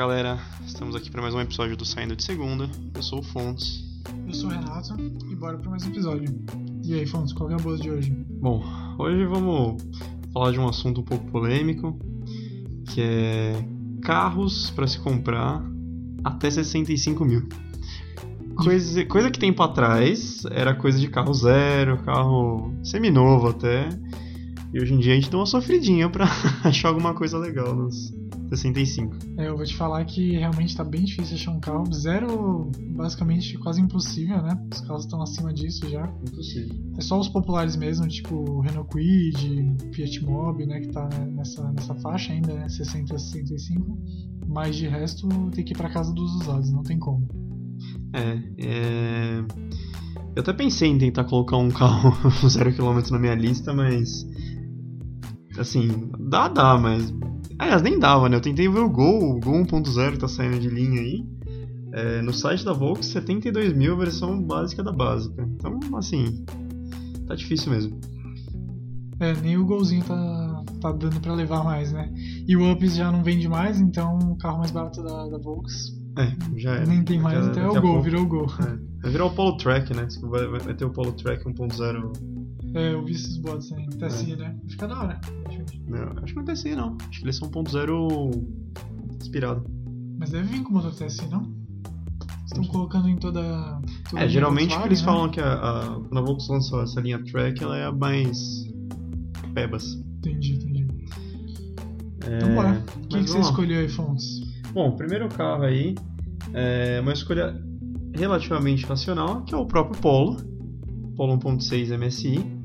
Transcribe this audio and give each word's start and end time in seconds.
Galera, 0.00 0.38
estamos 0.66 0.96
aqui 0.96 1.10
para 1.10 1.20
mais 1.20 1.34
um 1.34 1.40
episódio 1.42 1.76
do 1.76 1.84
Saindo 1.84 2.16
de 2.16 2.24
Segunda. 2.24 2.70
Eu 2.94 3.02
sou 3.02 3.18
o 3.18 3.22
Fontes. 3.22 3.84
Eu 4.26 4.32
sou 4.32 4.48
o 4.48 4.50
Renato 4.50 4.94
e 5.30 5.36
bora 5.36 5.58
para 5.58 5.68
mais 5.68 5.84
um 5.84 5.90
episódio. 5.90 6.42
E 6.82 6.94
aí, 6.94 7.06
Fontes, 7.06 7.34
qual 7.34 7.50
é 7.50 7.52
a 7.52 7.58
boa 7.58 7.76
de 7.76 7.90
hoje? 7.90 8.10
Bom, 8.40 8.64
hoje 8.98 9.26
vamos 9.26 9.82
falar 10.32 10.52
de 10.52 10.58
um 10.58 10.66
assunto 10.66 11.02
um 11.02 11.04
pouco 11.04 11.30
polêmico, 11.30 11.98
que 12.86 13.02
é 13.02 13.62
carros 14.00 14.70
para 14.70 14.86
se 14.86 14.98
comprar 14.98 15.62
até 16.24 16.50
65 16.50 17.22
mil. 17.22 17.46
Coisa, 18.54 19.04
coisa 19.04 19.30
que 19.30 19.38
tempo 19.38 19.62
atrás 19.62 20.46
era 20.50 20.74
coisa 20.74 20.98
de 20.98 21.08
carro 21.08 21.34
zero, 21.34 22.02
carro 22.04 22.72
seminovo 22.82 23.48
até. 23.48 23.90
E 24.72 24.80
hoje 24.80 24.94
em 24.94 24.98
dia 24.98 25.12
a 25.12 25.16
gente 25.16 25.30
dá 25.30 25.36
uma 25.36 25.44
sofridinha 25.44 26.08
pra 26.08 26.24
achar 26.64 26.88
alguma 26.88 27.12
coisa 27.12 27.36
legal 27.36 27.76
nos 27.76 28.18
65. 28.50 29.16
É, 29.36 29.48
eu 29.48 29.56
vou 29.56 29.64
te 29.64 29.74
falar 29.76 30.04
que 30.04 30.32
realmente 30.32 30.76
tá 30.76 30.84
bem 30.84 31.04
difícil 31.04 31.36
achar 31.36 31.52
um 31.52 31.60
carro. 31.60 31.84
Zero, 31.92 32.70
basicamente, 32.94 33.56
quase 33.58 33.80
impossível, 33.80 34.42
né? 34.42 34.60
Os 34.72 34.80
carros 34.80 35.04
estão 35.04 35.22
acima 35.22 35.52
disso 35.52 35.88
já. 35.88 36.06
Impossível. 36.28 36.76
É 36.98 37.00
só 37.00 37.18
os 37.18 37.28
populares 37.28 37.76
mesmo, 37.76 38.06
tipo 38.08 38.60
Renault 38.60 38.90
Kwid, 38.90 39.76
Fiat 39.94 40.24
Mobi, 40.24 40.66
né? 40.66 40.80
Que 40.80 40.88
tá 40.88 41.08
nessa, 41.28 41.70
nessa 41.72 41.94
faixa 41.96 42.32
ainda, 42.32 42.52
né? 42.54 42.68
60 42.68 43.14
a 43.14 43.18
65. 43.18 43.98
Mas 44.46 44.76
de 44.76 44.88
resto 44.88 45.28
tem 45.54 45.64
que 45.64 45.72
ir 45.72 45.76
pra 45.76 45.88
casa 45.88 46.12
dos 46.12 46.34
usados, 46.36 46.70
não 46.72 46.82
tem 46.82 46.98
como. 46.98 47.28
É, 48.12 48.42
é... 48.58 49.44
Eu 50.34 50.42
até 50.42 50.52
pensei 50.52 50.88
em 50.88 50.98
tentar 50.98 51.24
colocar 51.24 51.56
um 51.56 51.70
carro 51.70 52.12
zero 52.48 52.72
quilômetro 52.72 53.12
na 53.12 53.18
minha 53.18 53.34
lista, 53.34 53.72
mas 53.72 54.26
assim, 55.58 56.10
dá, 56.18 56.48
dá, 56.48 56.78
mas. 56.78 57.12
Aliás, 57.60 57.82
nem 57.82 57.98
dava, 57.98 58.26
né? 58.26 58.36
Eu 58.36 58.40
tentei 58.40 58.66
ver 58.70 58.78
o 58.78 58.88
Gol, 58.88 59.36
o 59.36 59.38
Gol 59.38 59.62
1.0 59.64 60.16
tá 60.16 60.26
saindo 60.26 60.58
de 60.58 60.70
linha 60.70 60.98
aí. 60.98 61.22
É, 61.92 62.22
no 62.22 62.32
site 62.32 62.64
da 62.64 62.72
Volks, 62.72 63.08
72 63.08 63.74
mil, 63.74 63.98
versão 63.98 64.42
básica 64.42 64.82
da 64.82 64.90
básica. 64.90 65.42
Então, 65.42 65.78
assim, 65.94 66.42
tá 67.26 67.34
difícil 67.34 67.70
mesmo. 67.70 68.00
É, 69.20 69.34
nem 69.42 69.58
o 69.58 69.66
golzinho 69.66 70.02
tá, 70.04 70.64
tá 70.80 70.92
dando 70.92 71.20
pra 71.20 71.34
levar 71.34 71.62
mais, 71.62 71.92
né? 71.92 72.10
E 72.48 72.56
o 72.56 72.72
Ups 72.72 72.96
já 72.96 73.12
não 73.12 73.22
vende 73.22 73.46
mais, 73.46 73.78
então 73.78 74.18
o 74.18 74.38
carro 74.38 74.60
mais 74.60 74.70
barato 74.70 75.02
da, 75.02 75.28
da 75.28 75.36
Volks. 75.36 75.94
É, 76.16 76.34
já 76.56 76.76
é. 76.76 76.86
Nem 76.86 77.04
tem 77.04 77.20
mais, 77.20 77.44
já, 77.44 77.50
até 77.50 77.68
o 77.68 77.78
Gol, 77.78 78.00
virou 78.00 78.22
o 78.22 78.26
Gol. 78.26 78.46
É. 78.60 79.02
Vai 79.02 79.12
virar 79.12 79.26
o 79.26 79.34
Polo 79.34 79.58
Track, 79.58 79.94
né? 79.94 80.08
Vai, 80.22 80.46
vai 80.46 80.74
ter 80.74 80.86
o 80.86 80.90
Polo 80.90 81.12
Track 81.12 81.44
1.0 81.44 82.40
é, 82.74 82.92
eu 82.92 83.04
vi 83.04 83.12
esses 83.12 83.36
bots 83.36 83.72
aí. 83.72 83.86
TSI, 83.88 84.32
é. 84.32 84.36
né? 84.36 84.56
Fica 84.68 84.86
da 84.86 85.00
hora. 85.00 85.20
Não, 85.86 86.22
acho 86.22 86.32
que 86.32 86.36
não 86.36 86.42
é 86.42 86.52
TSI, 86.52 86.74
não. 86.74 86.96
Acho 87.08 87.18
que 87.18 87.24
eles 87.24 87.36
são 87.36 87.50
1.0 87.50 88.44
inspirado. 89.20 89.64
Mas 90.18 90.30
deve 90.30 90.48
vir 90.48 90.62
com 90.62 90.72
motor 90.72 90.92
TSI, 90.92 91.26
não? 91.28 91.42
Estão 92.44 92.64
colocando 92.64 93.08
em 93.08 93.16
toda. 93.16 93.80
toda 94.08 94.22
é, 94.22 94.28
geralmente 94.28 94.74
eles 94.84 95.00
né? 95.00 95.04
falam 95.04 95.30
que 95.30 95.40
a, 95.40 95.54
a, 95.54 95.86
quando 95.86 96.18
a 96.18 96.20
Volkswagen 96.20 96.54
lançou 96.56 96.82
essa 96.82 97.00
linha 97.00 97.22
Track, 97.24 97.62
ela 97.62 97.76
é 97.76 97.84
a 97.84 97.92
mais. 97.92 98.68
Pebas. 99.54 99.94
Entendi, 100.18 100.54
entendi. 100.54 100.86
É... 102.26 102.36
Então 102.36 102.54
bora. 102.54 102.84
O 102.96 103.08
que, 103.08 103.18
que 103.22 103.30
você 103.30 103.40
escolheu 103.40 103.80
aí, 103.80 103.88
Fontes? 103.88 104.40
Bom, 104.72 104.90
o 104.90 104.96
primeiro 104.96 105.28
carro 105.28 105.62
aí 105.62 105.94
é 106.52 107.00
uma 107.00 107.12
escolha 107.12 107.60
relativamente 108.14 108.84
racional, 108.84 109.42
que 109.42 109.54
é 109.54 109.58
o 109.58 109.66
próprio 109.66 110.00
Polo. 110.00 110.36
Polo 111.16 111.38
1.6 111.38 111.96
MSI 111.96 112.60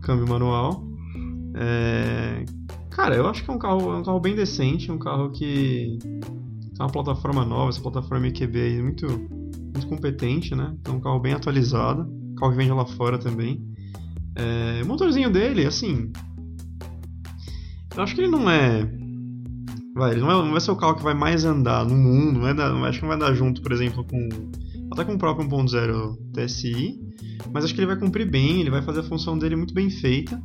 câmbio 0.00 0.26
manual. 0.26 0.89
É... 1.60 2.44
Cara, 2.90 3.14
eu 3.14 3.28
acho 3.28 3.44
que 3.44 3.50
é 3.50 3.54
um 3.54 3.58
carro, 3.58 3.92
é 3.92 3.96
um 3.96 4.02
carro 4.02 4.18
bem 4.18 4.34
decente, 4.34 4.90
um 4.90 4.98
carro 4.98 5.30
que 5.30 5.98
tem 6.00 6.80
uma 6.80 6.90
plataforma 6.90 7.44
nova, 7.44 7.68
essa 7.68 7.80
plataforma 7.80 8.26
EQB 8.28 8.58
aí 8.58 8.82
muito, 8.82 9.06
muito 9.06 9.86
competente, 9.86 10.54
né? 10.54 10.74
Então 10.80 10.96
um 10.96 11.00
carro 11.00 11.20
bem 11.20 11.34
atualizado, 11.34 12.10
carro 12.38 12.52
que 12.52 12.58
vende 12.58 12.72
lá 12.72 12.86
fora 12.86 13.18
também. 13.18 13.62
É... 14.34 14.82
O 14.82 14.86
motorzinho 14.86 15.30
dele, 15.30 15.66
assim, 15.66 16.10
eu 17.94 18.02
acho 18.02 18.14
que 18.14 18.22
ele 18.22 18.30
não 18.30 18.48
é 18.48 18.90
Vai, 19.94 20.12
ele 20.12 20.20
não, 20.20 20.30
é, 20.30 20.34
não 20.34 20.52
vai 20.52 20.60
ser 20.60 20.70
o 20.70 20.76
carro 20.76 20.94
que 20.94 21.02
vai 21.02 21.14
mais 21.14 21.44
andar 21.44 21.84
no 21.84 21.96
mundo, 21.96 22.40
não 22.40 22.84
acho 22.84 23.00
que 23.00 23.04
não 23.04 23.10
vai 23.10 23.18
dar 23.18 23.34
junto, 23.34 23.60
por 23.60 23.72
exemplo, 23.72 24.04
com 24.04 24.28
até 24.92 25.04
com 25.04 25.14
o 25.14 25.18
próprio 25.18 25.46
1.0 25.48 26.16
TSI, 26.32 26.98
mas 27.52 27.64
acho 27.64 27.74
que 27.74 27.80
ele 27.80 27.88
vai 27.88 27.98
cumprir 27.98 28.28
bem, 28.28 28.60
ele 28.60 28.70
vai 28.70 28.82
fazer 28.82 29.00
a 29.00 29.02
função 29.02 29.36
dele 29.36 29.56
muito 29.56 29.74
bem 29.74 29.90
feita 29.90 30.40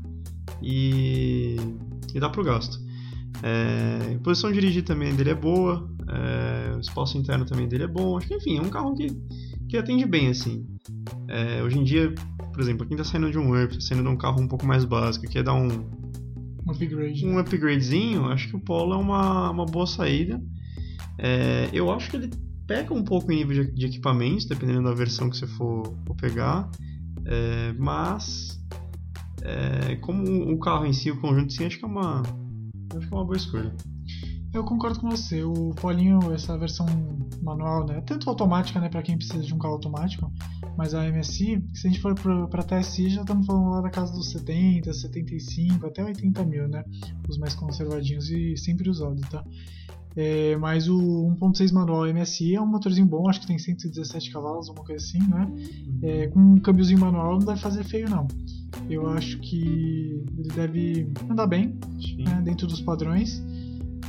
e, 0.62 1.56
e 2.14 2.20
dá 2.20 2.30
pro 2.30 2.44
gasto. 2.44 2.80
É, 3.44 4.16
a 4.16 4.20
posição 4.20 4.52
de 4.52 4.60
dirigir 4.60 4.84
também 4.84 5.14
dele 5.14 5.32
é 5.32 5.36
boa, 5.36 5.90
é, 6.08 6.76
o 6.76 6.80
espaço 6.80 7.18
interno 7.18 7.46
também 7.46 7.68
dele 7.68 7.84
é 7.84 7.88
bom, 7.88 8.18
acho 8.18 8.28
que 8.28 8.36
enfim, 8.36 8.58
é 8.58 8.62
um 8.62 8.70
carro 8.70 8.96
que, 8.96 9.08
que 9.68 9.78
atende 9.78 10.06
bem 10.06 10.30
assim. 10.30 10.66
É, 11.28 11.62
hoje 11.62 11.78
em 11.78 11.84
dia, 11.84 12.14
por 12.54 12.62
exemplo, 12.62 12.86
quem 12.86 12.96
está 12.96 13.04
saindo 13.04 13.30
de 13.30 13.38
um 13.38 13.62
Up, 13.62 13.84
saindo 13.84 14.04
de 14.04 14.10
um 14.10 14.18
carro 14.18 14.42
um 14.42 14.48
pouco 14.48 14.66
mais 14.66 14.86
básico, 14.86 15.28
quer 15.28 15.44
dar 15.44 15.54
um, 15.54 15.68
um 15.68 16.72
upgrade. 16.72 17.26
Um 17.26 17.40
upgradezinho, 17.40 18.26
acho 18.26 18.48
que 18.50 18.56
o 18.56 18.60
Polo 18.60 18.94
é 18.94 18.98
uma, 18.98 19.52
uma 19.52 19.66
boa 19.66 19.86
saída. 19.86 20.42
É, 21.18 21.70
eu 21.74 21.92
acho 21.92 22.10
que 22.10 22.18
ele 22.18 22.30
peca 22.68 22.94
um 22.94 23.04
pouco 23.04 23.32
em 23.32 23.38
nível 23.38 23.66
de, 23.66 23.72
de 23.72 23.86
equipamentos, 23.86 24.46
dependendo 24.46 24.84
da 24.84 24.94
versão 24.94 25.30
que 25.30 25.38
você 25.38 25.48
for, 25.48 25.84
for 26.06 26.16
pegar. 26.16 26.70
É, 27.26 27.74
mas 27.78 28.60
é, 29.46 29.96
como 29.98 30.52
o 30.52 30.60
carro 30.60 30.86
em 30.86 30.94
si, 30.94 31.12
o 31.12 31.22
conjunto 31.22 31.54
sim, 31.54 31.66
acho 31.66 31.78
que 31.78 31.86
é 31.86 31.88
uma, 31.88 32.22
acho 32.22 33.08
que 33.08 33.14
é 33.14 33.18
uma 33.18 33.26
boa 33.26 33.38
escolha. 33.38 33.74
Eu 34.54 34.64
concordo 34.64 35.02
com 35.02 35.10
você. 35.10 35.44
O 35.44 35.72
Polinho, 35.72 36.34
essa 36.34 36.58
versão 36.58 36.86
manual, 37.44 37.86
né? 37.86 38.02
Tanto 38.02 38.30
automática, 38.30 38.80
né, 38.80 38.88
para 38.88 39.02
quem 39.02 39.18
precisa 39.18 39.44
de 39.44 39.54
um 39.54 39.58
carro 39.58 39.74
automático, 39.74 40.32
mas 40.78 40.94
a 40.94 41.04
MSI, 41.12 41.62
se 41.74 41.88
a 41.88 41.90
gente 41.90 42.02
for 42.02 42.16
para 42.16 42.64
TSI, 42.64 43.10
já 43.10 43.22
estamos 43.22 43.46
falando 43.46 43.70
lá 43.70 43.82
da 43.82 43.90
casa 43.90 44.14
dos 44.14 44.32
70, 44.32 44.94
75, 44.94 45.86
até 45.86 46.04
80 46.04 46.44
mil, 46.46 46.68
né? 46.70 46.86
Os 47.28 47.38
mais 47.38 47.54
conservadinhos 47.54 48.30
e 48.30 48.56
sempre 48.56 48.90
usados, 48.90 49.22
tá? 49.30 49.44
É, 50.16 50.56
mas 50.56 50.88
o 50.88 50.98
1.6 51.42 51.74
manual 51.74 52.06
MSI 52.14 52.56
é 52.56 52.62
um 52.62 52.66
motorzinho 52.66 53.06
bom, 53.06 53.30
acho 53.30 53.42
que 53.42 53.48
tem 53.48 53.60
117 53.60 54.32
cavalos, 54.32 54.70
uma 54.70 54.84
coisa 54.84 55.04
assim, 55.04 55.20
né? 55.20 55.52
É, 56.02 56.28
com 56.28 56.40
um 56.40 56.58
câmbiozinho 56.58 57.00
manual 57.00 57.34
não 57.34 57.46
deve 57.46 57.60
fazer 57.60 57.84
feio, 57.84 58.10
não. 58.10 58.28
Eu 58.90 59.08
acho 59.10 59.40
que 59.40 60.24
ele 60.38 60.50
deve 60.56 61.12
andar 61.30 61.48
bem, 61.48 61.78
né, 62.18 62.42
dentro 62.44 62.68
dos 62.68 62.82
padrões. 62.82 63.44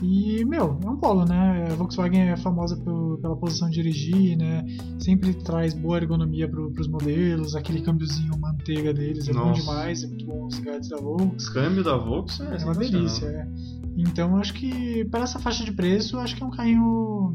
E, 0.03 0.45
meu, 0.45 0.79
é 0.85 0.89
um 0.89 0.97
polo, 0.97 1.25
né? 1.25 1.69
A 1.71 1.75
Volkswagen 1.75 2.29
é 2.29 2.37
famosa 2.37 2.77
por, 2.77 3.19
pela 3.19 3.35
posição 3.35 3.69
de 3.71 3.77
dirigir, 3.77 4.37
né? 4.37 4.65
Sempre 4.99 5.33
traz 5.33 5.73
boa 5.73 5.97
ergonomia 5.97 6.47
pro, 6.47 6.71
pros 6.71 6.87
modelos, 6.87 7.57
aquele 7.57 7.81
câmbiozinho 7.81 8.37
manteiga 8.39 8.93
deles 8.93 9.27
é 9.29 9.33
Nossa. 9.33 9.47
bom 9.47 9.53
demais, 9.53 10.03
é 10.03 10.07
muito 10.07 10.27
bom 10.27 10.47
os 10.47 10.59
gadgets 10.59 10.91
da 10.91 10.99
Volkswagen. 10.99 11.49
O 11.49 11.53
câmbio 11.53 11.85
da 11.85 11.97
Volkswagen 11.97 12.59
é, 12.59 12.61
é 12.61 12.65
uma 12.65 12.75
delícia, 12.75 13.27
é. 13.27 13.49
Então 13.97 14.37
acho 14.37 14.53
que 14.53 15.05
para 15.07 15.23
essa 15.23 15.39
faixa 15.39 15.65
de 15.65 15.73
preço, 15.73 16.19
acho 16.19 16.37
que 16.37 16.43
é 16.43 16.47
um 16.47 16.51
carrinho 16.51 17.35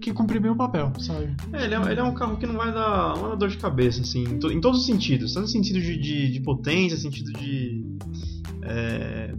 que 0.00 0.12
cumpre 0.12 0.40
bem 0.40 0.50
o 0.50 0.56
papel, 0.56 0.92
sabe? 0.98 1.36
É, 1.52 1.64
ele 1.64 1.74
é, 1.74 1.92
ele 1.92 2.00
é 2.00 2.02
um 2.02 2.14
carro 2.14 2.38
que 2.38 2.46
não 2.46 2.56
vai 2.56 2.72
dar, 2.72 3.14
uma 3.14 3.36
dor 3.36 3.48
de 3.48 3.58
cabeça, 3.58 4.00
assim, 4.00 4.24
em, 4.24 4.38
to, 4.38 4.50
em 4.50 4.60
todos 4.60 4.80
os 4.80 4.86
sentidos. 4.86 5.34
Tanto 5.34 5.42
no 5.42 5.48
sentido 5.48 5.80
de, 5.80 5.96
de, 5.98 6.32
de 6.32 6.40
potência, 6.40 6.96
sentido 6.96 7.32
de. 7.32 7.84
É, 8.62 9.34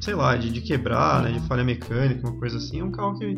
sei 0.00 0.14
lá, 0.14 0.36
de, 0.36 0.50
de 0.50 0.60
quebrar, 0.60 1.22
né, 1.22 1.32
de 1.32 1.40
falha 1.40 1.64
mecânica, 1.64 2.26
uma 2.26 2.38
coisa 2.38 2.56
assim. 2.56 2.80
É 2.80 2.84
um 2.84 2.90
carro 2.90 3.18
que 3.18 3.36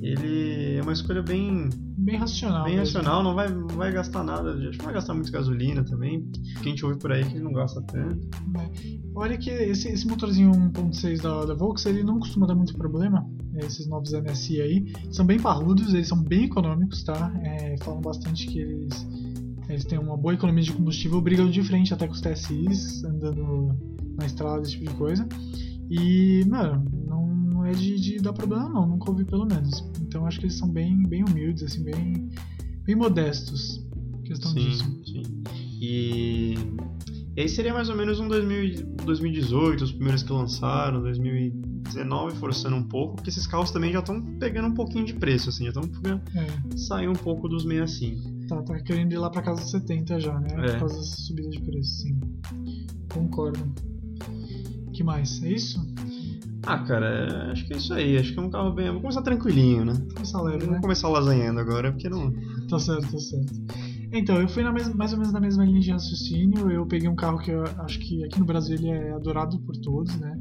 ele 0.00 0.76
é 0.76 0.82
uma 0.82 0.92
escolha 0.92 1.22
bem 1.22 1.68
bem 1.98 2.16
racional 2.16 2.64
bem 2.64 2.76
racional 2.76 3.22
não 3.22 3.34
vai 3.34 3.48
não 3.48 3.66
vai 3.68 3.90
gastar 3.92 4.22
nada 4.22 4.50
acho 4.52 4.70
que 4.72 4.78
não 4.78 4.84
vai 4.84 4.94
gastar 4.94 5.14
muito 5.14 5.32
gasolina 5.32 5.84
também. 5.84 6.22
Que 6.60 6.68
a 6.68 6.70
gente 6.70 6.84
ouve 6.84 6.98
por 6.98 7.12
aí 7.12 7.24
que 7.24 7.38
não 7.38 7.52
gasta 7.52 7.80
tanto 7.82 8.28
é. 8.58 8.70
olha 9.14 9.36
que 9.38 9.50
esse, 9.50 9.88
esse 9.88 10.06
motorzinho 10.06 10.50
1.6 10.50 11.22
da, 11.22 11.44
da 11.46 11.54
Volks 11.54 11.86
ele 11.86 12.02
não 12.02 12.18
costuma 12.18 12.46
dar 12.46 12.54
muito 12.54 12.74
problema 12.76 13.26
esses 13.56 13.86
novos 13.86 14.12
MSI 14.12 14.60
aí. 14.60 14.92
São 15.10 15.24
bem 15.24 15.40
parrudos 15.40 15.94
eles 15.94 16.08
são 16.08 16.22
bem 16.22 16.44
econômicos 16.44 17.02
tá? 17.02 17.32
É, 17.42 17.76
falam 17.78 18.00
bastante 18.00 18.46
que 18.46 18.58
eles 18.58 19.06
eles 19.68 19.84
têm 19.84 19.98
uma 19.98 20.16
boa 20.16 20.34
economia 20.34 20.62
de 20.62 20.72
combustível 20.72 21.20
brigam 21.20 21.50
de 21.50 21.62
frente 21.62 21.92
até 21.92 22.06
com 22.06 22.12
os 22.12 22.20
TSIs 22.20 23.02
andando 23.02 23.74
na 24.16 24.26
estrada 24.26 24.62
esse 24.62 24.72
tipo 24.72 24.90
de 24.90 24.94
coisa. 24.96 25.26
E 25.90 26.44
mano 26.46 26.84
é 27.66 27.72
de, 27.72 28.00
de 28.00 28.18
dar 28.18 28.32
problema 28.32 28.68
não, 28.68 28.86
nunca 28.86 29.10
ouvi 29.10 29.24
pelo 29.24 29.44
menos. 29.44 29.84
Então 30.00 30.26
acho 30.26 30.38
que 30.38 30.46
eles 30.46 30.56
são 30.56 30.68
bem, 30.68 31.02
bem 31.02 31.24
humildes, 31.24 31.62
assim, 31.62 31.82
bem, 31.82 32.30
bem 32.84 32.94
modestos. 32.94 33.84
Questão 34.24 34.50
sim, 34.50 34.58
disso. 34.58 34.84
Sim. 35.04 35.42
E... 35.80 36.54
e 37.36 37.40
aí 37.40 37.48
seria 37.48 37.72
mais 37.72 37.88
ou 37.88 37.96
menos 37.96 38.18
um 38.18 38.28
2000, 38.28 38.86
2018, 39.04 39.84
os 39.84 39.92
primeiros 39.92 40.22
que 40.22 40.32
lançaram, 40.32 41.00
2019 41.02 42.36
forçando 42.36 42.76
um 42.76 42.82
pouco, 42.82 43.16
porque 43.16 43.30
esses 43.30 43.46
carros 43.46 43.70
também 43.70 43.92
já 43.92 44.00
estão 44.00 44.20
pegando 44.38 44.68
um 44.68 44.74
pouquinho 44.74 45.04
de 45.04 45.14
preço, 45.14 45.48
assim, 45.48 45.64
já 45.64 45.70
estão 45.70 45.84
é. 46.34 46.76
saindo 46.76 47.12
um 47.12 47.22
pouco 47.22 47.48
dos 47.48 47.62
65. 47.62 48.46
Tá, 48.48 48.62
tá 48.62 48.80
querendo 48.80 49.12
ir 49.12 49.18
lá 49.18 49.30
pra 49.30 49.42
casa 49.42 49.60
dos 49.60 49.70
70 49.70 50.20
já, 50.20 50.38
né? 50.40 50.48
É. 50.52 50.72
Por 50.72 50.80
causa 50.80 50.96
dessa 50.96 51.16
subida 51.22 51.48
de 51.48 51.60
preço, 51.60 51.90
sim. 52.02 52.18
Concordo. 53.12 53.72
que 54.92 55.02
mais? 55.02 55.42
É 55.42 55.50
isso? 55.50 55.80
Ah, 56.66 56.78
cara, 56.78 57.06
é, 57.06 57.52
acho 57.52 57.66
que 57.66 57.74
é 57.74 57.76
isso 57.76 57.94
aí. 57.94 58.18
Acho 58.18 58.32
que 58.32 58.38
é 58.38 58.42
um 58.42 58.50
carro 58.50 58.72
bem. 58.72 58.90
Vou 58.90 59.00
começar 59.00 59.22
tranquilinho, 59.22 59.84
né? 59.84 59.94
Começar 60.14 60.42
leve, 60.42 60.64
Vou 60.64 60.74
né? 60.74 60.80
começar 60.80 61.08
lasanhando 61.08 61.60
agora, 61.60 61.92
porque 61.92 62.08
não. 62.08 62.32
Tá 62.68 62.78
certo, 62.78 63.10
tá 63.12 63.18
certo. 63.18 63.52
Então, 64.12 64.40
eu 64.40 64.48
fui 64.48 64.62
na 64.62 64.72
mes- 64.72 64.92
mais 64.94 65.12
ou 65.12 65.18
menos 65.18 65.32
na 65.32 65.40
mesma 65.40 65.64
linha 65.64 65.80
de 65.80 65.90
raciocínio. 65.90 66.70
Eu 66.70 66.86
peguei 66.86 67.08
um 67.08 67.14
carro 67.16 67.38
que 67.38 67.50
eu 67.50 67.62
acho 67.80 67.98
que 68.00 68.24
aqui 68.24 68.38
no 68.40 68.46
Brasil 68.46 68.76
ele 68.76 68.88
é 68.88 69.12
adorado 69.12 69.58
por 69.60 69.76
todos, 69.76 70.14
né? 70.16 70.38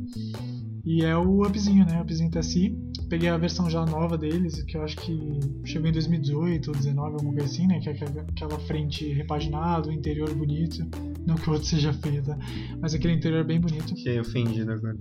E 0.86 1.04
é 1.04 1.16
o 1.18 1.42
Upzinho, 1.46 1.86
né? 1.86 1.98
O 2.00 2.02
Upzinho 2.04 2.30
TSI. 2.30 2.76
Peguei 3.10 3.30
a 3.30 3.38
versão 3.38 3.70
já 3.70 3.86
nova 3.86 4.18
deles, 4.18 4.64
que 4.64 4.78
eu 4.78 4.84
acho 4.84 4.96
que 4.98 5.40
chegou 5.64 5.88
em 5.90 5.92
2018 5.92 6.68
ou 6.68 6.74
2019, 6.74 7.14
alguma 7.14 7.34
coisa 7.34 7.46
assim, 7.46 7.68
né? 7.68 7.80
Que 7.80 7.90
é 7.90 7.92
aquela- 7.92 8.22
aquela 8.22 8.60
frente 8.62 9.12
repaginada, 9.14 9.90
o 9.90 9.92
interior 9.92 10.34
bonito. 10.34 10.84
Não 11.26 11.36
que 11.36 11.50
o 11.50 11.54
outro 11.54 11.68
seja 11.68 11.92
feio, 11.94 12.24
tá? 12.24 12.38
Mas 12.82 12.94
aquele 12.96 13.14
interior 13.14 13.44
bem 13.44 13.60
bonito. 13.60 13.90
Fiquei 13.96 14.20
ofendido 14.20 14.72
agora. 14.72 14.98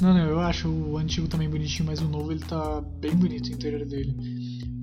Não, 0.00 0.12
não, 0.12 0.26
eu 0.26 0.40
acho 0.40 0.68
o 0.68 0.98
antigo 0.98 1.28
também 1.28 1.48
bonitinho, 1.48 1.86
mas 1.86 2.00
o 2.00 2.08
novo 2.08 2.32
ele 2.32 2.40
tá 2.40 2.80
bem 3.00 3.14
bonito 3.14 3.48
o 3.48 3.52
interior 3.52 3.86
dele. 3.86 4.14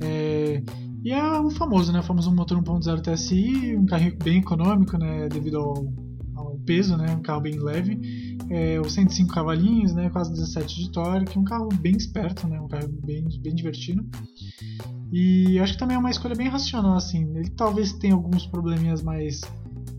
É, 0.02 0.64
E 1.04 1.12
é 1.12 1.40
o 1.40 1.50
famoso, 1.50 1.92
né? 1.92 2.00
O 2.00 2.04
famoso 2.04 2.32
motor 2.32 2.62
1.0 2.62 3.02
TSI, 3.02 3.76
um 3.76 3.86
carro 3.86 4.12
bem 4.24 4.40
econômico, 4.40 4.98
né? 4.98 5.28
Devido 5.30 5.58
ao, 5.58 5.94
ao 6.36 6.58
peso, 6.60 6.96
né? 6.96 7.12
Um 7.12 7.22
carro 7.22 7.42
bem 7.42 7.60
leve. 7.60 8.38
É, 8.50 8.80
os 8.80 8.94
105 8.94 9.34
cavalinhos, 9.34 9.94
né? 9.94 10.10
Quase 10.12 10.32
17 10.32 10.76
de 10.76 10.92
torque. 10.92 11.40
Um 11.40 11.44
carro 11.44 11.70
bem 11.80 11.96
esperto, 11.96 12.48
né? 12.48 12.60
Um 12.60 12.68
carro 12.68 12.88
bem, 13.04 13.26
bem 13.42 13.56
divertido. 13.56 14.06
E 15.12 15.60
acho 15.60 15.74
que 15.74 15.80
também 15.80 15.96
é 15.96 16.00
uma 16.00 16.12
escolha 16.12 16.36
bem 16.36 16.48
racional, 16.48 16.96
assim. 16.96 17.36
Ele 17.36 17.50
talvez 17.50 17.94
tenha 17.94 18.14
alguns 18.14 18.46
probleminhas 18.46 19.02
mais 19.02 19.42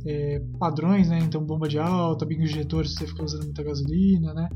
é, 0.06 0.40
padrões, 0.58 1.08
né? 1.08 1.18
Então 1.18 1.44
bomba 1.44 1.68
de 1.68 1.78
alta, 1.78 2.24
bingo 2.24 2.42
injetor 2.42 2.86
se 2.86 2.94
você 2.94 3.06
ficar 3.06 3.24
usando 3.24 3.44
muita 3.44 3.62
gasolina, 3.62 4.32
né? 4.34 4.48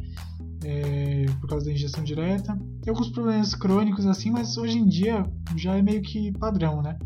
É, 0.69 1.27
por 1.41 1.49
causa 1.49 1.67
da 1.67 1.73
injeção 1.73 2.03
direta. 2.03 2.59
Tem 2.83 2.93
alguns 2.93 3.09
problemas 3.11 3.55
crônicos 3.55 4.05
assim, 4.05 4.33
mas 4.33 4.57
hoje 4.57 4.79
em 4.79 4.89
dia 4.89 5.25
já 5.55 5.77
é 5.77 5.83
meio 5.83 6.03
que 6.03 6.33
padrão, 6.33 6.83
né? 6.83 6.99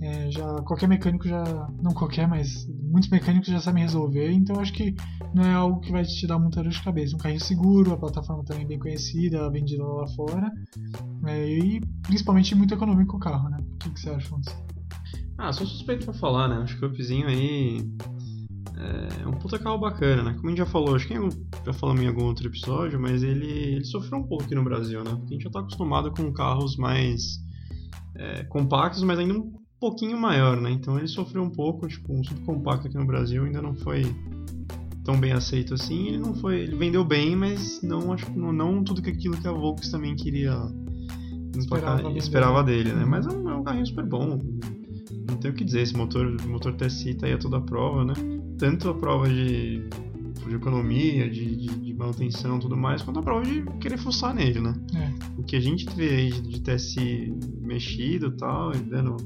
É, 0.00 0.30
já 0.30 0.46
qualquer 0.62 0.88
mecânico 0.88 1.28
já 1.28 1.44
não 1.82 1.92
qualquer, 1.92 2.26
mas 2.26 2.66
muitos 2.66 3.10
mecânicos 3.10 3.48
já 3.48 3.60
sabem 3.60 3.82
resolver, 3.82 4.32
então 4.32 4.58
acho 4.58 4.72
que 4.72 4.96
não 5.34 5.44
é 5.44 5.52
algo 5.52 5.80
que 5.80 5.92
vai 5.92 6.02
te 6.02 6.26
dar 6.26 6.38
muita 6.38 6.62
dor 6.62 6.72
de 6.72 6.82
cabeça. 6.82 7.14
Um 7.14 7.18
carrinho 7.18 7.40
seguro, 7.40 7.92
a 7.92 7.98
plataforma 7.98 8.42
também 8.44 8.66
bem 8.66 8.78
conhecida, 8.78 9.50
vendida 9.50 9.84
lá 9.84 10.06
fora, 10.08 10.50
é, 11.26 11.48
e 11.48 11.80
principalmente 12.02 12.54
muito 12.54 12.72
econômico 12.72 13.16
o 13.16 13.20
carro, 13.20 13.50
né? 13.50 13.58
O 13.60 13.76
que, 13.76 13.90
que 13.90 14.00
você 14.00 14.08
acha, 14.08 14.26
Afonso? 14.26 14.56
Ah, 15.38 15.52
sou 15.52 15.66
suspeito 15.66 16.06
pra 16.06 16.14
falar, 16.14 16.48
né? 16.48 16.56
Acho 16.62 16.78
que 16.78 16.84
o 16.84 16.88
Upzinho 16.88 17.28
aí 17.28 17.84
é 19.22 19.26
um 19.26 19.32
puta 19.32 19.58
carro 19.58 19.78
bacana, 19.78 20.22
né? 20.22 20.34
Como 20.34 20.46
a 20.46 20.50
gente 20.50 20.58
já 20.58 20.66
falou, 20.66 20.94
acho 20.94 21.06
que 21.06 21.14
já 21.14 21.72
falamos 21.72 22.02
em 22.02 22.08
algum 22.08 22.24
outro 22.24 22.46
episódio, 22.48 23.00
mas 23.00 23.22
ele, 23.22 23.46
ele 23.46 23.84
sofreu 23.84 24.18
um 24.18 24.26
pouco 24.26 24.44
aqui 24.44 24.54
no 24.54 24.64
Brasil, 24.64 25.02
né? 25.04 25.10
Porque 25.10 25.34
a 25.34 25.36
gente 25.36 25.44
já 25.44 25.50
tá 25.50 25.60
acostumado 25.60 26.10
com 26.12 26.32
carros 26.32 26.76
mais 26.76 27.38
é, 28.16 28.44
compactos, 28.44 29.02
mas 29.02 29.18
ainda 29.18 29.34
um 29.34 29.52
pouquinho 29.80 30.18
maior, 30.18 30.60
né? 30.60 30.70
Então 30.70 30.98
ele 30.98 31.08
sofreu 31.08 31.42
um 31.42 31.50
pouco, 31.50 31.88
tipo, 31.88 32.12
um 32.12 32.22
subcompacto 32.22 32.86
aqui 32.86 32.96
no 32.96 33.06
Brasil 33.06 33.44
ainda 33.44 33.60
não 33.60 33.74
foi 33.74 34.02
tão 35.04 35.18
bem 35.18 35.32
aceito 35.32 35.74
assim. 35.74 36.08
Ele 36.08 36.18
não 36.18 36.34
foi, 36.34 36.60
ele 36.60 36.76
vendeu 36.76 37.04
bem, 37.04 37.34
mas 37.34 37.82
não 37.82 38.12
acho 38.12 38.26
que 38.26 38.38
não, 38.38 38.52
não 38.52 38.84
tudo 38.84 39.02
que 39.02 39.10
aquilo 39.10 39.36
que 39.36 39.48
a 39.48 39.52
Volks 39.52 39.90
também 39.90 40.14
queria 40.14 40.56
Esperava 41.56 42.00
empacar- 42.00 42.16
esperava 42.16 42.62
dele, 42.62 42.92
né? 42.92 43.04
Mas 43.04 43.26
é 43.26 43.30
um, 43.30 43.50
é 43.50 43.54
um 43.54 43.62
carrinho 43.62 43.86
super 43.86 44.06
bom. 44.06 44.38
Não 45.28 45.36
tem 45.36 45.50
o 45.50 45.54
que 45.54 45.64
dizer, 45.64 45.82
esse 45.82 45.96
motor, 45.96 46.36
motor 46.46 46.74
TSI 46.74 47.14
tá 47.14 47.26
aí 47.26 47.32
a 47.32 47.38
toda 47.38 47.60
prova, 47.60 48.04
né? 48.04 48.14
Tanto 48.58 48.88
a 48.90 48.94
prova 48.94 49.28
de, 49.28 49.82
de 50.46 50.54
economia, 50.54 51.28
de, 51.28 51.56
de, 51.56 51.66
de 51.66 51.94
manutenção 51.94 52.56
e 52.56 52.60
tudo 52.60 52.76
mais, 52.76 53.02
quanto 53.02 53.20
a 53.20 53.22
prova 53.22 53.44
de 53.44 53.62
querer 53.80 53.98
fuçar 53.98 54.34
nele, 54.34 54.60
né? 54.60 54.74
É, 54.94 55.10
O 55.38 55.42
que 55.42 55.56
a 55.56 55.60
gente 55.60 55.86
vê 55.94 56.10
aí 56.10 56.30
de, 56.30 56.42
de 56.42 56.60
TSI 56.60 57.34
mexido 57.60 58.28
e 58.28 58.36
tal, 58.36 58.74
e 58.74 58.78
dando 58.78 59.16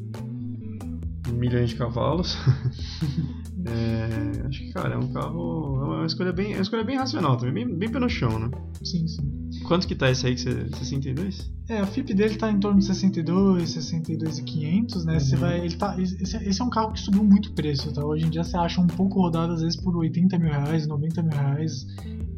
milhões 1.33 1.71
de 1.71 1.77
cavalos. 1.77 2.37
É, 3.69 4.47
acho 4.47 4.61
que, 4.61 4.73
cara, 4.73 4.95
é 4.95 4.97
um 4.97 5.13
carro. 5.13 5.83
É 5.83 5.97
uma 5.97 6.07
escolha 6.07 6.33
bem, 6.33 6.53
é 6.53 6.57
uma 6.57 6.63
escolha 6.63 6.85
bem 6.85 6.97
racional 6.97 7.37
também, 7.37 7.67
bem, 7.67 7.77
bem 7.77 7.91
pé 7.91 7.99
no 7.99 8.09
chão, 8.09 8.39
né? 8.39 8.49
sim, 8.85 9.09
sim. 9.09 9.46
Quanto 9.67 9.87
que 9.87 9.95
tá 9.95 10.11
esse 10.11 10.27
aí 10.27 10.35
que 10.35 10.41
você. 10.43 10.69
62? 10.79 11.51
É, 11.69 11.79
a 11.81 11.87
FIP 11.87 12.15
dele 12.15 12.37
tá 12.37 12.51
em 12.51 12.61
torno 12.61 12.79
de 12.79 12.85
62, 12.87 13.71
62,500, 13.71 15.05
né? 15.05 15.19
Você 15.19 15.35
Uhum. 15.35 15.41
vai, 15.41 15.61
ele 15.65 15.77
tá, 15.77 16.01
esse, 16.01 16.17
esse 16.37 16.61
é 16.61 16.65
um 16.65 16.71
carro 16.71 16.93
que 16.93 17.01
subiu 17.01 17.25
muito 17.25 17.51
o 17.51 17.53
preço, 17.53 17.93
tá? 17.93 18.05
Hoje 18.05 18.25
em 18.27 18.31
dia 18.31 18.45
você 18.45 18.57
acha 18.57 18.81
um 18.81 18.87
pouco 18.87 19.21
rodado 19.21 19.53
às 19.53 19.61
vezes 19.63 19.77
por 19.81 19.97
80 19.97 20.39
mil 20.39 20.49
reais, 20.51 20.87
90 20.87 21.23
mil 21.23 21.33
reais. 21.33 21.87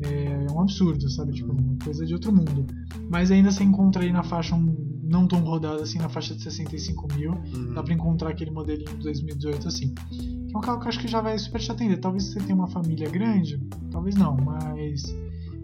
É 0.00 0.46
um 0.52 0.60
absurdo, 0.60 1.10
sabe? 1.10 1.32
Tipo, 1.32 1.52
uma 1.52 1.76
coisa 1.84 2.06
de 2.06 2.14
outro 2.14 2.32
mundo. 2.32 2.64
Mas 3.10 3.30
ainda 3.30 3.50
você 3.50 3.64
encontra 3.64 4.02
aí 4.02 4.12
na 4.12 4.22
faixa 4.22 4.54
um, 4.54 4.76
não 5.02 5.26
tão 5.26 5.40
rodado 5.40 5.82
assim, 5.82 5.98
na 5.98 6.08
faixa 6.08 6.34
de 6.34 6.42
65 6.42 7.08
mil. 7.14 7.32
Hum, 7.32 7.74
Dá 7.74 7.82
pra 7.82 7.92
encontrar 7.92 8.30
aquele 8.30 8.50
modelinho 8.50 8.90
de 8.96 9.02
2018 9.02 9.68
assim. 9.68 9.92
Que 10.08 10.54
é 10.54 10.56
um 10.58 10.60
carro 10.60 10.78
que 10.78 10.84
eu 10.86 10.88
acho 10.88 11.00
que 11.00 11.08
já 11.08 11.20
vai 11.20 11.38
super 11.38 11.60
te 11.60 11.70
atender. 11.72 11.98
Talvez 11.98 12.24
você 12.24 12.40
tenha 12.40 12.54
uma 12.54 12.68
família 12.68 13.10
grande, 13.10 13.60
talvez 13.90 14.14
não, 14.14 14.36
mas 14.36 15.02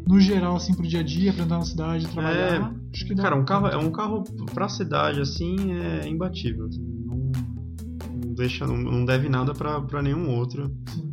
no 0.06 0.20
geral, 0.20 0.56
assim, 0.56 0.74
pro 0.74 0.86
dia 0.86 1.00
a 1.00 1.02
dia, 1.02 1.32
pra 1.32 1.44
andar 1.44 1.58
na 1.58 1.64
cidade, 1.64 2.06
trabalhar, 2.08 2.74
acho 2.92 3.06
que 3.06 3.14
dá. 3.14 3.22
Cara, 3.22 3.36
um 3.36 3.44
carro, 3.44 3.66
é 3.68 3.76
um 3.76 3.90
carro 3.90 4.22
pra 4.52 4.68
cidade 4.68 5.20
assim 5.20 5.72
é 5.72 6.06
imbatível. 6.08 6.66
assim, 6.66 6.82
Não, 7.06 7.16
não 7.16 8.34
deixa, 8.34 8.66
não, 8.66 8.76
não 8.76 9.04
deve 9.04 9.28
nada 9.28 9.54
pra, 9.54 9.80
pra 9.80 10.02
nenhum 10.02 10.30
outro. 10.30 10.70
Sim. 10.90 11.12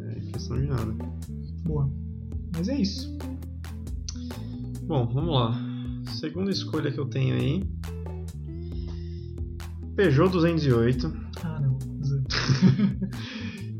É 0.00 0.14
questão 0.32 0.58
de 0.58 0.66
nada. 0.66 0.94
Boa. 1.64 1.90
Mas 2.56 2.68
é 2.68 2.76
isso. 2.80 3.16
Bom, 4.84 5.06
vamos 5.12 5.34
lá. 5.34 5.54
Segunda 6.18 6.50
escolha 6.50 6.90
que 6.90 6.98
eu 6.98 7.06
tenho 7.06 7.36
aí. 7.36 7.62
Peugeot 9.94 10.30
208. 10.30 11.12
Ah, 11.44 11.60
não. 11.60 11.76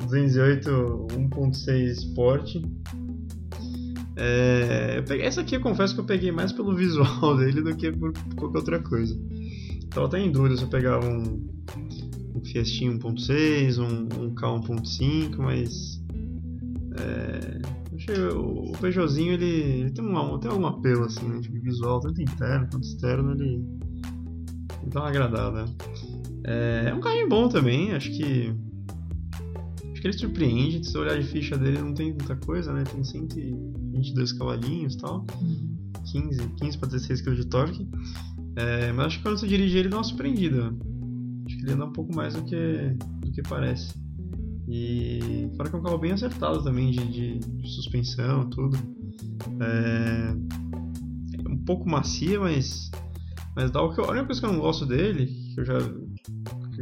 208 0.07 0.71
1.6 1.11 1.91
Sport. 1.93 2.57
É, 4.21 5.05
essa 5.21 5.43
aqui 5.43 5.55
eu 5.55 5.61
confesso 5.61 5.95
que 5.95 6.01
eu 6.01 6.05
peguei 6.05 6.33
mais 6.33 6.53
pelo 6.53 6.75
visual 6.75 7.37
dele 7.39 7.63
do 7.63 7.77
que 7.77 7.93
por 7.93 8.13
qualquer 8.35 8.59
outra 8.59 8.79
coisa. 8.81 9.17
Tava 9.91 10.07
até 10.07 10.19
em 10.19 10.33
dúvida 10.33 10.57
se 10.57 10.65
eu 10.65 10.69
pegava 10.69 11.07
um, 11.09 11.49
um 12.35 12.45
Fiestinha 12.45 12.91
1.6, 12.93 13.79
um, 13.79 14.25
um 14.25 14.35
K1.5, 14.35 15.37
mas 15.39 16.03
é, 16.99 17.63
achei 17.95 18.21
o, 18.35 18.73
Peugeotzinho 18.81 19.35
ele, 19.35 19.47
ele 19.47 19.91
tem, 19.93 20.05
uma, 20.05 20.39
tem 20.41 20.51
algum 20.51 20.67
apelo 20.67 21.05
assim, 21.05 21.27
né, 21.29 21.41
tipo, 21.41 21.61
visual, 21.61 22.01
tanto 22.01 22.21
interno 22.21 22.69
quanto 22.71 22.85
externo, 22.85 23.33
ele, 23.33 23.65
ele 24.83 24.91
dá 24.91 25.01
uma 25.01 25.09
agradada. 25.09 25.65
É, 26.45 26.89
é 26.89 26.95
um 26.95 27.01
carrinho 27.01 27.29
bom 27.29 27.49
também, 27.49 27.93
acho 27.93 28.11
que 28.11 28.53
Acho 29.99 30.03
que 30.03 30.07
ele 30.07 30.19
surpreende, 30.19 30.87
se 30.87 30.93
você 30.93 30.99
olhar 30.99 31.19
de 31.19 31.27
ficha 31.27 31.59
dele 31.59 31.79
não 31.79 31.93
tem 31.93 32.11
muita 32.11 32.37
coisa, 32.37 32.73
né? 32.73 32.85
Tem 32.85 33.03
122 34.03 34.33
cavalinhos 34.33 34.95
e 34.95 34.99
tal, 34.99 35.27
15, 36.11 36.49
15 36.57 36.79
para 36.79 36.89
16 36.89 37.21
kg 37.23 37.35
de 37.35 37.47
torque. 37.47 37.89
É, 38.57 38.93
mas 38.93 39.07
acho 39.07 39.19
que 39.19 39.23
quando 39.23 39.39
você 39.39 39.47
dirige 39.47 39.79
ele 39.79 39.89
dá 39.89 39.99
uma 39.99 40.05
surpreendida. 40.05 40.75
Acho 41.47 41.57
que 41.57 41.65
ele 41.65 41.73
anda 41.73 41.87
um 41.87 41.93
pouco 41.93 42.15
mais 42.15 42.35
do 42.35 42.43
que, 42.45 42.97
do 43.21 43.31
que 43.33 43.43
parece. 43.43 43.95
E 44.69 45.49
fora 45.57 45.71
que 45.71 45.77
é 45.77 45.79
um 45.79 45.83
carro 45.83 45.99
bem 45.99 46.13
acertado 46.13 46.63
também 46.63 46.91
de, 46.91 47.07
de, 47.07 47.39
de 47.39 47.69
suspensão, 47.71 48.49
tudo. 48.51 48.77
É, 49.61 50.35
é 51.39 51.49
um 51.49 51.57
pouco 51.65 51.89
macia, 51.89 52.39
mas, 52.39 52.91
mas 53.57 53.71
dá 53.71 53.81
o 53.81 53.95
que 53.95 54.01
eu, 54.01 54.05
a 54.05 54.11
única 54.11 54.27
coisa 54.27 54.41
que 54.41 54.47
eu 54.47 54.53
não 54.53 54.61
gosto 54.61 54.85
dele, 54.85 55.27
que 55.55 55.61
eu 55.61 55.65
já 55.65 55.79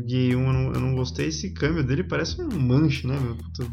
guiei 0.04 0.34
um, 0.34 0.46
eu 0.46 0.52
não, 0.52 0.72
eu 0.72 0.80
não 0.80 0.94
gostei, 0.94 1.28
esse 1.28 1.50
câmbio 1.50 1.84
dele 1.84 2.04
parece 2.04 2.40
um 2.42 2.48
manche, 2.58 3.06
né, 3.06 3.18
meu? 3.18 3.36
Puta, 3.36 3.64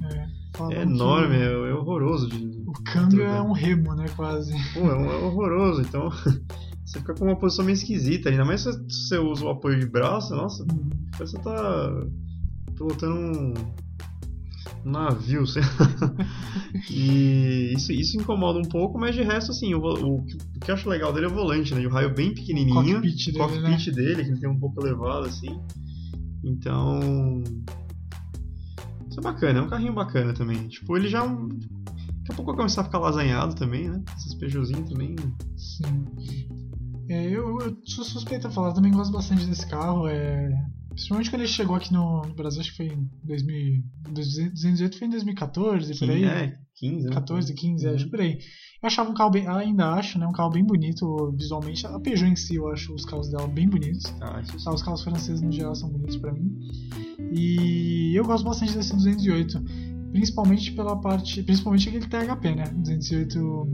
É, 0.70 0.76
é 0.76 0.82
enorme, 0.84 1.36
é, 1.36 1.52
é 1.52 1.74
horroroso. 1.74 2.30
De, 2.30 2.63
O 2.80 2.84
câmbio 2.84 3.24
é 3.24 3.42
um 3.42 3.52
remo, 3.52 3.94
né? 3.96 4.06
Quase. 4.16 4.52
Pô, 4.74 4.80
é, 4.82 4.96
um- 4.98 5.12
é 5.12 5.16
horroroso, 5.18 5.82
então 5.82 6.10
você 6.86 7.00
fica 7.00 7.14
com 7.14 7.26
uma 7.26 7.36
posição 7.38 7.64
meio 7.66 7.76
esquisita, 7.76 8.30
ainda 8.30 8.44
mais 8.46 8.62
se 8.62 8.72
você 8.90 9.18
usa 9.18 9.46
o 9.46 9.50
apoio 9.50 9.80
de 9.80 9.86
braço, 9.86 10.36
nossa, 10.36 10.66
parece 11.12 11.36
que 11.36 11.42
você 11.44 11.50
tá 11.50 12.06
pilotando 12.76 13.16
um, 13.16 13.54
um 14.86 14.92
navio, 14.92 15.46
sei 15.48 15.62
lá. 15.62 16.16
E 16.90 17.74
isso, 17.76 17.92
isso 17.92 18.18
incomoda 18.18 18.60
um 18.60 18.64
pouco, 18.70 18.98
mas 19.00 19.16
de 19.16 19.22
resto, 19.24 19.52
assim, 19.52 19.74
o, 19.74 19.80
o, 19.80 20.24
que- 20.26 20.36
o 20.36 20.60
que 20.60 20.72
eu 20.72 20.76
acho 20.76 20.90
legal 20.90 21.14
dele 21.14 21.28
é 21.28 21.30
o 21.30 21.34
volante, 21.34 21.74
né? 21.74 21.82
E 21.82 21.88
o 21.88 21.92
raio 21.92 22.14
bem 22.14 22.34
pequenininho, 22.34 22.96
cockpit 23.02 23.26
dele, 23.28 23.38
cockpit 23.38 23.88
né? 23.88 23.94
dele, 23.94 24.24
que 24.24 24.30
ele 24.32 24.40
tem 24.40 24.50
um 24.50 24.60
pouco 24.60 24.82
elevado, 24.86 25.28
assim. 25.28 25.60
Então. 26.44 27.44
Isso 29.10 29.20
é 29.20 29.24
bacana, 29.24 29.60
é 29.60 29.62
um 29.62 29.68
carrinho 29.70 29.94
bacana 29.94 30.34
também. 30.34 30.68
Tipo, 30.68 30.98
ele 30.98 31.08
já. 31.08 31.20
é 31.20 31.24
um- 31.24 31.48
Daqui 32.24 32.32
a 32.32 32.36
pouco 32.36 32.52
vai 32.52 32.58
começar 32.58 32.82
a 32.82 32.86
ficar 32.86 33.00
lasanhado 33.00 33.54
também, 33.56 33.90
né? 33.90 34.02
Esses 34.18 34.34
Peugeotzinhos 34.36 34.90
também. 34.90 35.16
Sim. 35.58 36.06
É, 37.10 37.26
eu, 37.28 37.60
eu 37.60 37.78
sou 37.86 38.04
suspeito 38.06 38.48
a 38.48 38.52
falar, 38.52 38.70
eu 38.70 38.74
também 38.74 38.92
gosto 38.92 39.12
bastante 39.12 39.46
desse 39.46 39.68
carro. 39.68 40.08
É, 40.08 40.50
Principalmente 40.90 41.32
quando 41.32 41.42
ele 41.42 41.50
chegou 41.50 41.76
aqui 41.76 41.92
no, 41.92 42.22
no 42.22 42.36
Brasil, 42.36 42.62
acho 42.62 42.70
que 42.72 42.78
foi 42.78 42.86
em 42.86 43.10
2000, 43.24 43.84
218 44.12 44.98
foi 45.00 45.08
em 45.08 45.10
2014, 45.10 45.98
por 45.98 46.10
aí. 46.10 46.24
É, 46.24 46.56
15, 46.76 47.08
né? 47.08 47.14
14, 47.14 47.54
15, 47.54 47.88
Uhum. 47.88 47.96
acho 47.96 48.10
por 48.10 48.22
aí. 48.22 48.34
Eu 48.82 48.88
achava 48.88 49.10
um 49.10 49.14
carro 49.14 49.32
bem, 49.32 49.48
ainda 49.48 49.92
acho, 49.94 50.20
né, 50.20 50.28
um 50.28 50.32
carro 50.32 50.52
bem 50.52 50.64
bonito 50.64 51.32
visualmente. 51.36 51.88
A 51.88 52.00
Peugeot 52.00 52.30
em 52.32 52.36
si, 52.36 52.56
eu 52.56 52.68
acho 52.70 52.94
os 52.94 53.06
carros 53.06 53.30
dela 53.30 53.48
bem 53.48 53.68
bonitos. 53.68 54.04
Ah. 54.22 54.42
Tá, 54.64 54.72
os 54.72 54.84
carros 54.84 55.02
franceses 55.04 55.42
no 55.42 55.52
geral 55.52 55.74
são 55.76 55.90
bonitos 55.90 56.18
pra 56.18 56.32
mim. 56.32 56.52
E 57.32 58.14
eu 58.16 58.24
gosto 58.24 58.44
bastante 58.44 58.74
desse 58.74 58.96
208, 58.96 59.64
principalmente 60.14 60.72
pela 60.72 60.96
parte, 60.96 61.44
principalmente 61.44 61.90
aquele 61.90 62.06
THP, 62.08 62.56
né? 62.56 62.64
208 62.74 63.68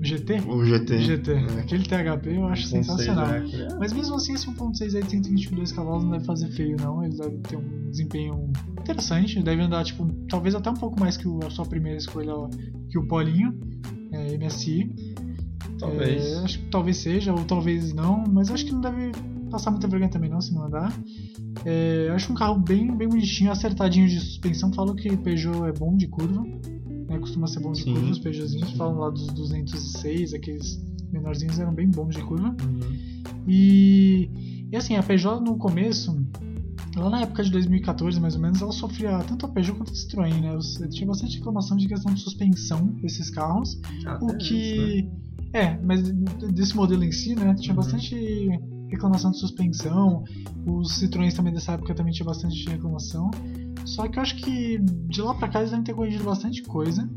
GT. 0.00 0.40
O 0.46 0.64
GT. 0.64 0.98
GT. 1.00 1.32
É. 1.32 1.60
Aquele 1.60 1.82
THP 1.82 2.36
eu 2.36 2.46
acho 2.46 2.62
1.6 2.66 2.68
sensacional. 2.68 3.26
é, 3.34 3.38
é. 3.38 3.74
Mas 3.80 3.92
mesmo 3.92 4.14
assim, 4.14 4.34
esse 4.34 4.46
1.6 4.46 4.94
aí 4.94 5.02
de 5.02 5.10
122 5.10 5.72
cavalos 5.72 6.04
não 6.04 6.10
deve 6.12 6.24
fazer 6.24 6.48
feio, 6.50 6.76
não. 6.80 7.02
Ele 7.02 7.16
deve 7.16 7.36
ter 7.38 7.56
um 7.56 7.90
desempenho 7.90 8.52
interessante. 8.80 9.42
Deve 9.42 9.62
andar, 9.62 9.82
tipo, 9.84 10.06
talvez 10.28 10.54
até 10.54 10.70
um 10.70 10.74
pouco 10.74 11.00
mais 11.00 11.16
que 11.16 11.26
o- 11.26 11.40
a 11.44 11.50
sua 11.50 11.64
primeira 11.66 11.98
escolha, 11.98 12.32
que 12.90 12.98
o 12.98 13.08
Polinho, 13.08 13.58
é, 14.12 14.34
MSI. 14.36 14.88
Talvez. 15.78 16.24
É, 16.24 16.38
acho 16.44 16.58
que 16.60 16.66
talvez 16.66 16.96
seja, 16.98 17.32
ou 17.32 17.44
talvez 17.44 17.92
não, 17.92 18.24
mas 18.30 18.50
acho 18.50 18.64
que 18.66 18.72
não 18.72 18.80
deve 18.80 19.12
passar 19.48 19.70
muita 19.70 19.88
vergonha 19.88 20.10
também 20.10 20.30
não, 20.30 20.40
se 20.40 20.52
não 20.54 20.64
andar. 20.64 20.92
É, 21.64 22.08
acho 22.14 22.32
um 22.32 22.34
carro 22.36 22.58
bem, 22.58 22.94
bem 22.96 23.08
bonitinho, 23.08 23.50
acertadinho 23.50 24.08
de 24.08 24.20
suspensão. 24.20 24.72
Falam 24.72 24.94
que 24.94 25.16
Peugeot 25.16 25.64
é 25.66 25.72
bom 25.72 25.96
de 25.96 26.06
curva, 26.06 26.42
né? 27.08 27.18
costuma 27.18 27.46
ser 27.46 27.60
bom 27.60 27.72
de 27.72 27.82
Sim. 27.82 27.94
curva, 27.94 28.10
os 28.10 28.18
Peugeotzinhos. 28.18 28.72
Falam 28.72 28.98
lá 28.98 29.10
dos 29.10 29.26
206, 29.28 30.34
aqueles 30.34 30.80
menorzinhos 31.12 31.58
eram 31.58 31.74
bem 31.74 31.88
bons 31.88 32.14
de 32.14 32.22
curva. 32.22 32.54
Uhum. 32.62 32.80
E, 33.46 34.30
e 34.70 34.76
assim, 34.76 34.96
a 34.96 35.02
Peugeot 35.02 35.40
no 35.42 35.56
começo, 35.56 36.14
lá 36.96 37.10
na 37.10 37.22
época 37.22 37.42
de 37.42 37.50
2014 37.50 38.20
mais 38.20 38.34
ou 38.34 38.40
menos, 38.40 38.60
ela 38.60 38.72
sofria 38.72 39.18
tanto 39.20 39.46
a 39.46 39.48
Peugeot 39.48 39.76
quanto 39.78 39.92
a 39.92 39.94
Citroën, 39.94 40.40
né? 40.40 40.58
Tinha 40.90 41.06
bastante 41.06 41.38
reclamação 41.38 41.76
de 41.76 41.88
questão 41.88 42.12
de 42.12 42.20
suspensão 42.20 42.86
desses 43.02 43.30
carros. 43.30 43.80
Até 44.06 44.24
O 44.24 44.28
isso, 44.28 44.32
né? 44.32 44.38
que. 44.38 45.08
É, 45.54 45.78
mas 45.82 46.02
desse 46.52 46.76
modelo 46.76 47.02
em 47.02 47.10
si, 47.12 47.34
né? 47.34 47.54
Tinha 47.54 47.70
Uhum. 47.74 47.76
bastante 47.76 48.14
reclamação 48.88 49.30
de 49.30 49.38
suspensão. 49.38 50.24
Os 50.66 50.98
Citroëns 50.98 51.34
também 51.34 51.52
dessa 51.52 51.72
época 51.72 51.94
também 51.94 52.12
tinha 52.12 52.26
bastante 52.26 52.68
reclamação. 52.68 53.30
Só 53.84 54.06
que 54.08 54.18
eu 54.18 54.22
acho 54.22 54.36
que 54.36 54.78
de 54.78 55.22
lá 55.22 55.34
pra 55.34 55.48
cá 55.48 55.60
eles 55.60 55.70
devem 55.70 55.84
ter 55.84 55.94
corrigido 55.94 56.24
bastante 56.24 56.62
coisa. 56.62 57.08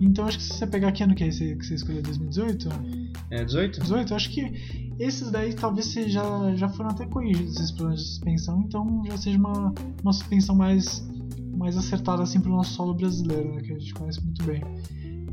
Então 0.00 0.26
acho 0.26 0.38
que 0.38 0.44
se 0.44 0.54
você 0.54 0.66
pegar 0.66 0.92
que 0.92 1.02
ano 1.02 1.14
que 1.14 1.24
é 1.24 1.28
esse 1.28 1.56
que 1.56 1.64
você 1.64 1.74
escolheu 1.74 2.02
2018? 2.02 2.68
É 3.30 3.44
18? 3.44 3.80
18, 3.80 4.10
eu 4.10 4.16
acho 4.16 4.30
que 4.30 4.90
esses 4.98 5.30
daí 5.30 5.54
talvez 5.54 5.92
já, 5.92 6.54
já 6.54 6.68
foram 6.68 6.90
até 6.90 7.06
corrigidos 7.06 7.56
esses 7.56 7.70
problemas 7.70 8.00
de 8.02 8.08
suspensão, 8.08 8.62
então 8.62 9.02
já 9.06 9.16
seja 9.16 9.38
uma, 9.38 9.74
uma 10.02 10.12
suspensão 10.12 10.54
mais, 10.54 11.06
mais 11.56 11.76
acertada 11.76 12.22
assim 12.22 12.40
pro 12.40 12.50
nosso 12.50 12.72
solo 12.72 12.94
brasileiro, 12.94 13.54
né, 13.54 13.62
que 13.62 13.72
a 13.72 13.78
gente 13.78 13.94
conhece 13.94 14.22
muito 14.24 14.42
bem. 14.44 14.62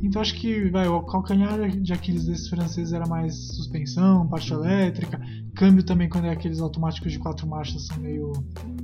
Então 0.02 0.22
acho 0.22 0.34
que 0.34 0.70
vai, 0.70 0.86
o 0.86 1.02
calcanhar 1.02 1.68
de 1.70 1.92
Aquiles 1.92 2.26
desses 2.26 2.48
franceses 2.48 2.92
era 2.92 3.06
mais 3.06 3.34
suspensão, 3.34 4.26
parte 4.28 4.52
elétrica, 4.52 5.20
câmbio 5.54 5.82
também 5.82 6.08
quando 6.08 6.26
é 6.26 6.30
aqueles 6.30 6.60
automáticos 6.60 7.12
de 7.12 7.18
quatro 7.18 7.46
marchas 7.46 7.86
são 7.86 7.98
meio 7.98 8.32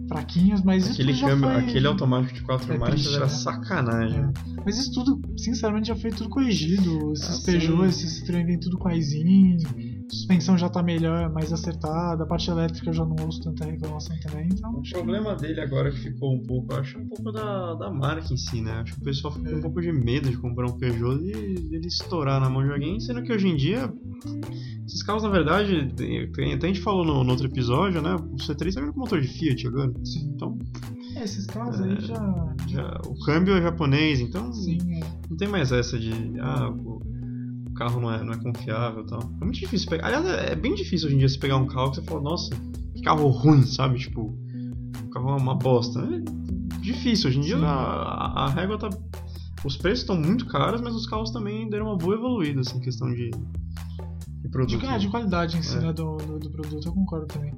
fraquinhos, 0.09 0.62
mas 0.62 0.85
isso 0.85 0.92
Aquele, 0.94 1.12
já 1.14 1.28
câmbio, 1.28 1.50
foi... 1.50 1.56
aquele 1.56 1.87
automático 1.87 2.35
de 2.35 2.42
quatro 2.42 2.73
É 2.73 2.78
marchas 2.78 3.00
triste, 3.00 3.16
era 3.16 3.25
né? 3.26 3.30
sacanagem. 3.30 4.21
É. 4.21 4.33
Mas 4.64 4.78
isso 4.78 4.92
tudo, 4.92 5.21
sinceramente, 5.38 5.88
já 5.88 5.97
foi 5.97 6.11
tudo 6.11 6.28
corrigido. 6.28 7.12
Esses 7.12 7.42
Ah, 7.42 7.47
Peugeot, 7.47 7.87
esses 7.88 8.21
Citroën 8.23 8.44
vem 8.44 8.59
tudo 8.59 8.78
com 8.78 8.88
suspensão 10.11 10.56
já 10.56 10.68
tá 10.68 10.82
melhor, 10.82 11.30
mais 11.32 11.52
acertada, 11.52 12.23
a 12.25 12.26
parte 12.26 12.50
elétrica 12.50 12.90
eu 12.90 12.94
já 12.94 13.04
não 13.04 13.16
ouço 13.25 13.40
tanta 13.42 13.64
reclamação 13.64 14.16
também, 14.20 14.49
então 14.52 14.73
O 14.75 14.80
acho 14.80 14.90
que 14.90 14.94
problema 14.94 15.34
dele 15.34 15.61
agora 15.61 15.90
que 15.90 15.99
ficou 15.99 16.34
um 16.34 16.42
pouco, 16.42 16.73
eu 16.73 16.78
acho 16.80 16.99
um 16.99 17.06
pouco 17.08 17.32
da, 17.32 17.75
da 17.75 17.90
marca 17.90 18.32
em 18.32 18.37
si, 18.37 18.61
né? 18.61 18.73
Acho 18.82 18.94
que 18.94 19.00
o 19.00 19.04
pessoal 19.04 19.32
ficou 19.32 19.52
É. 19.52 19.56
um 19.56 19.61
pouco 19.61 19.80
de 19.80 19.92
medo 19.92 20.28
de 20.30 20.37
comprar 20.37 20.66
um 20.66 20.78
Peugeot 20.78 21.20
e 21.25 21.54
dele 21.54 21.87
estourar 21.87 22.40
na 22.40 22.49
mão 22.50 22.64
de 22.64 22.70
alguém, 22.73 23.00
sendo 23.00 23.23
que 23.23 23.32
hoje 23.32 23.49
em 23.49 23.56
dia 23.56 23.92
esses 24.87 25.02
carros, 25.02 25.23
na 25.23 25.30
verdade, 25.30 25.92
tem, 25.96 26.30
tem- 26.32 26.52
até 26.54 26.66
a 26.66 26.68
gente 26.68 26.80
falou 26.82 27.04
no, 27.04 27.25
no 27.25 27.30
outro 27.30 27.46
episódio, 27.46 28.02
né? 28.02 28.14
O 28.14 28.37
C3 28.37 28.75
tá 28.75 28.80
vindo 28.82 28.92
com 28.92 29.00
motor 29.00 29.20
de 29.20 29.26
Fiat 29.28 29.66
agora. 29.66 29.92
sim. 30.04 30.30
Então, 30.34 30.58
É, 31.16 31.25
esses 31.25 31.46
carros 31.46 31.80
É. 31.80 31.84
aí 31.84 32.00
já. 32.00 32.54
já, 32.68 33.00
o 33.06 33.18
câmbio 33.25 33.54
é 33.56 33.62
japonês, 33.62 34.20
então 34.20 34.52
Sim, 34.52 34.78
é. 34.96 35.00
não 35.30 35.37
tem 35.37 35.49
mais 35.49 35.73
essa 35.73 35.99
de 35.99 36.11
ah, 36.40 36.70
o 37.75 37.76
carro 37.76 38.00
não 38.00 38.12
é, 38.12 38.23
não 38.23 38.33
é 38.33 38.37
confiável 38.38 39.02
e 39.02 39.07
tal. 39.07 39.21
É 39.40 39.45
muito 39.45 39.59
difícil 39.59 39.88
pegar. 39.90 40.07
Aliás, 40.07 40.25
é 40.26 40.52
é 40.52 40.54
bem 40.54 40.75
difícil 40.76 41.07
hoje 41.09 41.16
em 41.16 41.19
dia 41.19 41.28
você 41.28 41.38
pegar 41.38 41.57
um 41.57 41.66
carro 41.66 41.90
que 41.90 41.97
você 41.97 42.02
fala, 42.02 42.21
nossa, 42.23 42.54
que 42.95 43.02
carro 43.02 43.26
ruim, 43.28 43.62
sabe? 43.64 43.99
Tipo, 43.99 44.33
o 45.04 45.11
carro 45.11 45.31
é 45.31 45.37
uma 45.37 45.54
bosta. 45.57 46.00
É 46.00 46.81
difícil. 46.81 47.28
Hoje 47.31 47.38
em 47.38 47.43
dia 47.43 47.57
a, 47.59 47.62
a- 47.73 48.45
a 48.45 48.49
régua 48.50 48.78
tá. 48.78 48.88
Os 49.64 49.76
preços 49.76 50.00
estão 50.00 50.14
muito 50.16 50.47
caros, 50.47 50.81
mas 50.81 50.95
os 50.95 51.07
carros 51.07 51.31
também 51.33 51.69
deram 51.69 51.87
uma 51.87 51.97
boa 51.97 52.14
evoluída, 52.14 52.61
assim, 52.61 52.76
em 52.76 52.81
questão 52.81 53.09
de, 53.09 53.31
de 53.31 54.49
produto. 54.50 54.78
De, 54.78 54.87
é, 54.87 54.99
de 54.99 55.09
qualidade 55.09 55.57
em 55.57 55.62
si, 55.62 55.76
É. 55.76 55.81
né, 55.81 55.93
do, 55.93 56.16
do, 56.19 56.38
do 56.38 56.50
produto, 56.50 56.87
eu 56.87 56.93
concordo 56.93 57.26
também. 57.26 57.52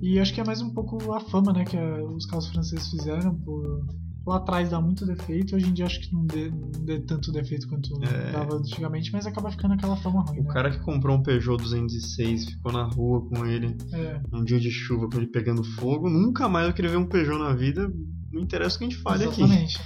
E 0.00 0.18
acho 0.20 0.32
que 0.32 0.40
é 0.40 0.44
mais 0.44 0.62
um 0.62 0.70
pouco 0.70 1.12
a 1.12 1.18
fama, 1.20 1.52
né, 1.52 1.64
que 1.64 1.76
eh, 1.76 2.02
os 2.04 2.24
carros 2.26 2.46
franceses 2.48 2.88
fizeram 2.88 3.34
por. 3.34 3.84
Lá 4.26 4.36
atrás 4.36 4.68
dá 4.70 4.78
muito 4.80 5.06
defeito, 5.06 5.56
hoje 5.56 5.66
em 5.68 5.72
dia 5.72 5.86
acho 5.86 6.00
que 6.00 6.12
não 6.12 6.26
dê, 6.26 6.50
não 6.50 6.70
dê 6.84 7.00
tanto 7.00 7.32
defeito 7.32 7.66
quanto 7.66 7.90
É. 8.04 8.32
dava 8.32 8.56
antigamente, 8.56 9.10
mas 9.10 9.26
acaba 9.26 9.50
ficando 9.50 9.72
aquela 9.74 9.96
fama 9.96 10.20
ruim, 10.22 10.40
O 10.40 10.44
né? 10.44 10.52
cara 10.52 10.70
que 10.70 10.80
comprou 10.80 11.16
um 11.16 11.22
Peugeot 11.22 11.56
206, 11.62 12.44
ficou 12.50 12.70
na 12.72 12.84
rua 12.84 13.26
com 13.26 13.46
ele, 13.46 13.74
É, 13.92 14.20
um 14.32 14.44
dia 14.44 14.60
de 14.60 14.70
chuva 14.70 15.08
com 15.08 15.16
ele 15.16 15.28
pegando 15.28 15.64
fogo, 15.64 16.10
nunca 16.10 16.46
mais 16.48 16.66
vai 16.66 16.74
querer 16.74 16.88
ver 16.90 16.98
um 16.98 17.06
Peugeot 17.06 17.38
na 17.38 17.54
vida, 17.54 17.90
não 18.30 18.42
interessa 18.42 18.76
o 18.76 18.78
que 18.80 18.84
a 18.84 18.88
gente 18.90 19.00
fale 19.00 19.24
aqui. 19.24 19.40
Exatamente. 19.42 19.78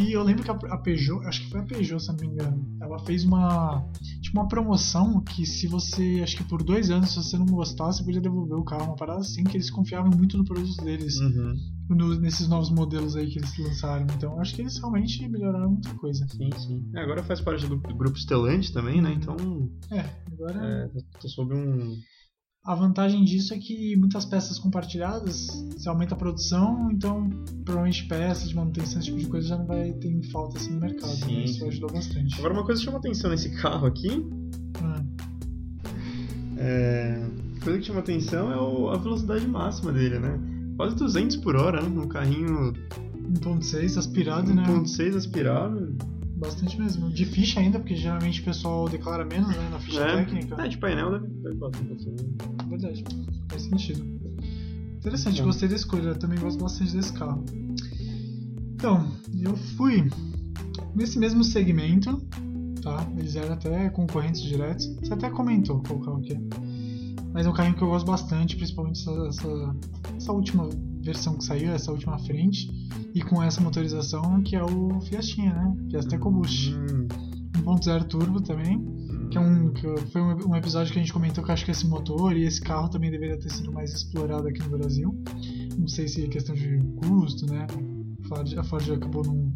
E 0.00 0.12
eu 0.12 0.24
lembro 0.24 0.42
que 0.42 0.50
a, 0.50 0.54
a 0.54 0.78
Peugeot, 0.78 1.24
acho 1.26 1.42
que 1.42 1.50
foi 1.50 1.60
a 1.60 1.62
Peugeot, 1.64 2.00
se 2.02 2.08
não 2.08 2.16
me 2.16 2.26
engano, 2.26 2.66
ela 2.80 2.98
fez 3.00 3.22
uma 3.22 3.84
tipo 4.22 4.36
uma 4.40 4.48
promoção 4.48 5.20
que 5.20 5.46
se 5.46 5.68
você, 5.68 6.20
acho 6.22 6.36
que 6.36 6.42
por 6.44 6.64
dois 6.64 6.90
anos, 6.90 7.10
se 7.10 7.16
você 7.16 7.38
não 7.38 7.46
gostasse, 7.46 7.98
você 7.98 8.04
podia 8.04 8.20
devolver 8.20 8.56
o 8.58 8.64
carro, 8.64 8.86
uma 8.86 8.96
parada 8.96 9.20
assim, 9.20 9.44
que 9.44 9.56
eles 9.56 9.70
confiavam 9.70 10.10
muito 10.10 10.36
no 10.36 10.44
produto 10.44 10.82
deles, 10.82 11.16
Uhum. 11.20 11.54
No- 11.88 12.18
nesses 12.20 12.48
novos 12.48 12.70
modelos 12.70 13.16
aí 13.16 13.26
que 13.30 13.38
eles 13.38 13.56
lançaram. 13.58 14.06
Então 14.16 14.38
acho 14.40 14.54
que 14.54 14.62
eles 14.62 14.78
realmente 14.78 15.28
melhoraram 15.28 15.70
muita 15.72 15.94
coisa. 15.94 16.26
Sim, 16.28 16.50
sim. 16.58 16.90
É, 16.94 17.00
agora 17.00 17.22
faz 17.24 17.40
parte 17.40 17.66
do 17.66 17.76
grupo 17.78 18.18
Stellantis 18.18 18.70
também, 18.70 19.00
né? 19.02 19.12
Então, 19.12 19.36
É, 19.90 20.04
agora 20.32 20.90
é, 20.94 21.18
tô 21.20 21.28
sob 21.28 21.54
um. 21.54 21.96
a 22.64 22.74
vantagem 22.74 23.22
disso 23.24 23.52
é 23.52 23.58
que 23.58 23.94
muitas 23.96 24.24
peças 24.24 24.58
compartilhadas, 24.58 25.48
você 25.76 25.88
aumenta 25.88 26.14
a 26.14 26.18
produção, 26.18 26.90
então 26.90 27.28
provavelmente 27.64 28.06
peças 28.08 28.48
de 28.48 28.54
manutenção, 28.56 29.00
esse 29.00 29.08
tipo 29.08 29.18
de 29.20 29.26
coisa 29.26 29.48
já 29.48 29.58
não 29.58 29.66
vai 29.66 29.92
ter 29.92 30.22
falta 30.30 30.56
assim 30.58 30.72
no 30.74 30.80
mercado. 30.80 31.10
Sim, 31.12 31.36
né? 31.36 31.44
Isso 31.44 31.64
ajudou 31.66 31.92
bastante. 31.92 32.38
Agora, 32.38 32.54
uma 32.54 32.64
coisa 32.64 32.80
que 32.80 32.84
chama 32.86 32.98
atenção 32.98 33.30
nesse 33.30 33.50
carro 33.60 33.86
aqui, 33.86 34.08
Ah, 34.82 35.04
é... 36.56 37.20
coisa 37.62 37.78
que 37.78 37.84
chama 37.86 38.00
atenção 38.00 38.50
é 38.52 38.56
o- 38.60 38.88
a 38.90 38.96
velocidade 38.96 39.46
máxima 39.46 39.92
dele, 39.92 40.18
né? 40.18 40.38
Quase 40.76 40.96
200 40.96 41.36
por 41.36 41.56
hora, 41.56 41.80
né? 41.82 41.88
Um 42.00 42.08
carrinho 42.08 42.72
1.6 43.40 43.96
aspirado, 43.98 44.52
né? 44.54 44.64
1.6 44.66 45.16
aspirado. 45.16 45.94
Bastante 46.36 46.78
mesmo. 46.78 47.10
De 47.10 47.24
ficha 47.24 47.60
ainda, 47.60 47.78
porque 47.78 47.94
geralmente 47.94 48.40
o 48.40 48.44
pessoal 48.44 48.88
declara 48.88 49.24
menos, 49.24 49.48
né? 49.48 49.68
Na 49.70 49.78
ficha 49.78 50.00
É, 50.00 50.16
técnica. 50.24 50.60
é, 50.62 50.68
de 50.68 50.76
painel 50.78 51.12
deve, 51.12 51.26
deve. 51.28 51.56
Verdade. 52.68 53.04
Faz 53.48 53.62
sentido. 53.62 54.04
Interessante, 54.96 55.38
Bom. 55.40 55.46
gostei 55.46 55.68
da 55.68 55.76
escolha. 55.76 56.08
Eu 56.08 56.18
também 56.18 56.38
gosto 56.38 56.60
bastante 56.60 56.92
desse 56.96 57.12
carro. 57.12 57.44
Então, 58.74 59.10
eu 59.40 59.56
fui 59.76 60.10
nesse 60.94 61.18
mesmo 61.18 61.44
segmento, 61.44 62.20
tá? 62.82 63.06
Eles 63.16 63.36
eram 63.36 63.54
até 63.54 63.88
concorrentes 63.90 64.42
diretos. 64.42 64.86
Você 65.02 65.12
até 65.14 65.30
comentou 65.30 65.82
qual 65.86 66.00
carro 66.00 66.20
que 66.20 66.32
é. 66.32 66.40
Mas 67.34 67.46
é 67.46 67.50
um 67.50 67.52
carrinho 67.52 67.74
que 67.74 67.82
eu 67.82 67.88
gosto 67.88 68.06
bastante, 68.06 68.54
principalmente 68.54 69.00
essa, 69.00 69.26
essa, 69.26 69.76
essa 70.16 70.32
última 70.32 70.68
versão 71.02 71.36
que 71.36 71.42
saiu, 71.42 71.72
essa 71.72 71.90
última 71.90 72.16
frente. 72.20 72.70
E 73.12 73.20
com 73.22 73.42
essa 73.42 73.60
motorização 73.60 74.40
que 74.40 74.54
é 74.54 74.62
o 74.62 75.00
Fiestinha, 75.00 75.52
né? 75.52 75.76
Fiesta 75.90 76.14
EcoBoost. 76.14 76.74
Hum, 76.74 77.08
1.0 77.64 78.04
turbo 78.04 78.40
também, 78.40 78.78
que 79.30 79.38
é 79.38 79.40
um 79.40 79.72
que 79.72 79.86
foi 80.12 80.22
um, 80.22 80.54
episódio 80.54 80.92
que 80.92 80.98
a 80.98 81.02
gente 81.02 81.12
comentou 81.12 81.42
que 81.42 81.50
eu 81.50 81.54
acho 81.54 81.64
que 81.64 81.70
esse 81.70 81.86
motor 81.86 82.36
e 82.36 82.44
esse 82.44 82.60
carro 82.60 82.88
também 82.88 83.10
deveria 83.10 83.38
ter 83.38 83.50
sido 83.50 83.72
mais 83.72 83.92
explorado 83.92 84.46
aqui 84.46 84.60
no 84.62 84.76
Brasil. 84.76 85.16
Não 85.78 85.88
sei 85.88 86.06
se 86.06 86.24
é 86.24 86.28
questão 86.28 86.54
de 86.54 86.78
custo, 86.96 87.46
né? 87.46 87.66
A 88.24 88.28
Ford, 88.28 88.58
a 88.58 88.62
Ford 88.64 88.90
acabou 88.92 89.22
não. 89.24 89.34
não 89.34 89.52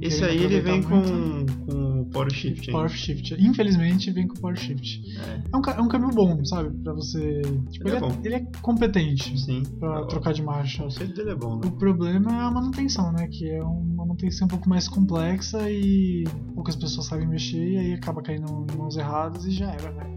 Esse 0.00 0.24
aí 0.24 0.42
ele 0.44 0.60
vem 0.60 0.80
muito. 0.80 0.88
com, 0.88 1.66
com 1.66 2.00
o 2.02 2.06
Power 2.06 2.32
Shift. 2.32 2.70
Power 2.70 2.86
ainda. 2.86 2.96
Shift. 2.96 3.34
Infelizmente 3.38 4.10
vem 4.12 4.28
com 4.28 4.34
Power 4.36 4.56
Shift. 4.56 5.02
É, 5.18 5.42
É 5.52 5.56
um, 5.56 5.60
é 5.76 5.80
um 5.82 5.88
câmbio 5.88 6.10
bom, 6.10 6.44
sabe? 6.44 6.70
Pra 6.82 6.92
você. 6.92 7.42
Tipo, 7.70 7.88
Ele 7.88 7.90
ele, 7.90 7.90
é 7.90 7.96
é, 7.96 8.00
bom. 8.00 8.20
ele 8.24 8.34
é 8.36 8.46
competente 8.62 9.38
sim. 9.40 9.62
pra 9.80 10.02
O- 10.02 10.06
trocar 10.06 10.32
de 10.32 10.42
O 10.42 10.46
marcha. 10.46 10.82
conceito 10.84 11.14
dele 11.14 11.30
é 11.30 11.34
bom, 11.34 11.56
né? 11.56 11.62
O 11.66 11.72
problema 11.72 12.30
é 12.30 12.40
a 12.40 12.50
manutenção, 12.50 13.10
né? 13.12 13.26
Que 13.26 13.50
é 13.50 13.62
uma 13.62 14.04
manutenção 14.06 14.46
um 14.46 14.50
pouco 14.50 14.68
mais 14.68 14.86
complexa 14.88 15.68
e 15.70 16.24
poucas 16.54 16.76
pessoas 16.76 17.06
sabem 17.06 17.26
mexer 17.26 17.58
e 17.72 17.76
aí 17.76 17.92
acaba 17.94 18.22
caindo 18.22 18.66
em 18.72 18.76
mãos 18.76 18.96
erradas 18.96 19.44
e 19.46 19.50
já 19.50 19.72
era, 19.72 19.90
né? 19.92 20.16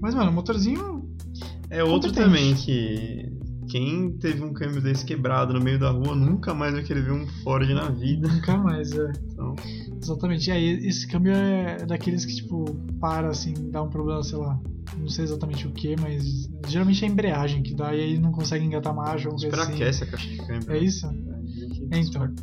Mas, 0.00 0.14
mano, 0.14 0.30
o 0.30 0.34
motorzinho. 0.34 1.04
É 1.68 1.82
outro 1.82 2.12
também 2.12 2.54
que. 2.54 3.25
Quem 3.76 4.10
teve 4.12 4.42
um 4.42 4.54
câmbio 4.54 4.80
desse 4.80 5.04
quebrado 5.04 5.52
no 5.52 5.60
meio 5.60 5.78
da 5.78 5.90
rua 5.90 6.14
nunca 6.14 6.54
mais 6.54 6.72
vai 6.72 6.82
querer 6.82 7.02
ver 7.02 7.12
um 7.12 7.26
Ford 7.42 7.68
na 7.68 7.90
vida. 7.90 8.26
Nunca 8.26 8.56
mais, 8.56 8.90
é. 8.92 9.12
Então, 9.30 9.54
Exatamente. 10.02 10.48
E 10.48 10.52
aí, 10.52 10.88
esse 10.88 11.06
câmbio 11.06 11.32
é 11.32 11.84
daqueles 11.84 12.24
que, 12.24 12.34
tipo, 12.34 12.64
para, 12.98 13.28
assim, 13.28 13.52
dá 13.70 13.82
um 13.82 13.90
problema, 13.90 14.22
sei 14.22 14.38
lá. 14.38 14.58
Não 14.96 15.08
sei 15.08 15.24
exatamente 15.24 15.66
o 15.66 15.72
que, 15.72 15.94
mas 16.00 16.48
geralmente 16.66 17.04
é 17.04 17.08
a 17.08 17.10
embreagem 17.10 17.62
que 17.62 17.74
dá 17.74 17.94
e 17.94 18.00
aí 18.00 18.18
não 18.18 18.32
consegue 18.32 18.64
engatar 18.64 18.94
marcha 18.94 19.28
ou 19.28 19.36
coisa 19.36 19.62
assim. 19.62 20.04
a 20.04 20.06
caixa 20.06 20.28
de 20.30 20.36
câmbio. 20.38 20.72
É 20.72 20.78
isso? 20.78 21.06
É, 21.06 21.98
Então. 21.98 22.34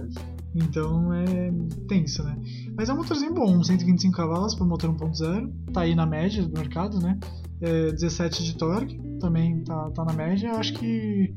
Então 0.56 1.14
é 1.14 1.52
tenso, 1.88 2.22
né? 2.24 2.38
Mas 2.78 2.90
é 2.90 2.94
um 2.94 2.98
motorzinho 2.98 3.34
bom, 3.34 3.64
125 3.64 4.16
cavalos 4.16 4.54
para 4.54 4.66
motor 4.66 4.94
1.0, 4.96 5.52
tá 5.74 5.82
aí 5.82 5.96
na 5.96 6.06
média 6.06 6.44
do 6.44 6.60
mercado, 6.60 7.00
né? 7.00 7.18
É 7.64 7.92
17 7.94 8.44
de 8.44 8.58
torque, 8.58 9.00
também 9.22 9.64
tá, 9.64 9.90
tá 9.92 10.04
na 10.04 10.12
média. 10.12 10.50
Eu 10.50 10.56
acho 10.58 10.74
que 10.74 11.34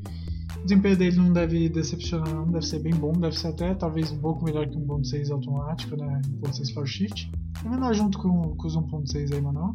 o 0.57 0.63
desempenho 0.65 0.97
dele 0.97 1.15
não 1.15 1.31
deve 1.31 1.69
decepcionar, 1.69 2.33
não, 2.33 2.51
deve 2.51 2.65
ser 2.65 2.79
bem 2.79 2.93
bom, 2.93 3.13
deve 3.13 3.39
ser 3.39 3.47
até 3.47 3.73
talvez 3.73 4.11
um 4.11 4.19
pouco 4.19 4.43
melhor 4.43 4.67
que 4.67 4.77
um 4.77 4.85
1.6 4.85 5.31
automático, 5.31 5.95
né? 5.95 6.21
1.6 6.43 6.73
Power 6.73 6.87
Shift. 6.87 7.31
Vai 7.63 7.77
andar 7.77 7.93
junto 7.93 8.17
com, 8.19 8.55
com 8.57 8.67
os 8.67 8.75
1.6 8.75 9.33
aí, 9.33 9.41
manual. 9.41 9.73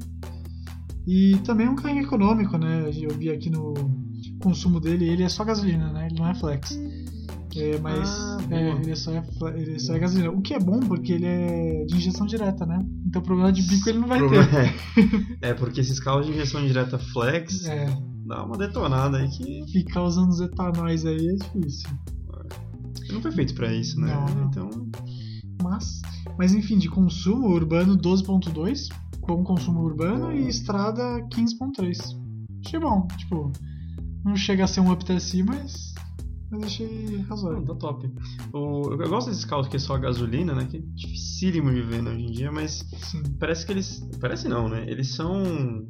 E 1.06 1.37
também 1.38 1.66
é 1.66 1.71
um 1.71 1.75
carro 1.75 1.99
econômico, 1.99 2.59
né? 2.59 2.90
Eu 2.94 3.11
vi 3.16 3.30
aqui 3.30 3.49
no 3.49 3.73
consumo 4.40 4.78
dele, 4.78 5.09
ele 5.09 5.23
é 5.23 5.28
só 5.28 5.44
gasolina, 5.44 5.90
né? 5.90 6.06
Ele 6.06 6.18
não 6.18 6.28
é 6.28 6.35
flex. 6.35 6.78
É, 7.56 7.78
mas 7.80 8.09
Ah, 8.09 8.38
é, 8.50 8.71
ele, 8.71 8.90
é 8.90 8.94
só 8.94 9.12
é, 9.12 9.23
ele 9.56 9.78
só 9.78 9.94
é 9.94 9.99
gasolina. 9.99 10.30
O 10.30 10.40
que 10.40 10.54
é 10.54 10.61
bom 10.61 10.80
porque 10.80 11.12
ele 11.12 11.26
é 11.26 11.85
de 11.87 11.97
injeção 11.97 12.26
direta, 12.26 12.64
né? 12.64 12.85
Então 13.12 13.21
problema 13.21 13.52
de 13.52 13.61
bico 13.62 13.90
ele 13.90 13.99
não 13.99 14.09
vai 14.09 14.19
Problema- 14.19 14.47
ter. 14.49 14.75
É, 15.42 15.52
porque 15.52 15.81
esses 15.83 16.00
carros 16.00 16.25
de 16.25 16.33
injeção 16.33 16.64
direta 16.66 16.99
flex 16.99 17.66
É, 17.66 17.85
dá 18.25 18.42
uma 18.42 18.57
detonada 18.57 19.19
aí 19.19 19.28
que 19.28 19.66
ficar 19.71 20.02
usando 20.02 20.31
os 20.31 20.40
etanóis 20.40 21.04
aí 21.04 21.28
é 21.28 21.35
difícil. 21.35 21.90
não 23.12 23.21
foi 23.21 23.31
feito 23.33 23.54
pra 23.54 23.71
isso, 23.71 24.00
né? 24.00 24.14
Não. 24.14 24.45
Então, 24.47 24.71
Mas, 25.62 26.00
mas 26.38 26.54
enfim, 26.54 26.78
de 26.78 26.88
consumo 26.88 27.49
urbano 27.49 27.99
12.2, 27.99 28.88
bom 29.26 29.45
consumo 29.45 29.81
urbano 29.83 30.33
e 30.33 30.49
estrada 30.49 31.02
15.3. 31.28 32.19
Achei 32.64 32.81
bom, 32.81 33.07
tipo, 33.19 33.52
não 34.25 34.35
chega 34.35 34.64
a 34.64 34.66
ser 34.66 34.81
um 34.81 34.90
UpTSI, 34.90 35.42
mas, 35.42 35.92
mas 36.52 36.64
achei 36.64 36.87
não, 36.87 37.23
razoável. 37.23 37.64
tá 37.64 37.75
top. 37.75 38.11
O, 38.52 38.92
eu 38.92 39.09
gosto 39.09 39.30
desses 39.30 39.44
carros 39.44 39.68
que 39.68 39.76
é 39.76 39.78
só 39.78 39.97
gasolina, 39.97 40.54
né? 40.54 40.66
Que 40.71 40.76
é 40.76 40.80
dificílimo 40.80 41.73
de 41.73 41.80
ver 41.80 42.06
hoje 42.06 42.23
em 42.23 42.30
dia, 42.30 42.52
mas 42.52 42.87
Sim, 43.11 43.23
parece 43.40 43.64
que 43.64 43.73
eles. 43.73 44.06
Parece 44.21 44.49
não, 44.49 44.68
né? 44.68 44.85
Eles 44.87 45.14
são. 45.14 45.87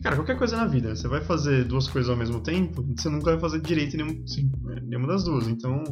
Cara, 0.00 0.16
qualquer 0.16 0.38
coisa 0.38 0.56
na 0.56 0.66
vida, 0.66 0.94
você 0.94 1.06
vai 1.08 1.20
fazer 1.20 1.64
duas 1.64 1.88
coisas 1.88 2.10
ao 2.10 2.16
mesmo 2.16 2.40
tempo, 2.40 2.84
você 2.96 3.08
nunca 3.08 3.32
vai 3.32 3.40
fazer 3.40 3.60
direito 3.60 3.96
nenhum, 3.96 4.26
sim. 4.26 4.50
nenhuma 4.84 5.08
das 5.08 5.24
duas. 5.24 5.46
Então, 5.48 5.82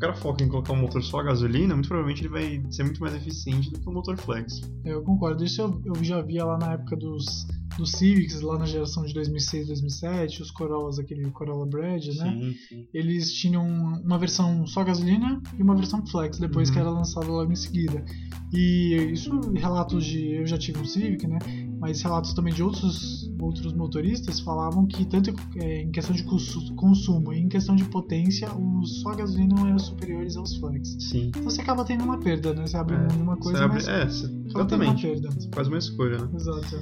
cara 0.00 0.14
foca 0.14 0.42
em 0.42 0.48
colocar 0.48 0.72
um 0.72 0.76
motor 0.80 1.02
só 1.02 1.20
a 1.20 1.24
gasolina, 1.24 1.74
muito 1.74 1.88
provavelmente 1.88 2.22
ele 2.22 2.28
vai 2.30 2.62
ser 2.70 2.82
muito 2.84 3.00
mais 3.00 3.14
eficiente 3.14 3.70
do 3.70 3.78
que 3.78 3.88
o 3.88 3.92
motor 3.92 4.16
flex. 4.16 4.60
Eu 4.84 5.02
concordo. 5.02 5.44
Isso 5.44 5.60
eu, 5.60 5.80
eu 5.84 6.02
já 6.02 6.20
via 6.22 6.44
lá 6.44 6.56
na 6.58 6.72
época 6.72 6.96
dos, 6.96 7.46
dos 7.76 7.92
Civics, 7.92 8.40
lá 8.40 8.58
na 8.58 8.64
geração 8.64 9.04
de 9.04 9.12
2006, 9.12 9.66
2007, 9.66 10.42
os 10.42 10.50
Corollas, 10.50 10.98
aquele 10.98 11.30
Corolla 11.30 11.66
Brad, 11.66 12.04
né? 12.06 12.12
Sim, 12.32 12.54
sim. 12.68 12.86
Eles 12.94 13.32
tinham 13.32 13.66
uma 13.66 14.18
versão 14.18 14.66
só 14.66 14.82
gasolina 14.82 15.40
e 15.58 15.62
uma 15.62 15.76
versão 15.76 16.04
flex, 16.06 16.38
depois 16.38 16.68
Uhum. 16.68 16.74
que 16.74 16.80
era 16.80 16.90
lançada 16.90 17.26
logo 17.26 17.52
em 17.52 17.56
seguida. 17.56 18.04
E 18.52 19.10
isso, 19.12 19.30
relatos 19.52 20.04
de. 20.04 20.32
Eu 20.32 20.46
já 20.46 20.56
tive 20.58 20.78
um 20.80 20.84
Civic, 20.84 21.26
né? 21.26 21.38
Mas 21.80 22.02
relatos 22.02 22.34
também 22.34 22.52
de 22.52 22.62
outros, 22.62 23.32
outros 23.40 23.72
motoristas 23.72 24.38
falavam 24.38 24.86
que, 24.86 25.04
tanto 25.06 25.34
é, 25.56 25.80
em 25.80 25.90
questão 25.90 26.14
de 26.14 26.22
cons- 26.24 26.70
consumo 26.76 27.32
e 27.32 27.38
em 27.40 27.48
questão 27.48 27.74
de 27.74 27.84
potência, 27.84 28.48
os 28.54 29.00
só 29.00 29.14
gasolina 29.14 29.58
eram 29.66 29.78
superiores 29.78 30.36
aos 30.36 30.54
flex. 30.56 30.94
Sim. 31.00 31.28
Então 31.28 31.42
você 31.44 31.62
acaba 31.62 31.82
tendo 31.82 32.04
uma 32.04 32.18
perda, 32.18 32.52
né? 32.52 32.66
Você 32.66 32.76
abre 32.76 32.96
de 33.08 33.16
uma 33.22 33.34
Você 33.36 33.42
coisa, 33.42 33.64
abre- 33.64 33.74
mas 33.76 33.88
É, 33.88 34.06
você- 34.06 34.28
tendo 34.28 34.40
uma 34.42 34.50
exatamente. 34.60 35.06
perda. 35.06 35.30
Você 35.30 35.48
faz 35.54 35.68
uma 35.68 35.78
escolha, 35.78 36.18
né? 36.18 36.28
Exato. 36.34 36.76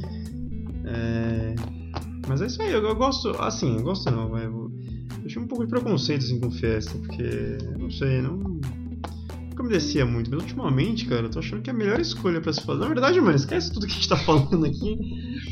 É, 0.84 1.54
Mas 2.26 2.42
é 2.42 2.46
isso 2.46 2.60
aí, 2.60 2.72
eu, 2.72 2.82
eu 2.84 2.94
gosto. 2.96 3.30
Assim, 3.40 3.76
eu 3.76 3.82
gosto 3.82 4.10
não, 4.10 4.28
vai. 4.28 4.44
Eu, 4.46 4.70
eu 5.22 5.28
tinha 5.28 5.42
um 5.42 5.46
pouco 5.46 5.64
de 5.64 5.70
preconceito 5.70 6.24
assim, 6.24 6.40
com 6.40 6.50
Fiesta, 6.50 6.98
porque. 6.98 7.56
Não 7.78 7.90
sei, 7.90 8.20
não. 8.20 8.57
Nunca 9.58 9.62
me 9.64 9.68
descia 9.70 10.06
muito, 10.06 10.30
mas 10.30 10.40
ultimamente, 10.40 11.04
cara, 11.06 11.22
eu 11.22 11.30
tô 11.30 11.40
achando 11.40 11.62
que 11.62 11.68
é 11.68 11.72
a 11.72 11.76
melhor 11.76 11.98
escolha 12.00 12.40
pra 12.40 12.52
se 12.52 12.60
fazer. 12.62 12.78
Na 12.78 12.86
verdade, 12.86 13.20
mano, 13.20 13.34
esquece 13.34 13.72
tudo 13.72 13.86
que 13.86 13.92
a 13.92 13.94
gente 13.96 14.08
tá 14.08 14.16
falando 14.24 14.64
aqui. 14.64 14.96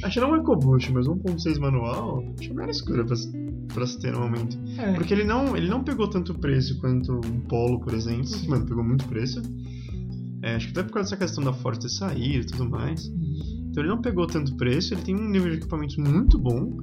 Acho 0.04 0.14
que 0.14 0.20
não 0.20 0.36
é 0.36 0.38
EcoBoost, 0.38 0.92
mas 0.92 1.06
1.6 1.08 1.58
manual, 1.58 2.22
acho 2.38 2.50
a 2.52 2.54
melhor 2.54 2.70
escolha 2.70 3.04
pra, 3.04 3.16
se- 3.16 3.32
pra 3.74 3.84
se 3.84 3.98
ter 3.98 4.12
no 4.12 4.20
momento. 4.20 4.56
É, 4.78 4.92
Porque 4.92 5.12
ele 5.12 5.24
não, 5.24 5.56
ele 5.56 5.68
não 5.68 5.82
pegou 5.82 6.08
tanto 6.08 6.34
preço 6.34 6.78
quanto 6.78 7.14
um 7.14 7.40
Polo, 7.40 7.80
por 7.80 7.94
exemplo. 7.94 8.26
Sim. 8.26 8.48
Mano, 8.48 8.64
pegou 8.64 8.84
muito 8.84 9.04
preço. 9.08 9.42
É, 10.42 10.54
acho 10.54 10.66
que 10.66 10.78
até 10.78 10.84
por 10.84 10.92
causa 10.94 11.10
dessa 11.10 11.16
questão 11.16 11.42
da 11.42 11.52
Ford 11.52 11.76
ter 11.80 11.88
saído 11.88 12.44
e 12.44 12.46
tudo 12.46 12.70
mais. 12.70 13.08
uhum. 13.08 13.66
Então 13.70 13.82
ele 13.82 13.90
não 13.90 14.00
pegou 14.00 14.26
tanto 14.28 14.56
preço, 14.56 14.94
ele 14.94 15.02
tem 15.02 15.16
um 15.16 15.28
nível 15.28 15.50
de 15.50 15.56
equipamento 15.56 16.00
muito 16.00 16.38
bom. 16.38 16.78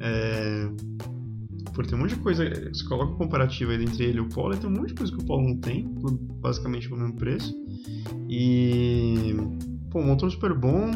É... 0.00 0.68
Ter 1.86 1.94
um 1.94 1.98
monte 1.98 2.14
de 2.14 2.20
coisa, 2.20 2.44
você 2.72 2.84
coloca 2.84 3.24
aí 3.70 3.84
entre 3.84 4.04
ele 4.04 4.18
e 4.18 4.20
o 4.20 4.28
Polo, 4.28 4.52
ele 4.52 4.60
tem 4.60 4.70
um 4.70 4.74
monte 4.74 4.88
de 4.88 4.94
coisa 4.94 5.12
que 5.12 5.22
o 5.22 5.24
Polo 5.24 5.48
não 5.48 5.56
tem, 5.56 5.84
tudo 5.94 6.18
basicamente 6.40 6.88
pelo 6.88 7.00
mesmo 7.00 7.16
preço. 7.16 7.54
E. 8.28 9.36
Pô, 9.90 10.00
um 10.00 10.06
motor 10.06 10.30
super 10.30 10.54
bom. 10.54 10.90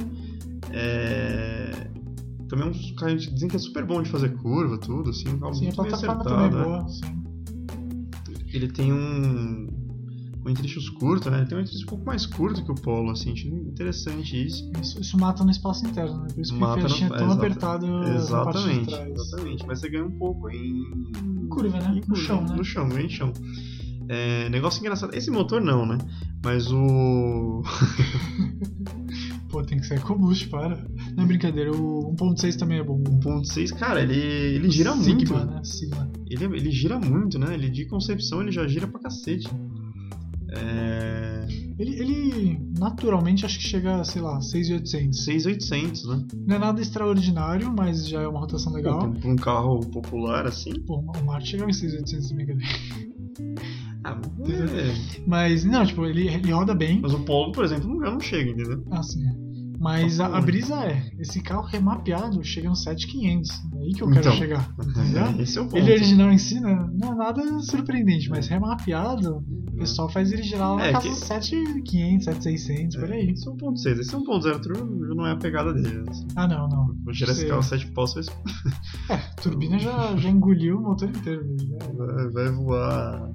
É... 0.71 1.89
Também 2.49 2.67
é 2.67 2.71
um 2.71 2.95
carro 2.97 3.17
que 3.17 3.33
dizem 3.33 3.49
que 3.49 3.57
é 3.57 3.59
super 3.59 3.85
bom 3.87 4.03
de 4.03 4.11
fazer 4.11 4.31
curva, 4.37 4.77
tudo, 4.77 5.11
assim, 5.11 5.29
um 5.29 5.39
carro 5.39 5.55
Sim, 5.55 5.61
a 5.61 5.65
muito 5.65 5.83
bem 5.83 5.91
plataforma 5.91 6.23
acertado. 6.23 6.25
também 6.25 6.47
é 6.47 6.51
né? 6.51 6.65
boa. 6.65 6.89
Sim. 6.89 7.23
Ele 8.53 8.69
tem 8.69 8.93
um. 8.93 9.67
Um 10.45 10.51
entre-eixos 10.51 10.89
curto, 10.89 11.31
né? 11.31 11.39
Ele 11.39 11.47
tem 11.47 11.57
um 11.57 11.61
entre 11.61 11.77
um 11.81 11.87
pouco 11.87 12.05
mais 12.05 12.27
curto 12.27 12.65
que 12.65 12.71
o 12.73 12.75
Polo, 12.75 13.11
assim, 13.13 13.31
interessante 13.31 14.45
isso. 14.45 14.69
Isso, 14.83 15.01
isso 15.01 15.17
mata 15.17 15.45
no 15.45 15.51
espaço 15.53 15.87
interno, 15.87 16.23
né? 16.23 16.29
Por 16.35 16.41
isso 16.43 16.53
que 16.53 16.59
Mata 16.59 16.81
o 16.81 16.83
no- 16.83 16.89
Fiat 16.89 17.05
é 17.13 17.17
tão 17.17 17.31
apertado 17.33 17.87
na 17.87 18.01
parte 18.01 18.17
Exatamente, 18.17 18.87
trás. 18.89 19.09
exatamente. 19.13 19.67
Mas 19.67 19.79
você 19.81 19.89
ganha 19.89 20.05
um 20.05 20.11
pouco 20.11 20.51
em. 20.51 20.83
Curva, 21.49 21.79
né? 21.79 22.01
em 22.05 22.09
No 22.09 22.17
chão, 22.17 22.43
né? 22.43 22.57
No 22.57 22.65
chão, 22.65 22.89
ganha 22.89 23.07
em 23.07 23.09
chão. 23.09 23.33
É, 24.09 24.49
negócio 24.49 24.81
engraçado. 24.81 25.15
Esse 25.15 25.31
motor 25.31 25.61
não, 25.61 25.87
né? 25.87 25.97
Mas 26.45 26.73
o. 26.73 27.63
Pô, 29.49 29.63
tem 29.63 29.79
que 29.79 29.87
ser 29.87 29.99
EcoBoost, 29.99 30.49
para. 30.49 30.83
Não 31.15 31.25
é 31.25 31.27
brincadeira, 31.27 31.71
o 31.71 32.15
1.6 32.17 32.57
também 32.59 32.79
é 32.79 32.83
bom. 32.83 32.99
1.6, 33.03 33.71
cara, 33.79 34.01
ele, 34.03 34.17
ele 34.17 34.71
gira 34.71 34.93
Sigma, 34.97 35.39
muito. 35.39 35.51
né? 35.53 35.61
Sigma. 35.63 36.11
Ele, 36.29 36.45
ele 36.57 36.71
gira 36.71 36.99
muito, 36.99 37.39
né? 37.39 37.53
Ele 37.55 37.69
de 37.69 37.85
concepção 37.85 38.41
ele 38.41 38.51
já 38.51 38.67
gira 38.67 38.87
pra 38.87 38.99
cacete. 39.01 39.47
É. 40.57 41.47
Ele, 41.79 41.99
ele 42.01 42.61
naturalmente 42.79 43.45
acho 43.47 43.59
que 43.59 43.65
chega, 43.67 44.05
sei 44.05 44.21
lá, 44.23 44.39
6.800. 44.39 45.13
6800, 45.15 46.09
né? 46.09 46.27
Não 46.47 46.57
é 46.57 46.59
nada 46.59 46.81
extraordinário, 46.81 47.73
mas 47.77 48.07
já 48.07 48.23
é 48.23 48.29
uma 48.29 48.41
rotação 48.41 48.73
legal. 48.73 48.99
Pô, 49.01 49.19
pra 49.21 49.31
um 49.31 49.37
carro 49.37 49.81
popular 49.91 50.47
assim. 50.47 50.73
Pô, 50.87 50.99
o 51.01 51.25
Marte 51.25 51.51
chegava 51.51 51.71
em 51.71 51.75
6.800 51.75 52.29
também, 52.29 52.47
cadê? 52.47 52.65
Ah, 54.05 54.19
é. 54.49 55.21
Mas, 55.29 55.65
não, 55.65 55.87
tipo, 55.87 56.05
ele, 56.05 56.27
ele 56.27 56.51
roda 56.51 56.75
bem. 56.75 56.99
Mas 57.01 57.15
o 57.15 57.21
Polo, 57.21 57.53
por 57.53 57.65
exemplo, 57.65 57.89
não, 57.89 58.15
não 58.15 58.19
chega, 58.21 58.51
entendeu? 58.51 58.85
Assim, 58.91 59.25
é. 59.25 59.33
Mas 59.79 60.19
a, 60.19 60.27
a 60.27 60.41
brisa 60.41 60.75
é, 60.85 61.09
esse 61.21 61.41
carro 61.41 61.63
remapeado 61.63 62.43
chega 62.43 62.69
no 62.69 62.75
7.500. 62.75 63.49
É 63.75 63.79
aí 63.79 63.93
que 63.93 64.03
eu 64.03 64.09
quero 64.09 64.21
Então. 64.21 64.33
chegar. 64.33 64.75
Entendeu? 64.85 65.41
Esse 65.41 65.57
é 65.57 65.61
o 65.61 65.65
ponto. 65.67 65.77
Ele 65.77 65.93
original 65.93 66.33
em 66.33 66.39
si 66.39 66.59
né, 66.61 66.89
não 66.95 67.13
é 67.13 67.15
nada 67.15 67.61
surpreendente, 67.61 68.29
mas 68.29 68.49
remapeado, 68.49 69.45
pessoal 69.83 70.09
faz 70.09 70.33
ele 70.33 70.43
girar 70.43 70.71
lá 70.71 70.77
na 70.77 70.87
É, 70.87 70.93
casa 70.93 71.03
que- 71.05 71.11
dos 71.11 71.19
7,500, 71.21 72.25
7,600, 72.25 72.97
por 72.97 73.13
aí. 73.13 73.31
Esse 73.31 73.49
é 73.49 73.51
1.6. 73.53 73.99
Esse 73.99 74.17
1.0 74.17 74.61
turbo 74.61 75.15
não 75.15 75.27
é 75.27 75.33
a 75.33 75.37
pegada 75.37 75.73
dele. 75.73 76.05
assim. 76.09 76.27
Ah, 76.37 76.49
não, 76.49 76.69
não. 76.69 76.95
Sei. 77.41 77.49
carro 77.49 77.63
7 77.63 77.87
pau, 77.89 78.07
vai, 78.07 78.29
É, 79.11 79.17
turbina 79.43 79.79
já, 79.79 80.17
já 80.17 80.29
engoliu 80.31 80.79
o 80.79 80.83
motor 80.83 81.09
inteiro. 81.09 81.45
né? 81.45 81.79
vai- 81.97 82.29
vai 82.31 82.49
voar 82.51 83.31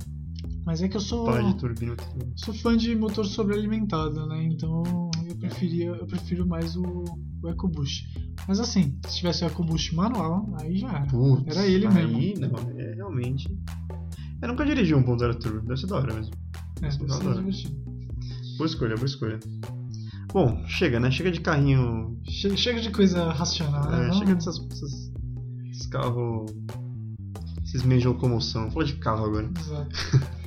Mas 0.65 0.81
é 0.81 0.87
que 0.89 0.97
eu 0.97 1.01
sou, 1.01 1.25
de 1.53 1.55
turbina. 1.59 1.95
sou 2.35 2.53
fã 2.53 2.75
de 2.75 2.93
motor 2.95 3.25
sobrealimentado, 3.25 4.25
né? 4.27 4.43
Então 4.51 4.83
eu 5.27 5.35
preferia, 5.37 5.87
eu 5.87 6.05
prefiro 6.05 6.45
mais 6.47 6.75
o, 6.75 7.03
o 7.43 7.49
EcoBoost. 7.49 8.05
Mas 8.47 8.59
assim, 8.59 8.97
se 9.07 9.17
tivesse 9.17 9.43
o 9.43 9.47
EcoBoost 9.47 9.95
manual, 9.95 10.53
aí 10.61 10.77
já 10.77 10.89
era. 10.89 11.05
Putz, 11.07 11.55
Era 11.55 11.65
ele 11.67 11.87
aí, 11.87 11.93
mesmo. 12.37 12.47
não, 12.51 12.79
é 12.79 12.93
realmente. 12.95 13.47
Eu 14.41 14.47
nunca 14.49 14.65
dirigi 14.65 14.93
um 14.93 15.03
1.0 15.03 15.35
turbo, 15.39 15.61
deve 15.61 15.79
ser 15.79 15.87
da 15.87 15.95
hora 15.97 16.13
mesmo. 16.13 16.33
É, 16.81 16.89
deve 16.89 16.93
ser 16.93 17.03
Adoro. 17.13 17.37
divertido. 17.39 17.75
Boa 18.57 18.67
escolha, 18.67 18.95
boa 18.95 19.05
escolha. 19.05 19.39
Bom, 20.33 20.63
chega, 20.67 20.99
né? 20.99 21.09
Chega 21.09 21.31
de 21.31 21.39
carrinho. 21.41 22.19
Che- 22.27 22.55
Chega 22.57 22.81
de 22.81 22.89
coisa 22.91 23.31
racional. 23.31 23.89
né? 23.89 23.97
é, 23.97 24.01
Vamos- 24.07 24.17
chega 24.17 24.35
dessas, 24.35 24.59
dessas, 24.59 25.11
esses 25.71 25.87
carros. 25.87 26.51
Esses 27.63 27.83
meios 27.83 28.01
de 28.03 28.07
locomoção. 28.07 28.69
Fala 28.71 28.85
de 28.85 28.93
carro 28.95 29.25
agora. 29.25 29.49
Exato. 29.59 29.89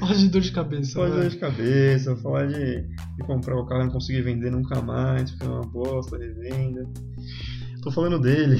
Fala 0.00 0.14
de 0.14 0.28
dor 0.28 0.40
de 0.40 0.52
cabeça. 0.52 0.92
Falar 0.94 1.06
de 1.06 1.12
vai. 1.12 1.20
dor 1.22 1.30
de 1.30 1.36
cabeça, 1.38 2.16
falar 2.16 2.46
de, 2.46 2.82
de 3.16 3.22
comprar 3.26 3.56
o 3.56 3.66
carro 3.66 3.82
e 3.82 3.84
não 3.84 3.92
conseguir 3.92 4.22
vender 4.22 4.50
nunca 4.50 4.80
mais, 4.82 5.30
porque 5.30 5.44
é 5.46 5.48
uma 5.48 5.62
bosta, 5.62 6.16
revenda. 6.18 6.88
Tô 7.82 7.90
falando 7.90 8.18
dele. 8.18 8.58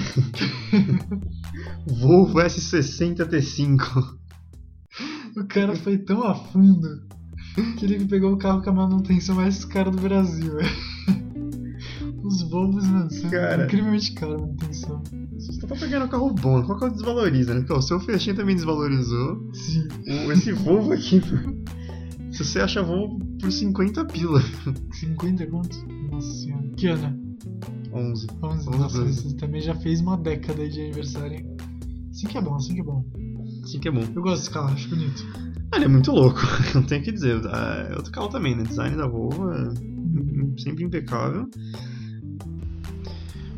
Volvo 1.86 2.38
S60 2.38 3.26
T5. 3.26 4.16
O 5.36 5.44
cara 5.44 5.76
foi 5.76 5.98
tão 5.98 6.22
a 6.24 6.34
fundo 6.34 7.02
que 7.78 7.84
ele 7.84 8.04
pegou 8.06 8.32
o 8.32 8.38
carro 8.38 8.62
com 8.62 8.70
a 8.70 8.72
manutenção 8.72 9.36
mais 9.36 9.64
cara 9.64 9.90
do 9.90 10.00
Brasil. 10.00 10.54
Os 12.22 12.42
Volvos, 12.42 12.86
mano, 12.86 13.10
são 13.10 13.30
Cara. 13.30 13.64
incrivelmente 13.64 14.12
caro 14.12 14.34
a 14.34 14.38
manutenção. 14.38 15.02
Você 15.34 15.66
tá 15.66 15.74
pegando 15.74 16.06
um 16.06 16.08
carro 16.08 16.32
bom, 16.32 16.62
qual 16.62 16.78
que 16.78 16.84
é 16.84 16.88
o 16.88 16.92
desvaloriza, 16.92 17.54
né? 17.54 17.60
Porque 17.60 17.72
ó, 17.72 17.78
o 17.78 17.82
seu 17.82 17.98
Festinha 17.98 18.36
também 18.36 18.54
desvalorizou. 18.54 19.50
Sim. 19.52 19.88
Esse 20.30 20.52
Volvo 20.52 20.92
aqui, 20.92 21.20
se 22.30 22.44
você 22.44 22.60
acha 22.60 22.82
Volvo 22.82 23.18
por 23.40 23.50
50 23.50 24.04
pila. 24.06 24.42
50 24.92 25.46
conto? 25.46 25.76
Nossa 26.10 26.32
senhora. 26.34 26.68
Que 26.76 26.86
ano? 26.88 27.29
11. 27.92 28.26
11. 28.42 28.68
Onze, 28.68 28.70
Nossa, 28.78 28.98
doze. 28.98 29.22
você 29.30 29.36
também 29.36 29.60
já 29.60 29.74
fez 29.74 30.00
uma 30.00 30.16
década 30.16 30.68
de 30.68 30.80
aniversário, 30.80 31.36
hein? 31.38 31.56
Assim 32.10 32.26
que 32.26 32.38
é 32.38 32.40
bom, 32.40 32.54
assim 32.56 32.74
que 32.74 32.80
é 32.80 32.84
bom. 32.84 33.04
Sim 33.66 33.78
que 33.78 33.88
é 33.88 33.90
bom. 33.90 34.02
Eu 34.14 34.22
gosto 34.22 34.38
desse 34.38 34.50
carro, 34.50 34.72
acho 34.72 34.88
bonito. 34.88 35.24
Ah, 35.72 35.76
Ele 35.76 35.84
é 35.84 35.88
muito 35.88 36.10
louco, 36.12 36.40
não 36.74 36.82
tenho 36.82 37.00
o 37.00 37.04
que 37.04 37.12
dizer. 37.12 37.40
Ah, 37.46 37.88
É 37.90 37.96
outro 37.96 38.10
carro 38.12 38.28
também, 38.28 38.56
né? 38.56 38.62
Design 38.64 38.96
da 38.96 39.06
Volvo 39.06 39.50
é 39.52 39.72
sempre 40.58 40.84
impecável. 40.84 41.48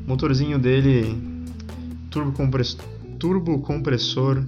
Motorzinho 0.06 0.58
dele, 0.58 1.16
turbo, 2.10 2.32
compress... 2.32 2.76
turbo 3.18 3.60
compressor 3.60 4.44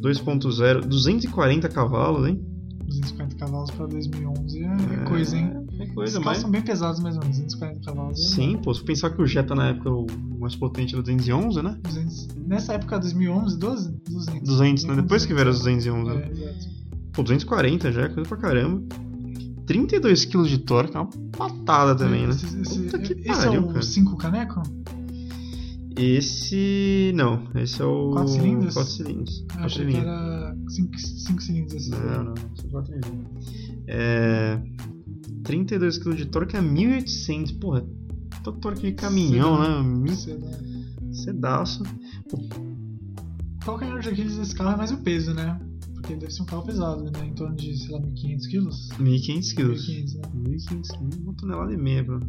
2.0, 0.00 0.86
240 0.86 1.68
cavalos, 1.68 2.26
hein? 2.28 2.40
250 2.86 3.36
cavalos 3.36 3.70
pra 3.72 3.86
2011 3.86 4.64
é, 4.64 5.04
coisa, 5.08 5.36
hein? 5.36 5.65
É 5.78 5.84
Os 5.84 5.92
coisa, 5.92 6.12
carros 6.14 6.26
mas... 6.26 6.38
são 6.38 6.50
bem 6.50 6.62
pesados 6.62 7.02
mesmo, 7.02 7.20
240 7.20 7.80
cavalos. 7.80 8.18
é 8.18 8.34
Sim, 8.34 8.58
pô, 8.62 8.72
se 8.72 8.82
pensar 8.82 9.10
que 9.10 9.20
o 9.20 9.26
Jetta 9.26 9.54
na 9.54 9.68
época 9.68 9.90
o 9.90 10.06
mais 10.38 10.56
potente 10.56 10.94
era 10.94 11.00
o 11.00 11.04
211, 11.04 11.62
né? 11.62 11.78
200. 11.82 12.28
Nessa 12.46 12.74
época, 12.74 12.98
2011, 12.98 13.58
12? 13.58 13.90
200. 14.08 14.42
200, 14.42 14.84
né? 14.84 14.94
Depois 14.96 15.26
que 15.26 15.34
vieram 15.34 15.50
os 15.50 15.58
211, 15.58 16.10
né? 16.10 16.24
É, 16.24 16.30
exato. 16.30 16.76
Pô, 17.12 17.22
240 17.22 17.92
já 17.92 18.02
é 18.02 18.08
coisa 18.08 18.28
pra 18.28 18.38
caramba. 18.38 18.82
32 19.66 20.24
kg 20.26 20.44
de 20.44 20.58
torque 20.58 20.96
é 20.96 21.00
uma 21.00 21.10
patada 21.36 21.94
também, 21.96 22.26
né? 22.26 22.30
Esse, 22.32 22.60
esse, 22.60 22.82
Puta 22.82 22.98
que 22.98 23.12
esse 23.14 23.26
pariu, 23.26 23.54
é 23.54 23.58
o 23.58 23.66
cara. 23.68 23.82
5 23.82 24.16
caneco? 24.16 24.62
Esse. 25.98 27.12
Não, 27.14 27.42
esse 27.54 27.80
é 27.80 27.84
o. 27.84 28.10
Quatro 28.12 28.32
cilindros? 28.32 28.74
4 28.74 28.92
cilindros. 28.92 29.44
Achei 29.56 29.86
que 29.86 29.92
cilindros. 29.92 30.14
era 30.14 30.56
5 30.68 31.42
cilindros 31.42 31.74
esse. 31.74 31.90
Não, 31.90 32.24
não, 32.24 32.34
são 32.54 32.70
4 32.70 32.92
cilindros. 32.92 33.84
É. 33.88 34.60
32 35.46 35.98
kg 35.98 36.14
de 36.16 36.26
torque 36.26 36.56
a 36.56 36.62
1800. 36.62 37.52
Porra, 37.52 37.84
todo 38.42 38.58
torque 38.58 38.82
de 38.82 38.92
caminhão, 38.92 39.56
Sedã. 40.14 40.46
né? 40.46 40.86
Sedaço. 41.12 41.82
O 42.32 43.64
calcanhar 43.64 44.00
de 44.00 44.08
Aquiles 44.10 44.36
desse 44.36 44.54
carro 44.54 44.72
é 44.72 44.76
mais 44.76 44.92
o 44.92 44.98
peso, 44.98 45.32
né? 45.34 45.58
Porque 45.94 46.14
deve 46.14 46.32
ser 46.32 46.42
um 46.42 46.46
carro 46.46 46.62
pesado, 46.62 47.02
né? 47.04 47.10
Em 47.26 47.32
torno 47.34 47.56
de, 47.56 47.76
sei 47.76 47.90
lá, 47.90 48.00
1.500 48.00 48.46
quilos. 48.48 48.88
1500 48.98 49.52
quilos. 49.54 49.88
1.500, 49.88 50.14
né? 50.14 50.22
1500, 50.34 50.90
uma 51.24 51.34
tonelada 51.34 51.72
e 51.72 51.76
meia, 51.76 52.04
bro. 52.04 52.20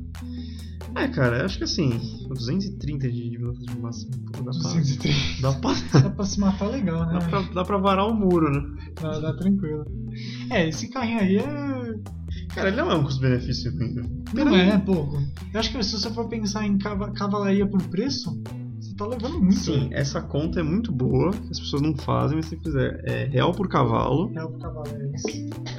É, 0.95 1.08
cara, 1.10 1.39
eu 1.39 1.45
acho 1.45 1.58
que 1.60 1.63
assim, 1.65 1.89
230 2.27 3.12
de 3.12 3.30
de 3.30 3.38
velocidade 3.38 3.80
máxima. 3.80 4.12
pô, 4.32 4.38
Dá 4.43 4.51
pra, 4.51 4.51
230. 4.53 5.41
dá, 5.41 5.53
pra, 5.53 5.73
Dá 6.01 6.10
pra 6.10 6.25
se 6.25 6.39
matar 6.39 6.67
legal, 6.69 7.06
né? 7.06 7.19
dá, 7.19 7.27
pra, 7.27 7.41
dá 7.41 7.65
pra 7.65 7.77
varar 7.77 8.08
o 8.08 8.15
muro, 8.15 8.49
né? 8.51 8.91
Dá, 8.99 9.19
dá 9.19 9.34
tranquilo. 9.34 9.86
É, 10.49 10.67
esse 10.69 10.88
carrinho 10.89 11.19
aí 11.19 11.36
é. 11.38 11.87
Cara, 12.58 12.70
ele 12.70 12.78
não 12.78 12.91
é 12.91 12.96
um 12.96 13.04
custo-benefício 13.04 13.72
ruim, 13.72 13.93
né? 13.93 14.04
Não 14.34 14.56
é 14.56 14.78
pouco. 14.80 15.17
Eu 15.54 15.60
acho 15.60 15.72
que 15.72 15.84
se 15.84 15.91
você 16.00 16.10
for 16.10 16.28
pensar 16.28 16.65
em 16.65 16.78
cava- 16.78 17.12
cavalaria 17.12 17.67
por 17.67 17.82
preço, 17.84 18.41
você 18.80 18.96
tá 18.96 19.06
levando 19.06 19.39
muito. 19.39 19.56
Sim, 19.60 19.89
essa 19.91 20.22
conta 20.22 20.60
é 20.60 20.63
muito 20.63 20.91
boa, 20.91 21.30
as 21.52 21.60
pessoas 21.60 21.82
não 21.84 21.96
fazem, 21.96 22.38
mas 22.38 22.48
se 22.48 22.58
fizer 22.58 23.00
é 23.06 23.26
real 23.26 23.52
por 23.52 23.67
cavalo, 23.70 24.28
Real 24.34 24.50
por 24.52 24.60
cavalo 24.60 24.88
é 24.88 25.15
isso. 25.15 25.28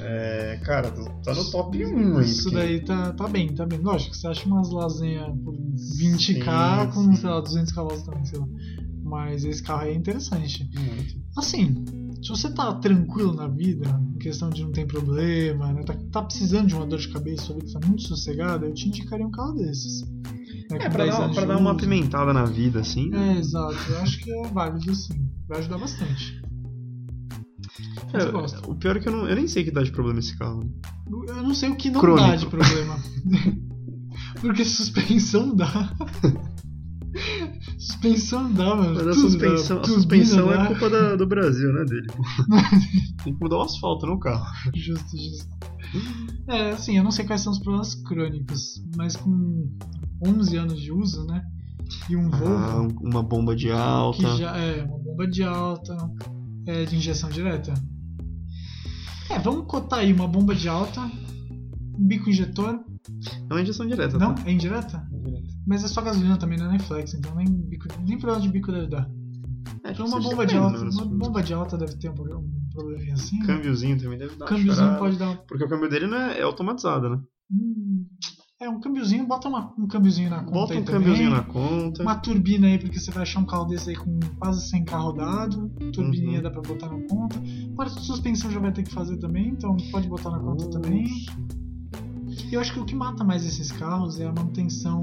é, 0.01 0.59
cara, 0.63 0.89
tá 1.23 1.33
no 1.33 1.51
top 1.51 1.85
1 1.85 2.17
aí. 2.17 2.25
Isso 2.25 2.43
porque- 2.43 2.55
daí 2.57 2.79
tá, 2.79 3.11
tá 3.13 3.27
bem, 3.27 3.53
tá 3.53 3.65
bem. 3.65 3.79
Lógico, 3.79 4.15
você 4.15 4.27
acha 4.27 4.45
umas 4.47 4.69
lasanhas 4.71 5.27
por 5.43 5.53
20k 5.97 6.85
Sim, 6.85 6.91
com, 6.93 7.03
sim. 7.03 7.15
sei 7.15 7.29
lá, 7.29 7.41
200 7.41 7.73
cavalos 7.73 8.03
também, 8.03 8.23
sei 8.25 8.39
lá. 8.39 8.47
Mas 9.03 9.43
esse 9.43 9.61
carro 9.63 9.81
aí 9.81 9.91
é 9.91 9.95
interessante. 9.95 10.69
Muito. 10.75 11.15
Assim, 11.37 11.83
se 12.21 12.29
você 12.29 12.49
tá 12.53 12.73
tranquilo 12.75 13.33
na 13.33 13.47
vida, 13.47 13.89
questão 14.19 14.49
de 14.49 14.63
não 14.63 14.71
tem 14.71 14.85
problema, 14.85 15.71
né, 15.73 15.83
tá, 15.83 15.95
tá 16.11 16.21
precisando 16.21 16.67
de 16.67 16.75
uma 16.75 16.85
dor 16.85 16.99
de 16.99 17.07
cabeça, 17.09 17.43
sua 17.45 17.55
vida 17.55 17.71
tá 17.79 17.87
muito 17.87 18.03
sossegada, 18.03 18.65
eu 18.65 18.73
te 18.73 18.87
indicaria 18.87 19.25
um 19.25 19.31
carro 19.31 19.53
desses. 19.53 20.01
Né, 20.69 20.77
É, 20.79 20.89
pra 20.89 21.05
10 21.05 21.17
dar, 21.17 21.29
pra 21.33 21.45
dar 21.45 21.57
uma 21.57 21.71
uso. 21.71 21.79
apimentada 21.79 22.31
na 22.33 22.45
vida, 22.45 22.79
assim. 22.81 23.13
É, 23.13 23.39
exato. 23.39 23.75
Eu 23.89 23.99
acho 24.01 24.19
que 24.19 24.31
é 24.31 24.47
válido 24.49 24.93
sim. 24.93 25.27
Vai 25.47 25.59
ajudar 25.59 25.77
bastante. 25.79 26.39
Gosto. 28.31 28.71
o 28.71 28.75
pior 28.75 28.97
é 28.97 28.99
que 28.99 29.07
eu, 29.07 29.13
não, 29.13 29.27
eu 29.27 29.35
nem 29.35 29.47
sei 29.47 29.63
que 29.63 29.71
dá 29.71 29.81
de 29.83 29.91
problema 29.91 30.19
esse 30.19 30.35
carro. 30.37 30.69
Eu 31.27 31.43
não 31.43 31.53
sei 31.53 31.69
o 31.69 31.75
que 31.75 31.89
não 31.89 32.01
Crônico. 32.01 32.27
dá 32.27 32.35
de 32.35 32.45
problema. 32.45 32.97
Porque 34.41 34.63
suspensão 34.65 35.55
dá. 35.55 35.91
suspensão 37.79 38.51
dá, 38.53 38.75
mano. 38.75 38.93
Mas 38.95 39.07
a 39.07 39.13
suspensão, 39.13 39.79
a 39.81 39.83
suspensão 39.85 40.45
Turbina 40.47 40.63
é 40.63 40.67
culpa 40.67 40.89
da- 40.89 41.15
do 41.15 41.25
Brasil, 41.25 41.71
né, 41.73 41.85
dele. 41.85 42.07
Tem 43.23 43.33
que 43.33 43.41
mudar 43.41 43.57
o 43.57 43.61
asfalto 43.61 44.05
no 44.05 44.19
carro. 44.19 44.45
Justo, 44.75 45.17
justo. 45.17 45.49
É, 46.47 46.71
assim, 46.71 46.97
eu 46.97 47.03
não 47.03 47.11
sei 47.11 47.25
quais 47.25 47.41
são 47.41 47.51
os 47.51 47.59
problemas 47.59 47.95
crônicos, 47.95 48.83
mas 48.95 49.15
com 49.15 49.67
11 50.25 50.57
anos 50.57 50.79
de 50.79 50.91
uso, 50.91 51.25
né? 51.25 51.41
E 52.09 52.15
um 52.15 52.27
Ah, 52.33 52.37
Volvo, 52.37 52.99
uma 53.01 53.23
bomba 53.23 53.55
de 53.55 53.71
alta. 53.71 54.17
que 54.19 54.37
já 54.37 54.55
é 54.55 54.83
uma 54.83 54.99
bomba 54.99 55.27
de 55.27 55.41
alta, 55.43 55.97
é 56.67 56.85
de 56.85 56.95
injeção 56.95 57.29
direta. 57.29 57.73
É, 59.29 59.39
vamos 59.39 59.65
cotar 59.67 59.99
aí 59.99 60.11
uma 60.13 60.27
bomba 60.27 60.53
de 60.53 60.67
alta, 60.67 61.01
um 61.01 62.07
bico 62.07 62.29
injetor. 62.29 62.79
É 63.49 63.53
uma 63.53 63.61
injeção 63.61 63.87
direta, 63.87 64.17
Não? 64.17 64.35
tá? 64.35 64.43
É 64.45 64.51
indireta? 64.51 65.07
Mas 65.69 65.83
é 65.83 65.87
só 65.87 66.01
gasolina 66.01 66.35
também, 66.35 66.57
não 66.57 66.65
é 66.65 66.69
nem 66.69 66.79
flex, 66.79 67.13
então 67.13 67.35
nem, 67.35 67.45
bico, 67.47 67.87
nem 68.03 68.17
problema 68.17 68.41
de 68.41 68.49
bico 68.49 68.71
deve 68.71 68.87
dar. 68.87 69.07
É, 69.83 69.91
Então 69.91 70.07
uma 70.07 70.19
bomba 70.19 70.45
de 70.45 70.55
alta, 70.57 70.83
né, 70.83 70.89
uma 70.91 71.05
bomba 71.05 71.43
de 71.43 71.53
alta 71.53 71.77
deve 71.77 71.95
ter 71.95 72.09
um, 72.09 72.13
um 72.13 72.69
probleminha 72.73 73.13
assim. 73.13 73.37
né? 73.39 73.45
Câmbiozinho 73.45 73.99
também 74.01 74.17
deve 74.17 74.35
dar 74.35 74.47
Câmbiozinho 74.47 74.75
chorada. 74.75 74.97
pode 74.99 75.17
dar 75.19 75.37
Porque 75.47 75.63
o 75.63 75.69
câmbio 75.69 75.87
dele 75.89 76.07
não 76.07 76.17
é, 76.17 76.39
é 76.39 76.41
automatizado, 76.41 77.09
né? 77.09 77.21
Hum, 77.51 78.05
é, 78.59 78.67
um 78.67 78.79
câmbiozinho, 78.79 79.27
bota 79.27 79.47
uma- 79.47 79.73
um 79.77 79.87
câmbiozinho 79.87 80.29
na 80.31 80.39
conta 80.39 80.51
Bota 80.51 80.75
um 80.79 80.83
câmbiozinho 80.83 81.29
na 81.29 81.43
conta. 81.43 82.01
Uma 82.01 82.15
turbina 82.15 82.65
aí, 82.67 82.79
porque 82.79 82.99
você 82.99 83.11
vai 83.11 83.21
achar 83.23 83.39
um 83.39 83.45
carro 83.45 83.65
desse 83.65 83.91
aí 83.91 83.95
com 83.95 84.19
quase 84.39 84.67
100k 84.71 84.97
rodado. 84.97 85.69
Turbininha 85.93 86.37
Uhum. 86.37 86.43
dá 86.43 86.49
pra 86.51 86.61
botar 86.61 86.87
na 86.89 86.99
conta. 87.07 87.39
Parte 87.75 87.95
de 87.99 88.05
suspensão 88.05 88.49
já 88.51 88.59
vai 88.59 88.71
ter 88.73 88.81
que 88.83 88.91
fazer 88.91 89.17
também, 89.17 89.49
então 89.49 89.77
pode 89.91 90.07
botar 90.09 90.31
na 90.31 90.39
conta 90.39 90.67
também. 90.71 91.05
E 92.49 92.53
eu 92.53 92.59
acho 92.61 92.73
que 92.73 92.79
o 92.79 92.85
que 92.85 92.95
mata 92.95 93.23
mais 93.23 93.45
esses 93.45 93.71
carros 93.71 94.19
é 94.19 94.25
a 94.25 94.31
manutenção 94.31 95.01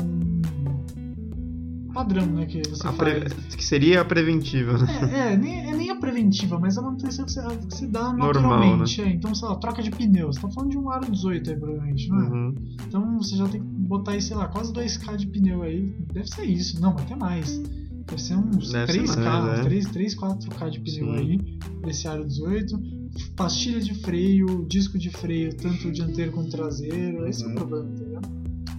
padrão, 1.92 2.26
né? 2.26 2.44
Que 2.44 2.60
você 2.68 2.86
pre- 2.92 3.24
Que 3.56 3.64
seria 3.64 4.02
a 4.02 4.04
preventiva, 4.04 4.76
né? 4.76 4.86
É, 5.12 5.32
é, 5.32 5.36
nem, 5.36 5.70
é 5.70 5.74
nem 5.74 5.90
a 5.90 5.96
preventiva, 5.96 6.58
mas 6.58 6.76
a 6.76 6.82
manutenção 6.82 7.24
que 7.24 7.32
você, 7.32 7.40
que 7.56 7.74
você 7.74 7.86
dá 7.86 8.12
Normal, 8.12 8.34
naturalmente. 8.34 9.00
é. 9.00 9.08
Então, 9.08 9.34
sei 9.34 9.48
lá, 9.48 9.56
troca 9.56 9.82
de 9.82 9.90
pneus. 9.90 10.36
Você 10.36 10.42
tá 10.42 10.50
falando 10.50 10.70
de 10.72 10.78
um 10.78 10.90
aro 10.90 11.10
18 11.10 11.50
aí, 11.50 11.56
provavelmente, 11.56 12.08
não 12.10 12.18
é? 12.20 12.28
Uhum. 12.28 12.54
Então 12.86 13.18
você 13.18 13.36
já 13.36 13.48
tem 13.48 13.60
que 13.62 13.66
botar 13.66 14.12
aí, 14.12 14.20
sei 14.20 14.36
lá, 14.36 14.46
quase 14.48 14.72
2k 14.74 15.16
de 15.16 15.26
pneu 15.26 15.62
aí. 15.62 15.90
Deve 16.12 16.28
ser 16.28 16.44
isso, 16.44 16.80
não, 16.82 16.90
até 16.90 17.16
mais. 17.16 17.58
Deve 18.08 18.20
ser 18.22 18.36
uns 18.36 18.70
Deve 18.72 18.92
ser 18.92 19.02
3k, 19.02 19.24
mais, 19.24 19.58
é. 19.60 19.62
3, 19.62 19.86
3, 19.86 20.14
4k 20.16 20.70
de 20.70 20.80
pneu 20.80 21.06
Sim. 21.06 21.16
aí, 21.16 21.58
desse 21.82 22.06
aro 22.06 22.26
18. 22.26 22.78
Pastilha 23.36 23.80
de 23.80 23.94
freio, 23.94 24.64
disco 24.68 24.98
de 24.98 25.10
freio, 25.10 25.54
tanto 25.56 25.90
dianteiro 25.90 26.32
quanto 26.32 26.50
traseiro. 26.50 27.26
Esse 27.26 27.42
é 27.44 27.46
o 27.46 27.50
Uhum. 27.50 27.54
problema, 27.56 27.88
entendeu? 27.90 28.20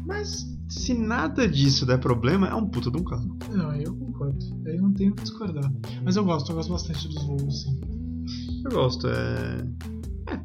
Mas 0.05 0.47
se 0.69 0.93
nada 0.93 1.47
disso 1.47 1.85
der 1.85 1.99
problema, 1.99 2.47
é 2.47 2.53
um 2.55 2.65
puta 2.67 2.89
de 2.91 2.97
um 2.97 3.03
carro. 3.03 3.37
Não, 3.51 3.73
eu 3.75 3.93
concordo. 3.95 4.37
Aí 4.65 4.77
não 4.77 4.91
tenho 4.93 5.11
o 5.11 5.15
que 5.15 5.23
discordar. 5.23 5.71
Mas 6.03 6.15
eu 6.15 6.23
gosto, 6.25 6.51
eu 6.51 6.55
gosto 6.55 6.71
bastante 6.71 7.07
dos 7.07 7.23
voos, 7.25 7.61
sim. 7.63 7.79
Eu 8.65 8.71
gosto, 8.71 9.07
é. 9.07 9.67
É. 10.33 10.39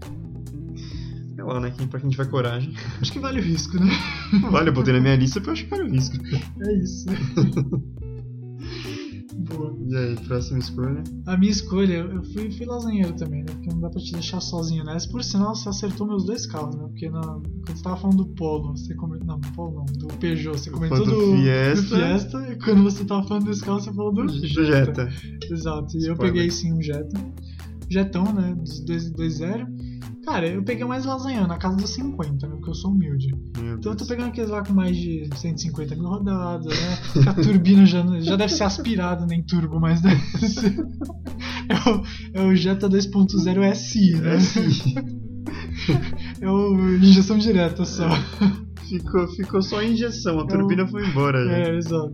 Sei 1.35 1.45
lá, 1.45 1.59
né? 1.61 1.71
Quem, 1.77 1.87
pra 1.89 1.99
quem 2.01 2.11
tiver 2.11 2.29
coragem. 2.29 2.73
Acho 3.01 3.13
que 3.13 3.19
vale 3.19 3.41
o 3.41 3.43
risco, 3.43 3.77
né? 3.79 3.91
Olha, 4.53 4.69
eu 4.69 4.73
botei 4.73 4.93
na 4.93 5.01
minha 5.01 5.17
lista 5.17 5.41
porque 5.41 5.51
eu 5.51 5.53
acho 5.55 5.65
que 5.65 5.71
vale 5.71 5.83
o 5.89 5.93
risco. 5.93 6.17
É 6.61 6.75
isso. 6.79 7.07
Boa. 9.35 9.75
E 9.89 9.97
aí, 9.97 10.17
próxima 10.27 10.59
escolha? 10.59 11.03
A 11.27 11.37
minha 11.37 11.51
escolha, 11.51 11.95
eu 11.95 12.23
fui, 12.25 12.51
fui 12.51 12.67
lasanheiro 12.67 13.13
também, 13.15 13.41
né? 13.41 13.53
Porque 13.53 13.71
não 13.71 13.81
dá 13.81 13.91
pra 13.91 14.01
te 14.01 14.13
deixar 14.13 14.41
sozinho 14.41 14.85
nessa. 14.85 15.09
Por 15.09 15.23
sinal, 15.25 15.55
você 15.55 15.69
acertou 15.69 16.07
meus 16.07 16.25
dois 16.25 16.47
carros, 16.47 16.75
né? 16.77 16.85
Porque 16.85 17.09
na, 17.09 17.21
quando 17.21 17.77
você 17.77 17.83
tava 17.83 17.97
falando 17.97 18.25
do 18.25 18.27
Polo, 18.35 18.77
você 18.77 18.95
comentou. 18.95 19.27
Não, 19.27 19.41
Polo 19.53 19.75
não, 19.75 19.85
do 19.85 20.07
Peugeot, 20.19 20.59
você 20.59 20.71
comentou 20.71 21.05
do, 21.05 21.11
do 21.11 21.37
Fiesta. 21.37 21.83
do 21.83 21.89
Fiesta. 21.89 22.53
E 22.53 22.57
quando 22.59 22.83
você 22.85 23.05
tava 23.05 23.27
falando 23.27 23.47
desse 23.47 23.63
carro, 23.63 23.81
você 23.81 23.93
falou 23.93 24.13
do 24.13 24.27
Do 24.27 24.47
Jetta. 24.47 25.11
Jetta. 25.11 25.55
Exato. 25.55 25.97
E 25.97 26.07
eu 26.07 26.13
Spoiler. 26.13 26.19
peguei 26.19 26.51
sim 26.51 26.73
um 26.73 26.83
Jetta. 26.83 27.19
Jetão, 27.89 28.25
né? 28.33 28.55
Dos 28.55 28.85
2.0. 28.85 29.92
Cara, 30.25 30.47
eu 30.49 30.63
peguei 30.63 30.85
mais 30.85 31.05
lasanha 31.05 31.47
na 31.47 31.59
casa 31.59 31.77
dos 31.77 31.91
50, 31.91 32.47
né? 32.47 32.55
Porque 32.55 32.71
eu 32.71 32.75
sou 32.75 32.93
humilde. 32.93 33.27
Então 33.79 33.93
eu 33.93 33.97
tô 33.97 34.07
pegando 34.07 34.29
aqueles 34.29 34.51
lá 34.51 34.63
com 34.65 34.73
mais 34.73 34.97
de 34.97 35.29
150 35.35 35.95
mil 35.97 36.05
rodadas, 36.09 36.67
né? 36.79 36.99
A 37.29 37.35
turbina 37.35 37.85
já, 37.85 38.05
já 38.21 38.37
deve 38.37 38.53
ser 38.53 38.65
aspirada, 38.65 39.27
nem 39.27 39.43
turbo, 39.43 39.81
mas 39.81 40.01
deve 40.01 40.21
ser. 40.49 40.87
É 41.69 41.91
o, 41.91 42.03
é 42.35 42.47
o 42.53 42.55
Jetta 42.55 42.89
2.0 42.89 43.75
SI, 43.75 44.13
né? 44.17 44.37
É. 46.41 46.45
É 46.45 46.51
o 46.51 46.97
injeção 46.97 47.39
direta 47.39 47.85
só. 47.85 48.09
ficou, 48.89 49.27
ficou 49.29 49.63
só 49.63 49.79
a 49.81 49.85
injeção, 49.85 50.39
a 50.41 50.45
É 50.45 50.47
turbina 50.47 50.87
foi 50.87 51.05
embora 51.07 51.45
já. 51.45 51.53
É, 51.53 51.77
exato. 51.77 52.13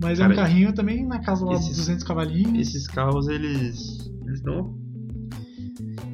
Mas 0.00 0.18
é 0.18 0.22
Cara, 0.22 0.32
um 0.32 0.36
carrinho 0.36 0.72
também 0.74 1.06
na 1.06 1.20
casa 1.20 1.44
lá 1.44 1.54
esses- 1.54 1.68
dos 1.68 1.76
200 1.78 2.04
cavalinhos. 2.04 2.68
Esses 2.68 2.86
carros, 2.86 3.28
eles. 3.28 4.10
Eles 4.26 4.40
dão. 4.42 4.76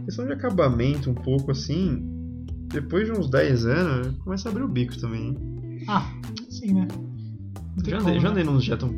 Questão 0.04 0.26
de 0.26 0.32
acabamento 0.32 1.10
um 1.10 1.14
pouco 1.14 1.50
assim. 1.50 2.02
Depois 2.68 3.06
de 3.06 3.12
uns 3.12 3.30
10 3.30 3.66
anos, 3.66 4.16
começa 4.18 4.48
a 4.48 4.50
abrir 4.52 4.64
o 4.64 4.68
bico 4.68 4.98
também. 4.98 5.28
hein? 5.28 5.84
Ah, 5.88 6.12
sim, 6.50 6.72
né? 6.74 6.88
Já 7.86 7.98
andei, 7.98 8.14
já 8.20 8.22
né? 8.22 8.28
andei 8.30 8.44
nos 8.44 8.64
Jetta 8.64 8.88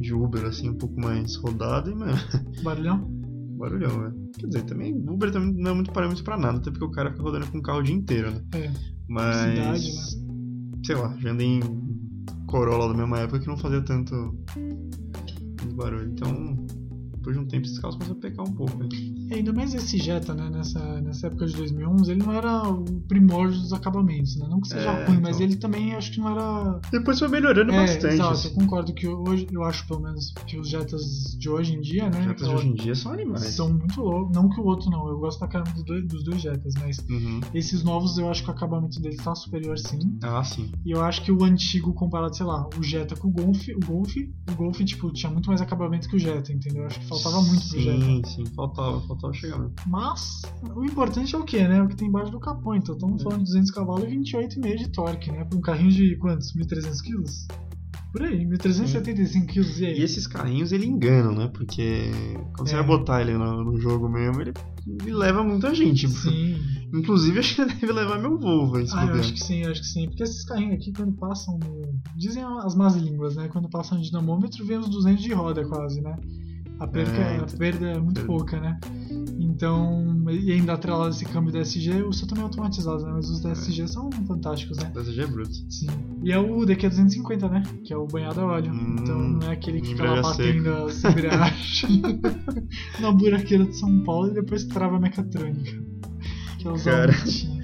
de 0.00 0.12
Uber 0.12 0.44
assim, 0.44 0.68
um 0.70 0.74
pouco 0.74 1.00
mais 1.00 1.34
rodado 1.36 1.90
e, 1.90 1.94
mano, 1.94 2.12
Barulhão? 2.62 3.08
barulhão, 3.56 4.00
velho. 4.02 4.30
Quer 4.38 4.46
dizer, 4.48 4.62
também 4.64 4.92
Uber 5.08 5.30
também 5.30 5.54
não 5.54 5.70
é 5.70 5.74
muito 5.74 5.92
parâmetro 5.92 6.22
pra 6.24 6.36
nada, 6.36 6.58
até 6.58 6.70
porque 6.70 6.84
o 6.84 6.90
cara 6.90 7.10
fica 7.10 7.22
rodando 7.22 7.46
com 7.46 7.58
o 7.58 7.62
carro 7.62 7.78
o 7.78 7.82
dia 7.82 7.94
inteiro, 7.94 8.30
né? 8.32 8.40
É. 8.54 8.70
Mas. 9.08 9.36
Cidade, 9.82 9.92
né? 9.92 10.34
Sei 10.84 10.94
lá, 10.96 11.16
já 11.18 11.30
andei 11.30 11.46
em 11.46 11.60
Corolla 12.46 12.88
da 12.92 12.98
mesma 12.98 13.20
época 13.20 13.40
que 13.40 13.46
não 13.46 13.56
fazia 13.56 13.80
tanto 13.82 14.36
tanto 15.56 15.74
barulho. 15.76 16.10
Então, 16.10 16.63
depois 17.24 17.36
de 17.36 17.42
um 17.42 17.46
tempo, 17.46 17.64
esses 17.66 17.78
carros 17.78 17.96
começam 17.96 18.16
a 18.16 18.20
pecar 18.20 18.44
um 18.46 18.52
pouco. 18.52 18.76
Né? 18.76 18.88
E 19.30 19.34
ainda 19.34 19.52
mais 19.52 19.72
esse 19.74 19.96
Jetta, 19.98 20.34
né? 20.34 20.50
Nessa, 20.50 21.00
nessa 21.00 21.28
época 21.28 21.46
de 21.46 21.56
2011, 21.56 22.10
ele 22.12 22.22
não 22.22 22.32
era 22.32 22.68
o 22.68 22.84
primórdio 23.08 23.58
dos 23.58 23.72
acabamentos, 23.72 24.36
né? 24.36 24.46
Não 24.48 24.60
que 24.60 24.68
seja 24.68 24.90
É, 24.90 25.04
ruim, 25.06 25.18
mas 25.22 25.36
então. 25.36 25.46
ele 25.46 25.56
também 25.56 25.94
acho 25.94 26.12
que 26.12 26.18
não 26.20 26.28
era. 26.30 26.80
Depois 26.92 27.18
foi 27.18 27.28
melhorando 27.28 27.72
é, 27.72 27.76
bastante. 27.76 28.14
exato, 28.14 28.32
assim. 28.32 28.48
eu 28.48 28.54
concordo 28.54 28.92
que 28.92 29.08
hoje, 29.08 29.46
eu 29.50 29.62
acho 29.64 29.86
pelo 29.86 30.00
menos 30.02 30.32
que 30.46 30.58
os 30.58 30.68
Jettas 30.68 31.34
de 31.38 31.48
hoje 31.48 31.74
em 31.74 31.80
dia, 31.80 32.10
né? 32.10 32.18
Os 32.20 32.24
Jettas 32.26 32.48
de 32.48 32.54
hoje 32.54 32.68
em 32.68 32.74
dia 32.74 32.94
são 32.94 33.12
animais. 33.12 33.42
São 33.44 33.70
muito 33.72 34.00
loucos. 34.02 34.34
Não 34.36 34.48
que 34.50 34.60
o 34.60 34.64
outro 34.64 34.90
não, 34.90 35.08
eu 35.08 35.18
gosto 35.18 35.40
da 35.40 35.48
caramba 35.48 35.70
dos 35.72 35.84
dois, 35.84 36.06
dos 36.06 36.22
dois 36.24 36.40
Jettas, 36.42 36.74
mas 36.80 36.98
Uhum. 37.08 37.40
esses 37.54 37.82
novos 37.82 38.18
eu 38.18 38.28
acho 38.30 38.42
que 38.44 38.50
o 38.50 38.52
acabamento 38.52 39.00
dele 39.00 39.16
tá 39.16 39.34
superior 39.34 39.78
sim. 39.78 40.18
Ah, 40.22 40.44
sim. 40.44 40.70
E 40.84 40.90
eu 40.90 41.02
acho 41.02 41.22
que 41.22 41.32
o 41.32 41.42
antigo 41.44 41.92
comparado, 41.94 42.36
sei 42.36 42.44
lá, 42.46 42.68
o 42.78 42.82
Jetta 42.82 43.16
com 43.16 43.28
o 43.28 43.30
Golf, 43.30 43.68
o 43.68 43.86
Golf, 43.86 44.14
o 44.50 44.54
Golf, 44.54 44.78
tipo, 44.84 45.10
tinha 45.12 45.30
muito 45.30 45.46
mais 45.48 45.60
acabamento 45.60 46.08
que 46.08 46.16
o 46.16 46.18
Jetta, 46.18 46.52
entendeu? 46.52 46.82
Eu 46.82 46.86
acho 46.88 47.00
que 47.00 47.06
faltava 47.22 47.42
muito 47.42 47.68
pro 47.68 47.80
Jetta. 47.80 48.04
Sim, 48.04 48.22
sim, 48.24 48.44
faltava, 48.54 49.00
faltava 49.02 49.32
chegar 49.32 49.58
mesmo. 49.58 49.74
Mas 49.86 50.42
o 50.74 50.84
importante 50.84 51.34
é 51.34 51.38
o 51.38 51.44
que, 51.44 51.66
né? 51.66 51.82
O 51.82 51.88
que 51.88 51.96
tem 51.96 52.08
embaixo 52.08 52.30
do 52.30 52.40
capô. 52.40 52.74
Então 52.74 52.94
estamos 52.94 53.22
falando 53.22 53.40
de 53.40 53.44
200 53.46 53.70
cavalos 53.70 54.04
e 54.04 54.16
28,5 54.16 54.76
de 54.76 54.88
torque, 54.88 55.30
né? 55.32 55.44
Pra 55.44 55.58
um 55.58 55.60
carrinho 55.62 55.90
de 55.90 56.16
quantos? 56.16 56.52
1.300 56.54 57.00
quilos? 57.02 57.46
Por 58.12 58.22
aí, 58.22 58.44
1.375 58.46 59.46
quilos. 59.46 59.80
E 59.80 59.86
aí? 59.86 59.98
E 59.98 60.02
esses 60.04 60.26
carrinhos 60.28 60.70
ele 60.70 60.86
enganam, 60.86 61.34
né? 61.34 61.48
Porque 61.52 62.12
quando 62.56 62.68
você 62.68 62.74
É. 62.74 62.78
vai 62.78 62.86
botar 62.86 63.20
ele 63.20 63.36
no, 63.36 63.64
no 63.64 63.80
jogo 63.80 64.08
mesmo, 64.08 64.40
ele, 64.40 64.52
ele 64.86 65.12
leva 65.12 65.42
muita 65.42 65.74
gente. 65.74 66.08
Sim. 66.08 66.56
Inclusive, 66.94 67.40
acho 67.40 67.56
que 67.56 67.64
deve 67.64 67.92
levar 67.92 68.20
meu 68.20 68.38
Volvo, 68.38 68.78
esse 68.78 68.94
Ah, 68.94 69.02
acho 69.14 69.32
que 69.32 69.42
sim, 69.42 69.64
acho 69.64 69.80
que 69.80 69.86
sim. 69.88 70.06
Porque 70.06 70.22
esses 70.22 70.44
carrinhos 70.44 70.74
aqui, 70.76 70.92
quando 70.92 71.12
passam 71.14 71.58
no. 71.58 71.82
Dizem 72.16 72.44
as 72.62 72.76
más 72.76 72.94
línguas, 72.94 73.34
né? 73.34 73.48
Quando 73.48 73.68
passam 73.68 73.98
no 73.98 74.04
dinamômetro, 74.04 74.64
vem 74.64 74.78
uns 74.78 74.88
200 74.88 75.20
de 75.20 75.32
roda 75.32 75.66
quase, 75.66 76.00
né? 76.00 76.14
A 76.78 76.86
perda 76.86 77.12
É, 77.16 77.36
a 77.38 77.46
perda 77.56 77.86
é 77.86 77.98
muito 77.98 78.24
pouca, 78.24 78.60
né? 78.60 78.78
Então, 79.38 80.24
e 80.30 80.52
ainda 80.52 80.72
atrelado 80.72 81.10
esse 81.10 81.24
câmbio 81.24 81.52
DSG, 81.52 82.02
o 82.02 82.12
seu 82.12 82.26
também 82.26 82.42
é 82.42 82.44
automatizado, 82.44 83.04
né? 83.04 83.12
Mas 83.14 83.28
os 83.30 83.40
DSG 83.40 83.88
são 83.88 84.10
fantásticos, 84.26 84.78
né? 84.78 84.90
Dessa 84.94 85.10
é 85.10 85.26
bruto. 85.26 85.54
Sim. 85.68 85.86
E 86.22 86.32
é 86.32 86.38
o 86.38 86.60
DQ250, 86.60 87.50
né? 87.50 87.62
Que 87.84 87.92
é 87.92 87.96
o 87.96 88.06
banhado 88.06 88.40
a 88.40 88.46
óleo. 88.46 88.72
Hum, 88.72 88.96
então 89.00 89.18
não 89.18 89.48
é 89.48 89.52
aquele 89.52 89.80
que 89.80 89.88
fica 89.88 90.10
lá 90.10 90.22
batendo 90.22 90.68
as 90.86 91.02
embreagens 91.04 92.02
na 93.00 93.12
buraqueira 93.12 93.64
de 93.64 93.76
São 93.76 94.02
Paulo 94.02 94.30
e 94.30 94.34
depois 94.34 94.64
trava 94.64 94.96
a 94.96 95.00
mecatrônica. 95.00 95.82
Que 96.58 96.66
é 96.66 96.70
o 96.70 96.82
Cara. 96.82 97.12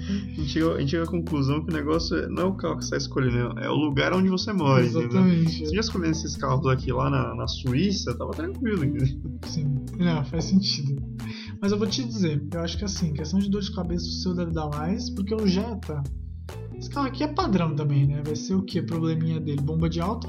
A 0.07 0.41
gente, 0.41 0.47
chegou, 0.47 0.73
a 0.73 0.79
gente 0.79 0.89
chegou 0.89 1.07
à 1.07 1.09
conclusão 1.11 1.63
que 1.63 1.71
o 1.71 1.73
negócio 1.73 2.15
é- 2.17 2.27
não 2.27 2.43
é 2.43 2.45
o 2.45 2.53
carro 2.55 2.77
que 2.77 2.85
você 2.85 2.95
está 2.95 2.97
escolhendo, 2.97 3.59
é 3.59 3.69
o 3.69 3.75
lugar 3.75 4.13
onde 4.13 4.29
você 4.29 4.51
mora? 4.51 4.83
Exatamente. 4.83 5.67
Se 5.67 5.73
já 5.75 5.79
escolhendo 5.81 6.11
esses 6.11 6.35
carros 6.35 6.65
aqui 6.67 6.91
lá 6.91 7.09
na, 7.09 7.35
na 7.35 7.47
Suíça, 7.47 8.13
tava 8.17 8.31
tranquilo, 8.31 8.83
entendeu? 8.83 9.07
Sim. 9.45 9.75
Não, 9.99 10.23
faz 10.25 10.45
sentido. 10.45 11.01
Mas 11.61 11.71
eu 11.71 11.77
vou 11.77 11.87
te 11.87 12.03
dizer, 12.03 12.43
eu 12.53 12.59
acho 12.61 12.77
que 12.77 12.85
assim, 12.85 13.13
questão 13.13 13.39
de 13.39 13.49
dor 13.49 13.61
de 13.61 13.71
cabeça 13.73 14.05
o 14.05 14.11
seu 14.11 14.33
deve 14.33 14.51
dar 14.51 14.67
mais, 14.69 15.09
porque 15.09 15.35
o 15.35 15.45
Jetta. 15.47 16.01
Esse 16.77 16.89
carro 16.89 17.07
aqui 17.07 17.23
é 17.23 17.27
padrão 17.27 17.75
também, 17.75 18.07
né? 18.07 18.23
Vai 18.25 18.35
ser 18.35 18.55
o 18.55 18.63
que? 18.63 18.81
Probleminha 18.81 19.39
dele? 19.39 19.61
Bomba 19.61 19.87
de 19.87 20.01
alta? 20.01 20.27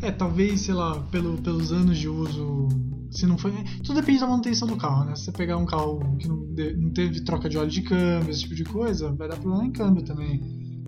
É, 0.00 0.10
talvez, 0.10 0.62
sei 0.62 0.74
lá, 0.74 0.98
pelo, 1.10 1.36
pelos 1.42 1.72
anos 1.72 1.98
de 1.98 2.08
uso. 2.08 2.68
Se 3.12 3.26
não 3.26 3.36
foi. 3.36 3.52
Tudo 3.84 4.00
depende 4.00 4.20
da 4.20 4.26
manutenção 4.26 4.66
do 4.66 4.76
carro, 4.76 5.04
né? 5.04 5.14
Se 5.14 5.26
você 5.26 5.32
pegar 5.32 5.58
um 5.58 5.66
carro 5.66 6.16
que 6.18 6.26
não, 6.26 6.36
não 6.78 6.90
teve 6.90 7.20
troca 7.20 7.48
de 7.48 7.58
óleo 7.58 7.70
de 7.70 7.82
câmbio, 7.82 8.30
esse 8.30 8.40
tipo 8.40 8.54
de 8.54 8.64
coisa, 8.64 9.12
vai 9.12 9.28
dar 9.28 9.36
problema 9.36 9.66
em 9.66 9.70
câmbio 9.70 10.02
também. 10.02 10.40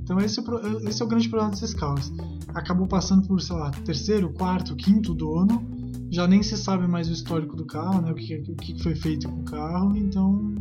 Então 0.02 0.18
esse 0.18 0.40
é, 0.40 0.42
o, 0.42 0.88
esse 0.88 1.02
é 1.02 1.04
o 1.04 1.08
grande 1.08 1.28
problema 1.28 1.50
desses 1.50 1.74
carros. 1.74 2.10
Acabou 2.54 2.86
passando 2.86 3.26
por, 3.26 3.40
sei 3.40 3.56
lá, 3.56 3.70
terceiro, 3.70 4.32
quarto, 4.32 4.74
quinto 4.74 5.14
dono, 5.14 5.62
já 6.10 6.26
nem 6.26 6.42
se 6.42 6.56
sabe 6.56 6.86
mais 6.86 7.08
o 7.08 7.12
histórico 7.12 7.56
do 7.56 7.66
carro, 7.66 8.00
né? 8.00 8.10
O 8.10 8.14
que, 8.14 8.36
o 8.36 8.56
que 8.56 8.82
foi 8.82 8.94
feito 8.94 9.28
com 9.28 9.40
o 9.40 9.44
carro, 9.44 9.96
então 9.96 10.54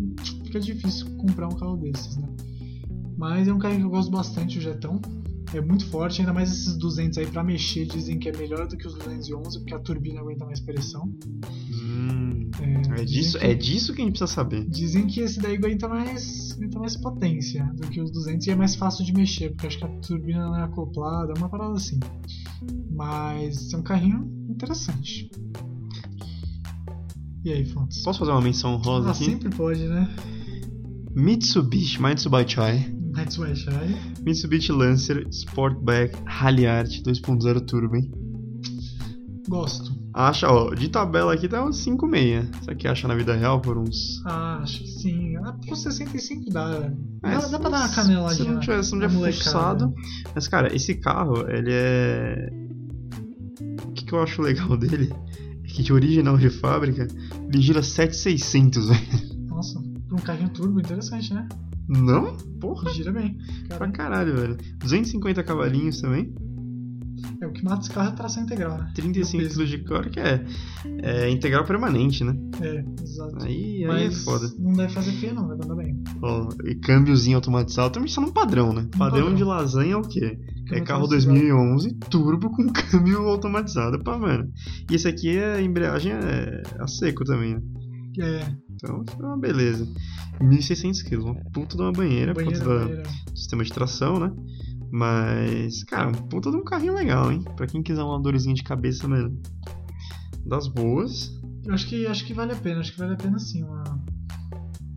fica 0.46 0.60
difícil 0.60 1.08
comprar 1.18 1.48
um 1.48 1.56
carro 1.56 1.78
desses, 1.78 2.18
né? 2.18 2.28
Mas 3.18 3.48
é 3.48 3.54
um 3.54 3.60
carro 3.60 3.76
que 3.76 3.82
eu 3.82 3.90
gosto 3.90 4.12
bastante, 4.12 4.58
o 4.58 4.62
Jetão. 4.62 5.00
É 5.54 5.62
muito 5.62 5.86
forte, 5.88 6.20
ainda 6.22 6.34
mais 6.34 6.52
esses 6.52 6.76
200 6.78 7.18
aí 7.20 7.28
pra 7.28 7.44
mexer, 7.44 7.86
dizem 7.86 8.18
que 8.18 8.28
é 8.28 8.36
melhor 8.36 8.68
do 8.68 8.76
que 8.76 8.88
os 8.88 8.96
211, 8.96 9.60
porque 9.60 9.74
a 9.76 9.80
turbina 9.80 10.20
aguenta 10.20 10.46
mais 10.46 10.60
pressão. 10.60 11.14
Hum, 11.72 12.50
É, 12.60 13.02
é, 13.02 13.06
disso, 13.06 13.38
que- 13.38 13.46
é 13.46 13.54
disso 13.54 13.94
que 13.94 14.02
a 14.02 14.06
gente 14.06 14.14
precisa 14.18 14.34
saber. 14.34 14.66
Dizem 14.68 15.06
que 15.08 15.20
esse 15.22 15.40
daí 15.40 15.56
aguenta 15.56 15.88
mais, 15.88 16.54
aguenta 16.54 16.80
mais 16.80 16.96
potência 16.98 17.64
do 17.76 17.88
que 17.88 18.02
os 18.02 18.10
200 18.12 18.48
e 18.48 18.52
é 18.52 18.56
mais 18.56 18.76
fácil 18.76 19.06
de 19.06 19.14
mexer, 19.14 19.50
porque 19.52 19.68
acho 19.68 19.78
que 19.78 19.86
a 19.86 19.90
turbina 20.00 20.46
não 20.46 20.56
é 20.58 20.64
acoplada, 20.64 21.34
é 21.36 21.38
uma 21.38 21.50
parada 21.50 21.74
assim. 21.76 22.00
Mas 22.92 23.74
é 23.74 23.78
um 23.78 23.84
carrinho 23.84 24.28
interessante. 24.50 25.30
E 27.46 27.52
aí, 27.52 27.66
Fontes? 27.66 28.02
Posso 28.04 28.20
fazer 28.20 28.32
uma 28.32 28.42
menção 28.42 28.76
rosa 28.78 29.10
Ah, 29.10 29.12
aqui? 29.12 29.26
sempre 29.26 29.50
pode, 29.50 29.86
né? 29.88 30.10
Mitsubishi, 31.16 32.02
Mitsubishi, 32.02 32.60
That's 33.14 33.38
why 33.38 33.54
shy. 33.54 33.96
Mitsubishi 34.26 34.72
Lancer 34.72 35.26
Sportback 35.30 36.16
Rally 36.26 36.68
Art 36.68 36.90
2.0 36.90 37.66
Turbo, 37.68 37.96
hein? 37.96 38.12
Gosto. 39.48 39.92
Acha, 40.14 40.48
ó, 40.48 40.74
de 40.74 40.90
tabela 40.90 41.34
aqui 41.34 41.48
tá 41.48 41.66
uns 41.66 41.84
5,6. 41.84 42.64
Será 42.64 42.76
que 42.76 42.88
acha 42.88 43.08
na 43.08 43.16
vida 43.16 43.36
real 43.36 43.60
por 43.60 43.78
uns. 43.78 44.22
Ah, 44.26 44.60
acho 44.62 44.80
que 44.82 44.88
sim. 44.88 45.36
Ah, 45.38 45.54
por 45.68 45.76
65 45.76 46.52
dá. 46.52 46.92
É, 47.24 47.32
dá, 47.32 47.48
dá 47.48 47.60
pra 47.60 47.70
dar 47.70 47.80
uma 47.80 47.90
caneladinha. 47.90 48.46
Se 48.46 48.52
não 48.52 48.60
tiver, 48.60 48.84
se 48.84 48.96
não 48.96 49.08
tiver 49.08 49.32
fuçado. 49.34 49.94
Mas, 50.36 50.48
cara, 50.48 50.74
esse 50.74 50.96
carro, 50.96 51.50
ele 51.50 51.72
é. 51.72 52.50
O 53.86 53.92
que, 53.92 54.06
que 54.06 54.14
eu 54.14 54.22
acho 54.22 54.42
legal 54.42 54.76
dele? 54.78 55.12
É 55.64 55.68
que 55.68 55.82
de 55.82 55.92
original 55.92 56.38
de 56.38 56.50
fábrica, 56.50 57.08
ele 57.52 57.62
gira 57.62 57.82
7,600, 57.82 58.88
velho. 58.88 59.02
Nossa, 59.48 59.82
pra 60.08 60.16
um 60.16 60.22
carrinho 60.22 60.50
turbo, 60.50 60.80
interessante, 60.80 61.34
né? 61.34 61.48
Não? 61.88 62.36
Porra, 62.60 62.92
Gira 62.94 63.12
bem. 63.12 63.38
pra 63.68 63.78
Cara, 63.78 63.92
caralho, 63.92 64.36
velho. 64.36 64.58
250 64.80 65.44
cavalinhos 65.44 66.00
também. 66.02 66.34
é 67.42 67.46
o 67.48 67.52
que 67.52 67.64
mata 67.64 67.82
esse 67.82 67.90
carro 67.92 68.10
é 68.10 68.16
tração 68.16 68.44
integral, 68.44 68.78
né? 68.78 68.92
35 68.96 69.44
O 69.44 69.48
peso. 69.48 69.60
kg 69.60 69.70
de 69.70 69.84
core, 69.86 70.10
que 70.10 70.20
é, 70.20 70.46
é 71.02 71.30
integral 71.30 71.66
permanente, 71.66 72.24
né? 72.24 72.34
É, 72.62 72.84
exato. 73.04 73.44
Aí, 73.44 73.86
aí 73.86 74.06
é 74.08 74.12
foda. 74.12 74.50
não 74.58 74.72
deve 74.74 74.94
fazer 74.94 75.12
feio, 75.14 75.34
não, 75.36 75.48
vai 75.48 75.56
andar 75.58 75.76
bem. 75.76 76.02
Ó, 76.22 76.48
e 76.66 76.76
câmbiozinho 76.76 77.36
automatizado, 77.38 77.92
também 77.94 78.08
só 78.10 78.22
num 78.22 78.32
padrão, 78.32 78.72
né? 78.74 78.88
Padrão, 78.98 79.22
padrão. 79.26 79.36
de 79.36 79.44
lasanha 79.44 79.94
é 79.94 79.98
o 79.98 80.02
quê? 80.04 80.40
É 80.72 80.80
carro 80.82 81.02
automatizado. 81.02 81.34
2011, 81.38 81.94
turbo 82.10 82.50
com 82.50 82.66
câmbio 82.72 83.28
automatizado, 83.28 84.02
pá, 84.04 84.18
mano. 84.18 84.50
E 84.90 84.96
esse 84.96 85.08
aqui 85.08 85.36
é 85.38 85.56
a 85.56 85.62
embreagem 85.62 86.14
é 86.14 86.62
a 86.80 86.88
seco 86.88 87.26
também, 87.26 87.56
né? 87.56 87.62
É, 88.20 88.56
Então 88.72 89.04
é 89.20 89.26
uma 89.26 89.38
beleza. 89.38 89.88
1.600 90.42 91.04
kg, 91.04 91.18
uma 91.24 91.36
puta 91.52 91.76
de 91.76 91.82
uma 91.82 91.92
banheira, 91.92 92.34
banheira, 92.34 92.60
puta 92.60 92.70
da 92.70 92.86
banheira. 92.86 93.04
sistema 93.36 93.64
de 93.64 93.72
tração, 93.72 94.20
né? 94.20 94.32
Mas, 94.92 95.84
cara, 95.86 96.10
um 96.10 96.12
puta 96.12 96.52
de 96.52 96.58
um 96.58 96.64
carrinho 96.64 96.94
legal, 96.94 97.32
hein? 97.32 97.44
Pra 97.56 97.66
quem 97.66 97.82
quiser 97.82 98.04
uma 98.04 98.22
dorzinha 98.22 98.54
de 98.54 98.64
cabeça, 98.64 99.08
mano, 99.08 99.40
das 100.46 100.68
boas. 100.68 101.32
Eu 101.66 101.74
acho 101.74 101.88
que, 101.88 102.06
acho 102.06 102.26
que 102.26 102.34
vale 102.34 102.52
a 102.52 102.56
pena, 102.56 102.82
acho 102.82 102.92
que 102.92 103.00
vale 103.00 103.14
a 103.14 103.18
pena 103.18 103.40
sim 103.40 103.64
uma, 103.64 103.84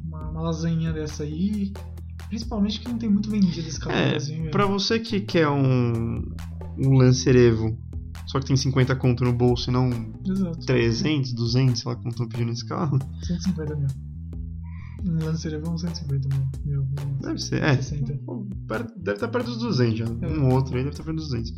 uma, 0.04 0.30
uma 0.30 0.40
lasanha 0.42 0.92
dessa 0.92 1.22
aí. 1.22 1.72
Principalmente 2.28 2.80
que 2.80 2.88
não 2.88 2.98
tem 2.98 3.08
muito 3.08 3.30
vendido 3.30 3.68
esse 3.68 3.80
no 3.84 3.90
É, 3.92 4.50
pra 4.50 4.66
você 4.66 4.98
que 4.98 5.20
quer 5.20 5.48
um, 5.48 6.22
um 6.76 6.94
Lancer 6.98 7.36
Evo, 7.36 7.78
só 8.26 8.38
que 8.40 8.46
tem 8.46 8.56
50 8.56 8.94
conto 8.96 9.24
no 9.24 9.32
bolso 9.32 9.70
e 9.70 9.72
não 9.72 9.88
Exato. 10.26 10.66
300, 10.66 11.32
200, 11.32 11.80
sei 11.80 11.88
lá 11.90 11.96
quanto 11.96 12.10
estão 12.10 12.28
pedindo 12.28 12.48
nesse 12.50 12.66
carro. 12.66 12.98
150 13.22 13.76
mil. 13.76 13.86
Lancer 15.22 15.52
é 15.54 15.58
uns 15.68 15.82
150 15.82 16.28
mil. 16.28 16.48
mil, 16.64 16.86
Deve 17.20 17.38
ser, 17.38 17.62
é. 17.62 17.76
60. 17.76 18.14
Pô, 18.24 18.44
perto- 18.66 18.92
Deve 18.98 19.12
estar 19.16 19.28
perto 19.28 19.46
dos 19.46 19.58
200 19.58 19.98
já. 19.98 20.04
É. 20.04 20.26
Um 20.28 20.52
outro 20.52 20.74
aí 20.76 20.82
deve 20.82 20.90
estar 20.90 21.04
perto 21.04 21.16
dos 21.16 21.28
200. 21.28 21.52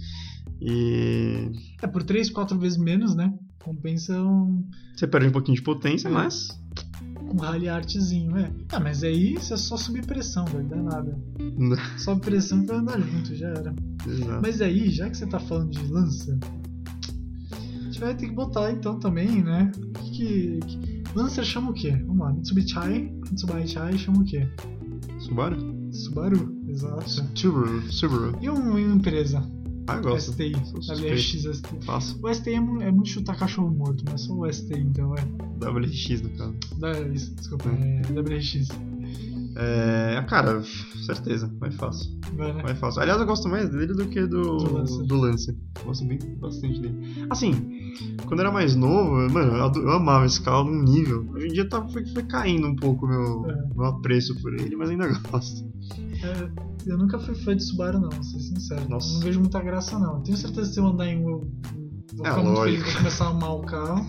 E 0.60 1.50
É, 1.82 1.86
por 1.86 2.02
3, 2.02 2.28
4 2.30 2.58
vezes 2.58 2.76
menos, 2.78 3.14
né? 3.14 3.32
Compensa 3.62 4.20
um, 4.22 4.64
você 4.94 5.06
perde 5.06 5.28
um 5.28 5.32
pouquinho 5.32 5.56
de 5.56 5.62
potência, 5.62 6.08
É. 6.08 6.10
mas 6.10 6.48
um 7.32 7.36
rally 7.36 7.68
artzinho, 7.68 8.36
é. 8.36 8.50
Ah, 8.70 8.80
mas 8.80 9.02
aí 9.02 9.34
isso 9.34 9.54
é 9.54 9.56
só 9.56 9.76
subir 9.76 10.04
pressão, 10.06 10.44
velho. 10.46 10.68
Não 10.68 10.84
dá 10.84 10.96
nada. 10.96 11.18
Sobe 11.98 12.20
pressão 12.22 12.64
vai 12.66 12.76
andar 12.76 13.00
junto, 13.00 13.34
já 13.34 13.48
era. 13.48 13.74
Exato. 14.06 14.40
Mas 14.42 14.60
aí, 14.60 14.90
já 14.90 15.08
que 15.10 15.16
você 15.16 15.26
tá 15.26 15.38
falando 15.38 15.70
de 15.70 15.86
Lancer, 15.92 16.38
a 17.52 17.84
gente 17.84 18.00
vai 18.00 18.14
ter 18.14 18.28
que 18.28 18.34
botar 18.34 18.70
então 18.72 18.98
também, 18.98 19.42
né? 19.42 19.70
Que, 20.12 20.60
que, 20.60 21.02
Lancer 21.14 21.44
chama 21.44 21.70
o 21.70 21.74
quê? 21.74 21.90
Vamos 22.06 22.18
lá, 22.18 22.32
Mitsubishi, 22.32 23.12
Mitsubishi 23.30 23.98
chama 23.98 24.18
o 24.20 24.24
quê? 24.24 24.46
Subaru? 25.18 25.56
Subaru, 25.92 26.56
exato. 26.68 27.08
Subaru. 27.34 27.92
Subaru. 27.92 28.38
E 28.40 28.48
um- 28.50 28.54
uma 28.70 28.80
empresa? 28.80 29.42
Ah, 29.88 29.96
eu 29.96 30.02
gosto. 30.02 30.32
STI. 30.32 30.52
WRX 30.52 31.44
STI. 31.56 31.84
Faço. 31.84 32.18
O 32.22 32.32
STI 32.34 32.54
é, 32.54 32.60
mu- 32.60 32.82
é 32.82 32.90
muito 32.92 33.08
chutar 33.08 33.36
cachorro 33.36 33.70
morto, 33.70 34.04
é 34.12 34.16
só 34.16 34.32
o 34.34 34.52
STI, 34.52 34.80
então 34.80 35.14
é. 35.16 35.20
WRX 35.64 36.20
no 36.22 36.30
caso. 36.30 36.54
Da, 36.78 37.00
isso, 37.08 37.34
desculpa, 37.34 37.68
é 37.70 38.02
WRX. 38.12 38.68
É, 39.56 40.24
cara, 40.28 40.62
certeza, 41.04 41.52
vai 41.58 41.70
fácil. 41.70 42.18
Vai, 42.36 42.52
né? 42.52 42.62
Vai 42.62 42.74
fácil. 42.74 43.02
Aliás, 43.02 43.20
eu 43.20 43.26
gosto 43.26 43.48
mais 43.48 43.68
dele 43.70 43.92
do 43.94 44.06
que 44.06 44.26
do, 44.26 44.56
Do 45.06 45.16
Lancer. 45.16 45.54
do. 45.54 45.84
Gosto 45.84 46.04
bem 46.06 46.18
bastante 46.40 46.80
dele. 46.80 47.26
Assim, 47.30 47.52
quando 48.26 48.40
eu 48.40 48.46
era 48.46 48.52
mais 48.52 48.76
novo, 48.76 49.12
mano, 49.32 49.52
eu, 49.56 49.82
eu 49.82 49.90
amava 49.92 50.26
esse 50.26 50.40
carro 50.42 50.64
num 50.70 50.82
nível. 50.84 51.26
Hoje 51.32 51.46
em 51.48 51.52
dia 51.52 51.68
tá, 51.68 51.86
foi, 51.88 52.06
foi 52.06 52.22
caindo 52.24 52.66
um 52.68 52.76
pouco 52.76 53.06
o 53.06 53.08
meu, 53.08 53.50
É. 53.50 53.68
meu 53.74 53.84
apreço 53.86 54.40
por 54.40 54.52
ele, 54.54 54.76
mas 54.76 54.90
ainda 54.90 55.08
gosto. 55.30 55.66
É, 56.22 56.50
eu 56.90 56.98
nunca 56.98 57.18
fui 57.18 57.34
fã 57.34 57.56
de 57.56 57.62
Subaru, 57.64 58.00
não, 58.00 58.10
vou 58.10 58.22
ser 58.22 58.38
sincero. 58.40 58.88
Nossa. 58.88 59.12
Não 59.14 59.20
vejo 59.20 59.40
muita 59.40 59.60
graça, 59.60 59.98
não. 59.98 60.20
Tenho 60.22 60.36
certeza 60.36 60.68
que 60.68 60.74
se 60.74 60.80
eu 60.80 60.86
andar 60.86 61.06
em 61.06 61.24
um, 61.24 61.28
eu 61.30 61.50
vou 62.16 62.26
É, 62.26 62.30
ficar 62.30 62.42
muito 62.42 62.56
lógico. 62.58 62.78
feliz, 62.78 62.84
vou 62.92 62.96
começar 62.98 63.24
a 63.24 63.28
amar 63.30 63.50
o 63.54 63.62
carro. 63.62 64.06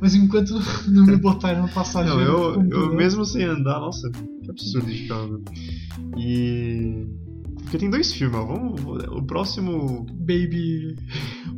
mas 0.00 0.14
enquanto 0.14 0.50
não 0.88 1.06
me 1.06 1.16
botarem 1.16 1.60
no 1.62 1.68
passageiro. 1.68 2.18
Não, 2.20 2.62
eu, 2.64 2.70
eu 2.70 2.94
mesmo 2.94 3.24
sem 3.24 3.44
andar, 3.44 3.80
nossa, 3.80 4.10
que 4.10 4.50
absurdo 4.50 4.86
de 4.90 5.06
carro. 5.08 5.42
E. 6.16 7.06
Porque 7.62 7.78
tem 7.78 7.90
dois 7.90 8.12
filmes, 8.12 8.36
ó. 8.36 8.44
Vamos, 8.44 8.80
o 9.08 9.22
próximo, 9.22 10.04
Baby. 10.12 10.94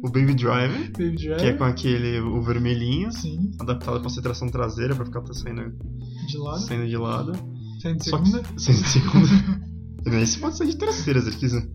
o 0.03 0.09
Baby 0.11 0.35
Driver, 0.35 0.91
Baby 0.93 1.17
Driver. 1.17 1.37
que 1.39 1.47
é 1.47 1.53
com 1.55 1.65
aquele, 1.65 2.21
o 2.21 2.41
vermelhinho, 2.41 3.11
Sim, 3.11 3.51
adaptado 3.59 4.01
pra 4.01 4.09
ser 4.11 4.23
tração 4.23 4.49
traseira, 4.49 4.95
pra 4.95 5.05
ficar 5.07 5.23
saindo, 5.33 5.73
de 6.29 6.39
lado. 6.39 6.61
saindo 6.61 6.87
de 6.89 6.97
lado. 6.97 7.33
Saindo 7.83 7.99
de 7.99 8.11
Só 8.11 8.19
que- 8.19 8.27
segunda. 8.29 8.49
Saindo 8.57 8.83
de 8.83 8.89
segunda. 8.89 10.21
Esse 10.23 10.39
pode 10.39 10.57
ser 10.57 10.67
de 10.67 10.77
terceira, 10.77 11.21
se 11.21 11.31
quiser. 11.37 11.67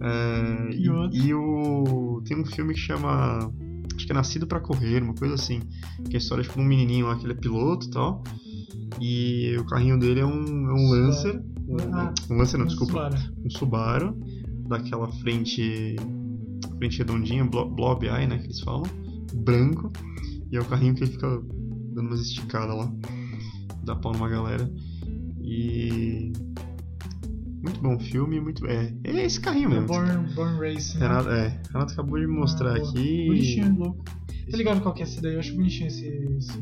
É, 0.00 0.70
E 0.72 0.86
e, 1.12 1.26
e 1.28 1.34
o. 1.34 2.22
Tem 2.24 2.38
um 2.40 2.44
filme 2.44 2.74
que 2.74 2.80
chama. 2.80 3.52
Acho 3.94 4.06
que 4.06 4.12
é 4.12 4.14
Nascido 4.14 4.46
pra 4.46 4.60
Correr, 4.60 5.02
uma 5.02 5.14
coisa 5.14 5.34
assim. 5.34 5.60
Que 6.08 6.12
é 6.12 6.16
a 6.16 6.18
história 6.18 6.42
tipo, 6.42 6.56
de 6.56 6.60
um 6.62 6.64
menininho 6.64 7.06
lá 7.06 7.16
que 7.16 7.24
ele 7.26 7.32
é 7.34 7.36
piloto 7.36 7.86
e 7.86 7.90
tal. 7.90 8.22
E 9.00 9.56
o 9.58 9.64
carrinho 9.66 9.98
dele 9.98 10.20
é 10.20 10.26
um, 10.26 10.68
é 10.70 10.72
um 10.72 10.90
Lancer. 10.90 11.42
Um, 11.68 11.76
Ah, 11.94 12.12
um 12.30 12.36
Lancer 12.36 12.58
não, 12.58 12.66
desculpa. 12.66 12.92
Subaru. 12.92 13.16
Um 13.44 13.50
Subaru. 13.50 14.20
Daquela 14.68 15.10
frente. 15.20 15.96
Frente 16.78 16.98
redondinha, 16.98 17.44
blo- 17.44 17.68
blob 17.70 18.06
eye, 18.06 18.26
né? 18.26 18.38
Que 18.38 18.46
eles 18.46 18.60
falam. 18.60 18.84
Branco. 19.34 19.92
E 20.50 20.56
é 20.56 20.60
o 20.60 20.64
carrinho 20.64 20.94
que 20.94 21.04
ele 21.04 21.12
fica 21.12 21.28
dando 21.92 22.06
umas 22.08 22.20
esticadas 22.20 22.74
lá. 22.76 22.90
Dá 23.84 23.94
pau 23.96 24.12
numa 24.12 24.28
galera. 24.28 24.70
E. 25.42 26.32
Muito 27.62 27.80
bom 27.80 27.98
filme, 27.98 28.40
muito. 28.40 28.66
É, 28.66 28.92
é 29.04 29.24
esse 29.24 29.40
carrinho 29.40 29.66
É 29.68 29.72
mesmo. 29.80 29.86
Born, 29.86 30.34
Born 30.34 30.58
Racing. 30.58 30.98
né? 30.98 31.06
Renato, 31.08 31.28
é, 31.30 31.60
Renato 31.72 31.92
acabou 31.92 32.18
de 32.18 32.26
mostrar 32.26 32.72
Ah, 32.72 32.76
aqui. 32.76 33.26
Bonitinho, 33.26 33.76
louco. 33.78 34.04
Tá 34.50 34.56
ligado 34.56 34.80
qual 34.80 34.92
que 34.94 35.02
é 35.02 35.04
esse 35.04 35.20
daí? 35.22 35.34
Eu 35.34 35.38
acho 35.40 35.54
bonitinho 35.54 35.86
esse, 35.86 36.06
esse, 36.08 36.58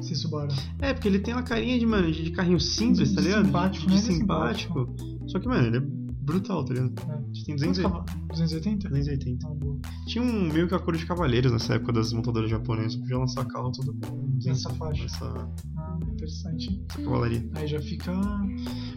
esse 0.00 0.14
Subaru. 0.14 0.54
É, 0.80 0.92
porque 0.92 1.08
ele 1.08 1.18
tem 1.18 1.34
uma 1.34 1.42
carinha 1.42 1.76
de, 1.78 1.84
mano, 1.84 2.12
de, 2.12 2.30
carrinho 2.30 2.60
simples, 2.60 3.08
De 3.08 3.14
tá 3.16 3.20
ligado? 3.20 3.46
simpático, 3.46 3.86
de, 3.86 3.94
né? 3.94 4.00
de 4.00 4.06
Ele 4.06 4.14
é 4.14 4.18
simpático. 4.20 4.94
Só 5.26 5.40
que, 5.40 5.48
mano, 5.48 5.66
ele 5.66 5.76
é 5.78 5.80
brutal, 5.80 6.64
tá 6.64 6.74
ligado? 6.74 6.92
É. 7.08 7.12
A 7.14 7.16
gente 7.32 7.44
tem 7.44 7.56
Quantos 7.56 7.78
200, 7.78 7.82
cavalos? 7.82 8.12
280? 8.28 8.88
280. 8.88 9.46
Ah, 9.46 9.54
boa. 9.54 9.78
Tinha 10.06 10.22
um 10.24 10.52
meio 10.52 10.68
que 10.68 10.74
a 10.74 10.78
cor 10.78 10.96
de 10.96 11.04
cavaleiros 11.04 11.50
nessa 11.50 11.74
época 11.74 11.92
das 11.94 12.12
montadoras 12.12 12.48
japonesas. 12.48 12.94
Podia 12.96 13.18
lançar 13.18 13.44
carro 13.46 13.72
tudo 13.72 13.92
com 13.94 14.16
200, 14.16 14.46
Nessa 14.46 14.70
faixa. 14.70 15.04
Essa, 15.04 15.50
Ah, 15.78 15.98
interessante. 16.12 16.80
essa 16.90 17.02
cavalaria. 17.02 17.48
Aí 17.56 17.66
já 17.66 17.80
fica. 17.80 18.12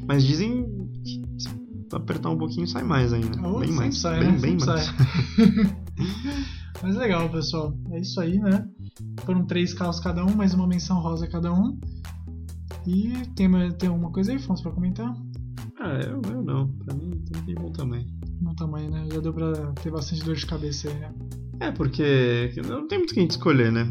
Mas 0.10 0.24
dizem 0.24 0.66
que 1.04 1.22
se 1.38 1.48
apertar 1.94 2.32
um 2.32 2.38
pouquinho 2.38 2.68
sai 2.68 2.82
mais 2.82 3.14
ainda. 3.14 3.40
Ah, 3.44 3.60
bem 3.60 3.72
mais. 3.72 4.00
sai, 4.00 4.20
bem, 4.20 4.32
né? 4.32 4.40
bem 4.40 4.58
mais. 4.58 4.86
sai. 4.86 4.96
Mas 6.82 6.96
legal, 6.96 7.30
pessoal. 7.30 7.78
É 7.92 8.00
isso 8.00 8.20
aí, 8.20 8.40
né? 8.40 8.68
Foram 9.24 9.46
três 9.46 9.72
carros 9.72 10.00
cada 10.00 10.26
um, 10.26 10.34
mais 10.34 10.56
uma 10.56 10.66
menção 10.66 11.00
rosa 11.00 11.28
cada 11.28 11.54
um. 11.54 11.80
E 12.88 13.14
tem, 13.36 13.52
tem 13.78 13.90
alguma 13.90 14.12
coisa 14.12 14.32
aí, 14.32 14.40
Fons, 14.40 14.62
pra 14.62 14.72
comentar? 14.72 15.14
Ah, 15.80 16.00
eu, 16.00 16.20
eu 16.32 16.42
não. 16.42 16.70
Pra 16.70 16.96
mim, 16.96 17.24
tem 17.46 17.54
bom 17.54 17.72
também. 17.72 18.08
No 18.42 18.56
tamanho, 18.56 18.90
né? 18.90 19.08
Já 19.14 19.20
deu 19.20 19.32
pra 19.32 19.52
ter 19.74 19.92
bastante 19.92 20.24
dor 20.24 20.36
de 20.36 20.46
cabeça 20.48 20.90
aí, 20.90 20.96
né? 20.96 21.14
É, 21.60 21.72
porque 21.72 22.52
não 22.68 22.88
tem 22.88 22.98
muito 22.98 23.12
o 23.12 23.14
que 23.14 23.20
a 23.20 23.22
gente 23.22 23.32
escolher, 23.32 23.72
né? 23.72 23.88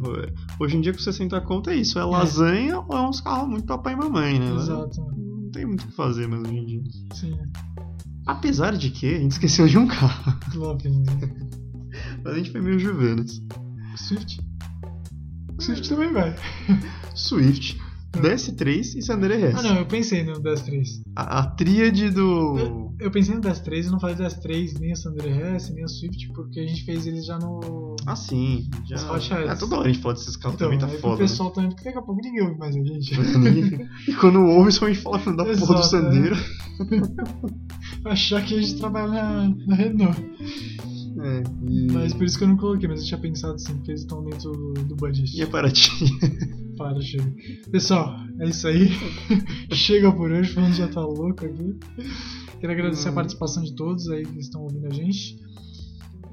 Hoje 0.58 0.76
em 0.76 0.80
dia, 0.80 0.92
com 0.92 0.98
60 0.98 1.40
conto 1.42 1.70
é 1.70 1.76
isso. 1.76 1.96
É 1.96 2.04
lasanha 2.04 2.80
ou 2.80 2.96
é 2.96 3.08
uns 3.08 3.20
carros 3.20 3.48
muito 3.48 3.66
papai 3.66 3.92
e 3.92 3.96
mamãe, 3.96 4.40
né? 4.40 4.52
Exato. 4.52 5.27
Não 5.48 5.52
tem 5.52 5.64
muito 5.64 5.84
o 5.84 5.86
que 5.86 5.92
fazer 5.94 6.28
mais 6.28 6.42
hoje 6.42 6.58
em 6.58 6.66
dia. 6.66 6.82
Sim. 7.14 7.38
Apesar 8.26 8.76
de 8.76 8.90
que 8.90 9.14
a 9.14 9.18
gente 9.18 9.32
esqueceu 9.32 9.66
de 9.66 9.78
um 9.78 9.86
carro. 9.88 10.38
Vem. 10.82 11.02
Mas 12.22 12.34
a 12.34 12.36
gente 12.36 12.50
foi 12.50 12.60
meio 12.60 12.78
juvenas. 12.78 13.40
Swift? 13.96 14.46
Swift 15.58 15.88
também 15.88 16.12
vai. 16.12 16.36
Swift, 17.14 17.80
DS3 18.12 18.96
e 18.96 19.02
Sandero 19.02 19.34
RS. 19.34 19.58
Ah, 19.58 19.62
não, 19.62 19.76
eu 19.76 19.86
pensei 19.86 20.24
no 20.24 20.40
DS3. 20.40 21.02
A, 21.14 21.40
a 21.40 21.46
tríade 21.46 22.10
do... 22.10 22.88
Eu 22.98 23.10
pensei 23.10 23.34
no 23.34 23.40
DS3 23.40 23.86
e 23.86 23.90
não 23.90 24.00
falei 24.00 24.16
DS3, 24.16 24.78
nem 24.80 24.92
a 24.92 24.96
Sandero 24.96 25.28
RS, 25.28 25.70
nem 25.70 25.84
a 25.84 25.88
Swift, 25.88 26.28
porque 26.32 26.60
a 26.60 26.66
gente 26.66 26.84
fez 26.84 27.06
eles 27.06 27.26
já 27.26 27.38
no. 27.38 27.94
Ah, 28.06 28.16
sim. 28.16 28.68
Já... 28.86 28.96
Ah, 29.48 29.56
toda 29.56 29.76
hora 29.76 29.88
a 29.88 29.92
gente 29.92 30.02
fala 30.02 30.14
desses 30.14 30.36
carros 30.36 30.56
Então, 30.56 30.68
também, 30.68 30.78
tá 30.78 30.86
aí 30.86 30.92
pro 30.92 31.02
foda, 31.02 31.18
pessoal 31.18 31.50
também, 31.50 31.70
porque 31.70 31.84
daqui 31.84 31.98
a 31.98 32.02
pouco 32.02 32.20
ninguém 32.22 32.42
ouve 32.42 32.58
mais 32.58 32.74
a 32.74 32.82
gente. 32.82 33.18
né? 33.20 33.88
e 34.08 34.12
quando 34.14 34.40
ouve, 34.40 34.72
só 34.72 34.86
a 34.86 34.88
gente 34.88 35.02
fala 35.02 35.18
da 35.18 35.44
porra 35.44 35.44
do 35.44 35.50
Exato, 35.50 35.82
Sandero. 35.84 36.36
Achar 38.04 38.44
que 38.44 38.56
a 38.56 38.60
gente 38.60 38.76
trabalha 38.78 39.08
na, 39.08 39.54
na 39.66 39.76
Renault. 39.76 40.18
É, 41.20 41.42
e... 41.68 41.92
Mas 41.92 42.14
por 42.14 42.24
isso 42.24 42.38
que 42.38 42.44
eu 42.44 42.48
não 42.48 42.56
coloquei, 42.56 42.88
mas 42.88 43.00
eu 43.00 43.06
tinha 43.06 43.20
pensado 43.20 43.58
sim, 43.58 43.74
porque 43.74 43.90
eles 43.90 44.02
estão 44.02 44.24
dentro 44.24 44.52
do, 44.52 44.72
do 44.72 44.96
budget. 44.96 45.36
E 45.36 45.42
a 45.42 45.46
Paraty? 45.46 45.90
Para, 46.78 47.00
chega. 47.00 47.34
Pessoal, 47.70 48.16
é 48.40 48.48
isso 48.48 48.66
aí. 48.68 48.88
chega 49.74 50.12
por 50.12 50.30
hoje, 50.30 50.52
falando 50.54 50.72
já 50.74 50.88
tá 50.88 51.00
louco 51.00 51.44
aqui. 51.44 51.76
Quero 52.60 52.72
agradecer 52.72 53.08
a 53.08 53.12
Hum. 53.12 53.14
participação 53.16 53.62
de 53.62 53.74
todos 53.74 54.08
aí 54.10 54.24
que 54.24 54.38
estão 54.38 54.62
ouvindo 54.62 54.86
a 54.86 54.90
gente. 54.94 55.36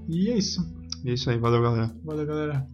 E 0.08 0.30
é 0.30 0.38
isso. 0.38 0.62
É 1.06 1.14
isso 1.14 1.30
aí, 1.30 1.38
valeu 1.38 1.62
galera. 1.62 1.96
Valeu, 2.04 2.26
galera. 2.26 2.68